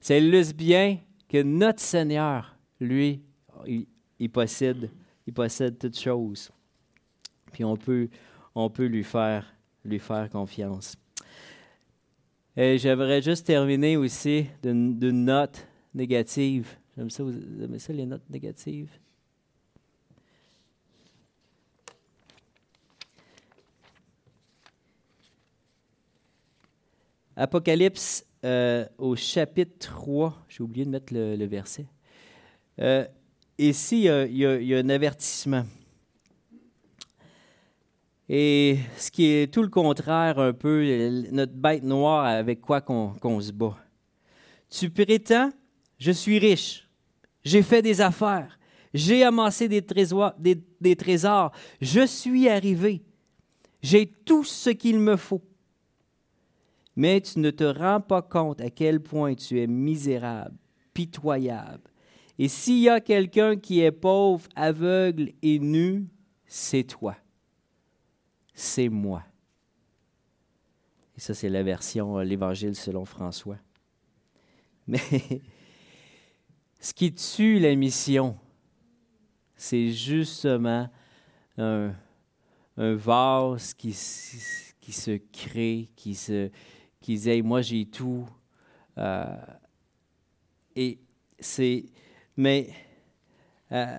ça 0.00 0.16
illustre 0.16 0.54
bien 0.56 0.98
que 1.28 1.42
notre 1.42 1.80
Seigneur, 1.80 2.56
lui, 2.80 3.22
il, 3.66 4.30
possède, 4.30 4.90
il 5.26 5.32
possède 5.32 5.78
toutes 5.78 5.98
choses. 5.98 6.50
Puis 7.52 7.64
on 7.64 7.76
peut, 7.76 8.08
on 8.54 8.70
peut 8.70 8.86
lui, 8.86 9.02
faire, 9.02 9.52
lui 9.84 9.98
faire 9.98 10.30
confiance. 10.30 10.94
Et 12.56 12.78
j'aimerais 12.78 13.20
juste 13.20 13.46
terminer 13.46 13.96
aussi 13.96 14.46
d'une 14.62 15.24
note 15.24 15.66
négative. 15.96 16.76
J'aime 16.96 17.10
ça, 17.10 17.24
vous 17.24 17.32
aimez 17.62 17.78
ça, 17.78 17.92
les 17.92 18.06
notes 18.06 18.28
négatives? 18.30 18.90
Apocalypse 27.34 28.24
euh, 28.44 28.86
au 28.96 29.14
chapitre 29.14 29.74
3, 29.78 30.46
j'ai 30.48 30.62
oublié 30.62 30.86
de 30.86 30.90
mettre 30.90 31.12
le, 31.12 31.44
verset. 31.44 31.86
Euh, 32.80 33.04
ici, 33.58 34.04
il 34.04 34.36
y, 34.36 34.74
a, 34.74 34.78
un 34.78 34.88
avertissement. 34.88 35.64
Et 38.28 38.78
ce 38.96 39.10
qui 39.10 39.26
est 39.26 39.52
tout 39.52 39.62
le 39.62 39.68
contraire 39.68 40.38
un 40.38 40.52
peu, 40.52 40.82
notre 41.30 41.52
bête 41.52 41.82
noire 41.82 42.24
avec 42.24 42.60
quoi 42.60 42.80
qu'on 42.80 43.40
se 43.40 43.52
bat. 43.52 43.76
Tu 44.70 44.90
prétends, 44.90 45.50
je 45.98 46.12
suis 46.12 46.38
riche, 46.38 46.88
j'ai 47.44 47.62
fait 47.62 47.82
des 47.82 48.00
affaires, 48.00 48.58
j'ai 48.94 49.22
amassé 49.22 49.68
des 49.68 49.82
trésors, 50.96 51.52
je 51.80 52.06
suis 52.06 52.48
arrivé, 52.48 53.02
j'ai 53.82 54.06
tout 54.06 54.44
ce 54.44 54.70
qu'il 54.70 54.98
me 54.98 55.16
faut 55.16 55.42
mais 56.96 57.20
tu 57.20 57.38
ne 57.38 57.50
te 57.50 57.64
rends 57.64 58.00
pas 58.00 58.22
compte 58.22 58.60
à 58.62 58.70
quel 58.70 59.00
point 59.00 59.34
tu 59.34 59.60
es 59.60 59.66
misérable, 59.66 60.56
pitoyable. 60.94 61.90
Et 62.38 62.48
s'il 62.48 62.80
y 62.80 62.88
a 62.88 63.00
quelqu'un 63.00 63.56
qui 63.56 63.80
est 63.80 63.92
pauvre, 63.92 64.48
aveugle 64.56 65.32
et 65.42 65.58
nu, 65.58 66.08
c'est 66.46 66.84
toi. 66.84 67.16
c'est 68.54 68.88
moi. 68.88 69.22
Et 71.16 71.20
ça, 71.20 71.34
c'est 71.34 71.48
la 71.48 71.62
version, 71.62 72.18
euh, 72.18 72.24
l'Évangile 72.24 72.74
selon 72.74 73.04
François. 73.04 73.58
Mais 74.86 75.00
ce 76.86 76.94
qui 76.94 77.12
tue 77.12 77.58
la 77.58 77.74
mission, 77.74 78.38
c'est 79.56 79.90
justement 79.90 80.88
un, 81.58 81.92
vase 82.76 83.74
qui, 83.74 83.92
se 83.92 85.16
crée, 85.32 85.90
qui 85.96 86.14
se 86.14 86.48
qui 87.00 87.18
dit 87.18 87.42
Moi, 87.42 87.62
j'ai 87.62 87.86
tout. 87.86 88.28
Euh, 88.98 89.36
et 90.76 91.00
c'est. 91.40 91.86
Mais. 92.36 92.70
Euh, 93.72 93.98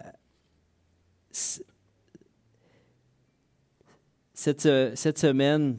cette, 4.34 4.96
cette, 4.96 5.18
semaine, 5.18 5.78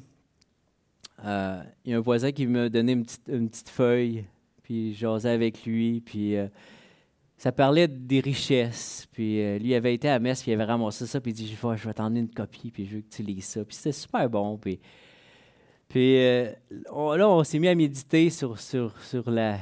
euh, 1.24 1.62
il 1.86 1.92
y 1.92 1.94
a 1.94 1.96
un 1.96 2.00
voisin 2.00 2.32
qui 2.32 2.46
m'a 2.46 2.68
donné 2.68 2.92
une 2.92 3.04
petite, 3.04 3.28
une 3.28 3.48
petite 3.48 3.70
feuille, 3.70 4.26
puis 4.62 4.92
j'osais 4.92 5.30
avec 5.30 5.64
lui, 5.64 6.02
puis 6.02 6.36
ça 7.38 7.52
parlait 7.52 7.86
des 7.86 8.20
richesses. 8.20 9.06
Puis 9.12 9.40
euh, 9.40 9.58
lui 9.58 9.74
avait 9.74 9.94
été 9.94 10.08
à 10.08 10.18
Metz, 10.18 10.42
puis 10.42 10.50
il 10.50 10.54
avait 10.54 10.64
ramassé 10.64 11.06
ça, 11.06 11.20
puis 11.20 11.30
il 11.30 11.34
dit 11.34 11.46
Je 11.46 11.86
vais, 11.86 11.94
t'en 11.94 12.04
donner 12.04 12.20
une 12.20 12.30
copie, 12.30 12.70
puis 12.72 12.84
je 12.84 12.96
veux 12.96 13.00
que 13.00 13.08
tu 13.08 13.22
lises 13.22 13.44
ça. 13.44 13.64
Puis 13.64 13.76
c'était 13.76 13.92
super 13.92 14.28
bon. 14.28 14.58
Puis, 14.58 14.80
puis 15.88 16.18
euh, 16.18 16.50
là, 16.70 17.28
on 17.28 17.44
s'est 17.44 17.60
mis 17.60 17.68
à 17.68 17.74
méditer 17.76 18.28
sur, 18.28 18.58
sur, 18.58 19.00
sur 19.02 19.30
la, 19.30 19.58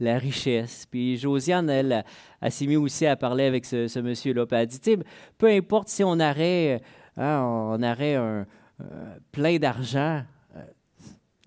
la 0.00 0.18
richesse. 0.18 0.84
Puis 0.90 1.16
Josiane, 1.16 1.70
elle, 1.70 2.04
elle, 2.40 2.52
s'est 2.52 2.66
mis 2.66 2.76
aussi 2.76 3.06
à 3.06 3.14
parler 3.14 3.44
avec 3.44 3.64
ce, 3.66 4.00
monsieur-là. 4.00 4.44
Puis 4.44 4.56
elle 4.56 4.62
a 4.62 4.66
dit 4.66 4.80
Peu 5.38 5.46
importe 5.46 5.88
si 5.88 6.02
on 6.02 6.18
aurait, 6.18 6.82
hein, 7.16 7.40
on 7.44 7.80
un, 7.82 8.46
plein 9.30 9.58
d'argent, 9.58 10.22
euh, 10.56 10.60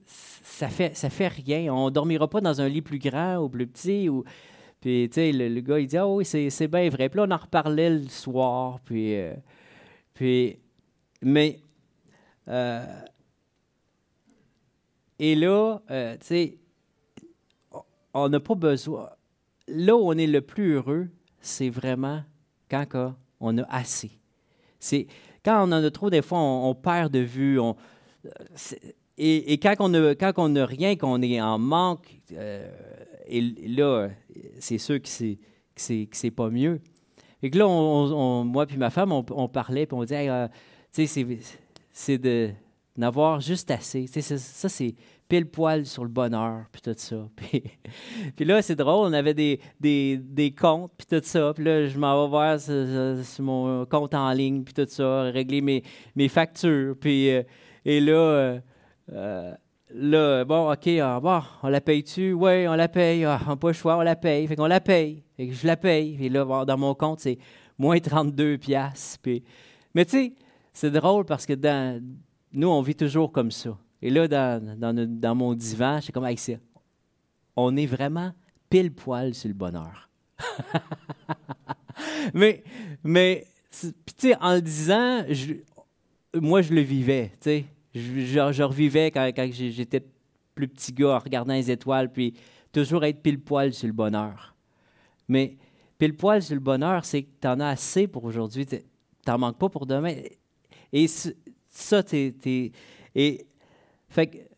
ça 0.06 0.70
fait, 0.70 0.96
ça 0.96 1.10
fait 1.10 1.28
rien. 1.28 1.74
On 1.74 1.88
ne 1.88 1.92
dormira 1.92 2.30
pas 2.30 2.40
dans 2.40 2.62
un 2.62 2.70
lit 2.70 2.82
plus 2.82 3.00
grand 3.00 3.40
ou 3.40 3.50
plus 3.50 3.68
petit. 3.68 4.08
Ou, 4.08 4.24
puis, 4.86 5.10
tu 5.10 5.16
sais, 5.16 5.32
le, 5.32 5.62
gars, 5.62 5.80
il 5.80 5.88
dit 5.88 5.98
Ah 5.98 6.08
oui, 6.08 6.26
c'est 6.26 6.68
bien 6.68 6.90
vrai. 6.90 7.10
Puis 7.10 7.18
là, 7.18 7.26
on 7.28 7.32
en 7.32 7.38
reparlait 7.38 7.90
le 7.90 8.08
soir. 8.08 8.80
Puis, 8.86 9.16
euh, 9.16 9.34
puis 10.14 10.60
mais, 11.24 11.60
euh, 12.48 12.86
et 15.18 15.34
là, 15.34 15.80
euh, 15.90 16.14
tu 16.20 16.26
sais, 16.28 16.58
on 18.14 18.30
n'a 18.30 18.40
pas 18.40 18.54
besoin. 18.54 19.10
Là 19.68 19.96
où 19.96 20.02
on 20.02 20.14
est 20.20 20.28
le 20.28 20.42
plus 20.42 20.74
heureux, 20.74 21.08
c'est 21.42 21.72
vraiment 21.72 22.22
quand 22.70 23.16
on 23.40 23.58
a 23.58 23.64
assez. 23.64 24.12
C'est 24.80 25.08
quand 25.44 25.68
on 25.68 25.72
en 25.72 25.84
a 25.84 25.90
trop, 25.90 26.12
des 26.12 26.22
fois, 26.22 26.38
on, 26.38 26.76
perd 26.76 27.12
de 27.12 27.22
vue. 27.22 27.60
On, 27.60 27.76
et, 29.18 29.58
quand 29.58 29.78
on 29.80 29.90
n'a 29.90 30.14
quand 30.14 30.36
rien, 30.68 30.96
qu'on 30.96 31.24
est 31.24 31.42
en 31.42 31.58
manque, 31.58 32.22
et 33.28 33.42
là, 33.68 34.10
c'est 34.60 34.78
sûr 34.78 35.02
que 35.02 35.08
c'est, 35.08 35.38
que 35.76 36.16
c'est, 36.16 36.32
pas 36.32 36.50
mieux. 36.50 36.80
Et 37.42 37.50
que 37.50 37.58
là, 37.58 37.68
on, 37.68 38.44
moi 38.44 38.66
puis 38.66 38.78
ma 38.78 38.90
femme, 38.90 39.12
on, 39.12 39.48
parlait, 39.48 39.86
puis 39.86 39.98
on 39.98 40.02
disait, 40.02 40.30
euh, 40.30 40.48
tu 40.94 41.06
sais, 41.08 41.38
c'est, 41.92 42.18
de 42.18 42.52
n'avoir 42.98 43.40
juste 43.40 43.72
assez. 43.72 44.08
Ça, 44.08 44.70
c'est 44.70 44.96
pile 45.28 45.48
poil 45.48 45.86
sur 45.86 46.04
le 46.04 46.10
bonheur, 46.10 46.66
puis 46.72 46.82
tout 46.82 46.94
ça. 46.96 47.28
Puis, 48.36 48.46
là, 48.46 48.62
c'est 48.62 48.76
drôle, 48.76 49.08
on 49.08 49.14
avait 49.14 49.34
des, 49.34 49.60
des, 49.80 50.18
des 50.18 50.52
comptes, 50.52 50.92
puis 50.96 51.08
tout 51.08 51.26
ça. 51.26 51.52
Puis 51.54 51.64
là, 51.64 51.88
je 51.88 51.98
m'en 51.98 52.24
vais 52.24 52.30
voir 52.30 52.60
sur, 52.60 53.44
mon 53.44 53.86
compte 53.88 54.14
en 54.14 54.32
ligne, 54.32 54.64
puis 54.64 54.74
tout 54.74 54.86
ça, 54.88 55.24
régler 55.24 55.62
mes, 55.62 55.84
mes 56.16 56.28
factures. 56.28 56.96
Puis, 57.00 57.32
euh, 57.32 57.42
et 57.86 58.00
là, 58.00 58.62
euh, 59.12 59.54
là, 59.96 60.44
bon, 60.46 60.72
OK, 60.72 60.88
ah, 61.02 61.44
on 61.64 61.68
la 61.68 61.82
paye-tu? 61.82 62.34
Oui, 62.34 62.68
on 62.68 62.76
la 62.76 62.88
paye. 62.88 63.26
Ah, 63.26 63.40
on 63.46 63.50
n'a 63.52 63.56
pas 63.56 63.68
le 63.68 63.74
choix, 63.74 63.98
on 63.98 64.02
la 64.02 64.16
paye. 64.16 64.48
Fait 64.48 64.56
qu'on 64.56 64.68
la 64.68 64.82
paye. 64.82 65.24
Fait 65.36 65.48
que 65.48 65.54
je 65.54 65.66
la 65.66 65.78
paye. 65.78 66.18
Et 66.20 66.30
là, 66.30 66.66
dans 66.66 66.78
mon 66.78 66.94
compte, 66.94 67.22
c'est 67.22 67.38
moins 67.78 68.00
32 68.00 68.58
piastres. 68.58 69.20
Mais 69.94 70.06
tu 70.06 70.12
sais, 70.12 70.34
c'est 70.74 70.92
drôle 70.92 71.26
parce 71.26 71.46
que 71.46 71.54
dans, 71.54 72.04
nous, 72.54 72.68
on 72.68 72.82
vit 72.82 72.96
toujours 72.96 73.32
comme 73.32 73.52
ça. 73.52 73.78
Et 74.02 74.10
là, 74.10 74.28
dans, 74.28 74.78
dans, 75.08 75.36
mon 75.36 75.54
divan, 75.54 76.00
c'est 76.02 76.12
comme, 76.12 76.36
ça. 76.38 76.54
On 77.56 77.76
est 77.78 77.86
vraiment 77.86 78.34
pile 78.70 78.94
poil 78.94 79.34
sur 79.34 79.48
le 79.48 79.54
bonheur. 79.54 80.10
mais, 82.34 82.64
mais 83.04 83.48
tu 83.72 83.94
sais, 84.18 84.36
en 84.42 84.56
le 84.56 84.62
disant, 84.62 85.24
moi, 86.36 86.62
je 86.62 86.74
le 86.74 86.82
vivais, 86.82 87.32
tu 87.42 87.50
sais 87.50 87.66
je, 87.96 88.64
revivais 88.64 89.10
quand, 89.10 89.32
j'étais 89.52 90.04
plus 90.54 90.68
petit 90.68 90.94
gars 90.94 91.16
en 91.16 91.20
regardant 91.20 91.54
les 91.54 91.72
étoiles, 91.72 92.12
puis 92.12 92.34
toujours 92.72 93.04
être 93.06 93.22
pile 93.22 93.40
poil 93.40 93.74
sur 93.74 93.88
le 93.88 93.94
bonheur. 93.94 94.56
Mais 95.28 95.58
pile 95.98 96.16
poil 96.16 96.42
sur 96.42 96.56
le 96.56 96.62
bonheur, 96.62 97.06
c'est 97.06 97.24
que 97.24 97.30
tu 97.42 97.48
en 97.48 97.60
as 97.60 97.70
assez 97.70 98.08
pour 98.08 98.26
aujourd'hui, 98.26 98.66
tu 98.66 98.82
n'en 99.28 99.38
manques 99.38 99.58
pas 99.58 99.70
pour 99.70 99.86
demain. 99.86 100.14
Et 100.92 101.08
ça, 101.68 102.04
tu 102.04 102.34
Et, 103.16 103.46
fait 104.10 104.50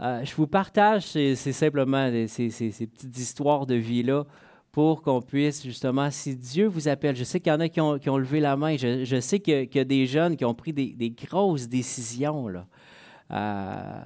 euh, 0.00 0.24
je 0.24 0.34
vous 0.34 0.46
partage, 0.46 1.04
c'est 1.04 1.34
simplement 1.36 2.10
ces, 2.26 2.48
petites 2.48 3.18
histoires 3.18 3.66
de 3.66 3.74
vie-là 3.74 4.24
pour 4.74 5.02
qu'on 5.02 5.22
puisse 5.22 5.62
justement, 5.62 6.10
si 6.10 6.34
Dieu 6.34 6.66
vous 6.66 6.88
appelle, 6.88 7.14
je 7.14 7.22
sais 7.22 7.38
qu'il 7.38 7.52
y 7.52 7.54
en 7.54 7.60
a 7.60 7.68
qui 7.68 7.80
ont, 7.80 8.18
levé 8.18 8.40
la 8.40 8.56
main, 8.56 8.76
je, 8.76 9.20
sais 9.20 9.38
qu'il 9.38 9.68
y, 9.72 9.78
a 9.78 9.84
des 9.84 10.04
jeunes 10.04 10.36
qui 10.36 10.44
ont 10.44 10.52
pris 10.52 10.72
des, 10.72 11.10
grosses 11.10 11.68
décisions, 11.68 12.48
là, 12.48 12.66
euh, 13.30 14.04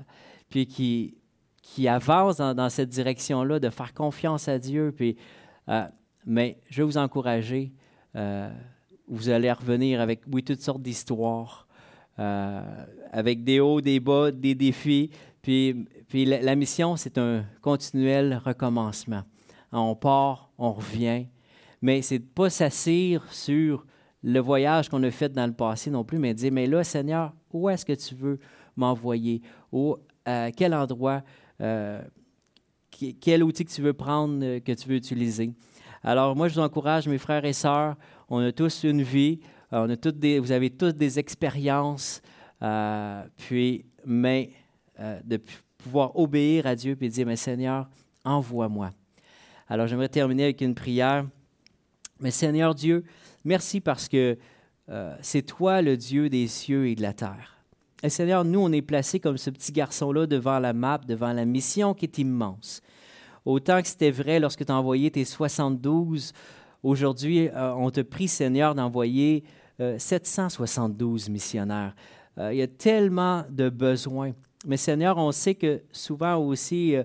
puis 0.51 0.67
qui, 0.67 1.17
qui 1.63 1.89
avancent 1.89 2.37
dans, 2.37 2.69
cette 2.69 2.91
direction-là, 2.91 3.61
de 3.61 3.71
faire 3.71 3.95
confiance 3.95 4.47
à 4.47 4.59
Dieu. 4.59 4.93
Puis, 4.95 5.17
euh, 5.71 5.87
mais 6.27 6.61
je 6.69 6.83
vais 6.83 6.87
vous 6.87 6.99
encourager, 6.99 7.73
euh, 8.15 8.51
vous 9.07 9.31
allez 9.31 9.51
revenir 9.51 10.03
avec, 10.03 10.21
oui, 10.31 10.45
toutes 10.45 10.61
sortes 10.61 10.83
d'histoires, 10.83 11.67
avec 12.19 13.43
des 13.43 13.61
hauts, 13.61 13.81
des 13.81 14.01
bas, 14.01 14.31
des 14.31 14.55
défis. 14.55 15.09
Puis, 15.41 15.87
puis 16.09 16.27
la 16.27 16.55
mission, 16.57 16.97
c'est 16.97 17.17
un 17.17 17.47
continuel 17.63 18.39
recommencement. 18.45 19.23
On 19.73 19.95
part, 19.95 20.51
on 20.59 20.73
revient. 20.73 21.27
Mais 21.83 22.03
c'est 22.03 22.19
de 22.19 22.25
ne 22.25 22.29
pas 22.29 22.51
s'assire 22.51 23.25
sur 23.33 23.87
le 24.23 24.41
voyage 24.41 24.89
qu'on 24.89 25.03
a 25.03 25.11
fait 25.11 25.33
dans 25.33 25.47
le 25.47 25.53
passé 25.53 25.91
non 25.91 26.05
plus, 26.05 26.19
mais 26.19 26.35
de 26.35 26.39
dire, 26.39 26.53
mais 26.53 26.67
là, 26.67 26.83
Seigneur, 26.83 27.33
où 27.53 27.69
est-ce 27.69 27.85
que 27.85 27.93
tu 27.93 28.15
veux 28.15 28.39
m'envoyer? 28.77 29.43
à 30.25 30.51
quel 30.53 30.75
endroit? 30.75 31.23
Euh, 31.61 32.03
quel 33.21 33.45
outil 33.45 33.65
que 33.65 33.71
tu 33.71 33.83
veux 33.83 33.93
prendre, 33.93 34.45
euh, 34.45 34.61
que 34.61 34.73
tu 34.73 34.89
veux 34.89 34.97
utiliser? 34.97 35.53
Alors, 36.03 36.37
moi, 36.37 36.49
je 36.49 36.55
vous 36.55 36.61
encourage, 36.61 37.09
mes 37.09 37.19
frères 37.19 37.45
et 37.45 37.53
sœurs, 37.53 37.97
on 38.29 38.39
a 38.39 38.53
tous 38.53 38.85
une 38.85 39.03
vie, 39.03 39.41
euh, 39.73 39.87
on 39.87 39.91
a 39.91 39.97
toutes 39.97 40.25
vous 40.25 40.53
avez 40.53 40.71
toutes 40.71 40.97
des 40.97 41.19
expériences, 41.19 42.23
puis, 43.37 43.85
mais 44.05 44.53
de 45.25 45.41
pouvoir 45.79 46.17
obéir 46.19 46.67
à 46.67 46.75
Dieu 46.75 46.97
et 47.01 47.09
dire, 47.09 47.27
mais 47.27 47.37
Seigneur, 47.37 47.89
envoie-moi. 48.25 48.91
Alors 49.71 49.87
j'aimerais 49.87 50.09
terminer 50.09 50.45
avec 50.45 50.63
une 50.63 50.75
prière. 50.75 51.27
Mais 52.21 52.31
Seigneur 52.31 52.75
Dieu, 52.75 53.05
merci 53.45 53.81
parce 53.81 54.09
que 54.09 54.39
euh, 54.89 55.15
c'est 55.21 55.43
toi 55.43 55.83
le 55.83 55.97
Dieu 55.97 56.31
des 56.31 56.47
cieux 56.49 56.89
et 56.89 56.95
de 56.95 57.03
la 57.03 57.13
terre. 57.13 57.59
Et 58.03 58.09
Seigneur, 58.09 58.45
nous, 58.45 58.61
on 58.61 58.73
est 58.73 58.83
placés 58.83 59.21
comme 59.21 59.37
ce 59.37 59.51
petit 59.51 59.73
garçon-là 59.73 60.27
devant 60.27 60.59
la 60.59 60.73
map, 60.73 60.99
devant 61.07 61.33
la 61.33 61.45
mission 61.45 61.93
qui 61.93 62.07
est 62.07 62.19
immense. 62.19 62.81
Autant 63.45 63.83
que 63.83 63.89
c'était 63.89 64.11
vrai 64.11 64.41
lorsque 64.41 64.65
tu 64.65 64.73
as 64.73 64.75
envoyé 64.75 65.11
tes 65.11 65.25
72, 65.25 66.33
aujourd'hui, 66.83 67.49
euh, 67.49 67.75
on 67.75 67.91
te 67.91 68.01
prie, 68.01 68.29
Seigneur, 68.29 68.75
d'envoyer 68.75 69.45
772 69.99 71.29
euh, 71.29 71.33
missionnaires. 71.33 71.95
il 72.39 72.57
y 72.57 72.63
a 72.63 72.67
tellement 72.67 73.45
de 73.51 73.69
besoins. 73.69 74.33
Mais 74.67 74.77
Seigneur, 74.77 75.19
on 75.19 75.31
sait 75.31 75.55
que 75.55 75.83
souvent 75.93 76.37
aussi, 76.37 76.97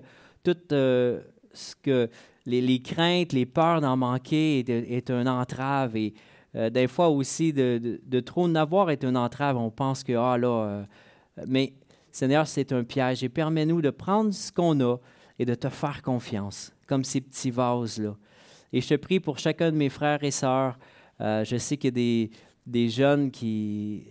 tout 0.42 0.56
ce 0.70 1.74
que 1.82 2.08
les, 2.46 2.80
craintes, 2.80 3.32
les 3.32 3.46
peurs 3.46 3.80
d'en 3.80 3.96
manquer 3.96 4.58
est, 4.60 5.10
une 5.10 5.28
entrave. 5.28 5.96
Et 5.96 6.14
euh, 6.54 6.70
des 6.70 6.86
fois 6.86 7.08
aussi, 7.08 7.52
de, 7.52 8.00
de, 8.04 8.20
trop 8.20 8.48
n'avoir 8.48 8.90
est 8.90 9.04
une 9.04 9.16
entrave. 9.16 9.56
On 9.56 9.70
pense 9.70 10.04
que, 10.04 10.12
ah 10.12 10.36
là, 10.38 10.48
euh, 10.48 10.84
mais 11.46 11.72
Seigneur, 12.10 12.46
c'est 12.46 12.72
un 12.72 12.84
piège. 12.84 13.24
Et 13.24 13.28
permets-nous 13.28 13.82
de 13.82 13.90
prendre 13.90 14.32
ce 14.32 14.52
qu'on 14.52 14.78
a 14.80 14.96
et 15.38 15.44
de 15.44 15.54
te 15.54 15.68
faire 15.68 16.02
confiance, 16.02 16.72
comme 16.86 17.02
ces 17.02 17.20
petits 17.20 17.50
vases-là. 17.50 18.14
Et 18.72 18.80
je 18.80 18.88
te 18.88 18.94
prie 18.94 19.20
pour 19.20 19.38
chacun 19.38 19.72
de 19.72 19.76
mes 19.76 19.88
frères 19.88 20.22
et 20.22 20.30
sœurs. 20.30 20.78
Euh, 21.20 21.44
je 21.44 21.56
sais 21.56 21.76
qu'il 21.76 21.88
y 21.88 21.88
a 21.88 21.90
des, 21.92 22.30
des 22.66 22.88
jeunes 22.88 23.30
qui, 23.30 24.04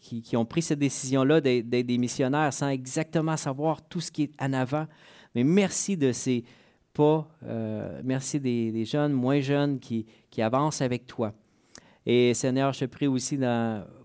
qui, 0.00 0.22
qui, 0.22 0.36
ont 0.36 0.44
pris 0.44 0.62
cette 0.62 0.78
décision-là 0.78 1.40
d'être 1.40 1.68
des 1.68 1.98
missionnaires 1.98 2.52
sans 2.52 2.68
exactement 2.68 3.36
savoir 3.36 3.82
tout 3.82 4.00
ce 4.00 4.10
qui 4.10 4.24
est 4.24 4.42
en 4.42 4.52
avant. 4.52 4.86
Mais 5.34 5.44
merci 5.44 5.96
de 5.96 6.12
ces, 6.12 6.44
pas. 6.92 7.28
Euh, 7.44 8.00
merci 8.04 8.40
des, 8.40 8.84
jeunes, 8.84 9.12
moins 9.12 9.40
jeunes 9.40 9.78
qui, 9.78 10.06
avancent 10.38 10.80
avec 10.80 11.06
toi. 11.06 11.32
Et 12.06 12.34
Seigneur, 12.34 12.72
je 12.72 12.86
prie 12.86 13.06
aussi 13.06 13.38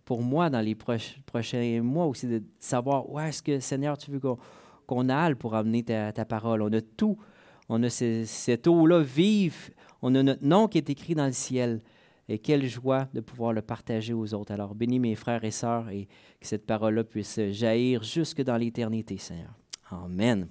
pour 0.03 0.21
moi 0.21 0.49
dans 0.49 0.61
les 0.61 0.75
prochains 0.75 1.81
mois 1.81 2.05
aussi, 2.05 2.27
de 2.27 2.43
savoir 2.59 3.09
où 3.09 3.19
est-ce 3.19 3.41
que, 3.41 3.59
Seigneur, 3.59 3.97
tu 3.97 4.11
veux 4.11 4.19
qu'on 4.85 5.09
aille 5.09 5.35
pour 5.35 5.55
amener 5.55 5.83
ta, 5.83 6.25
parole. 6.25 6.61
On 6.61 6.71
a 6.73 6.81
tout. 6.81 7.17
On 7.69 7.81
a 7.83 7.89
cette 7.89 8.67
eau-là 8.67 9.01
vive. 9.01 9.71
On 10.01 10.13
a 10.13 10.21
notre 10.21 10.45
nom 10.45 10.67
qui 10.67 10.77
est 10.77 10.89
écrit 10.89 11.15
dans 11.15 11.25
le 11.25 11.31
ciel. 11.31 11.81
Et 12.27 12.39
quelle 12.39 12.65
joie 12.65 13.07
de 13.13 13.21
pouvoir 13.21 13.53
le 13.53 13.61
partager 13.61 14.13
aux 14.13 14.33
autres. 14.33 14.51
Alors, 14.51 14.73
bénis 14.73 14.99
mes 14.99 15.13
frères 15.13 15.43
et 15.43 15.51
sœurs 15.51 15.89
et 15.89 16.07
que 16.39 16.47
cette 16.47 16.65
parole-là 16.65 17.03
puisse 17.03 17.39
jaillir 17.51 18.01
jusque 18.03 18.41
dans 18.41 18.57
l'éternité, 18.57 19.17
Seigneur. 19.17 19.53
Amen. 19.91 20.47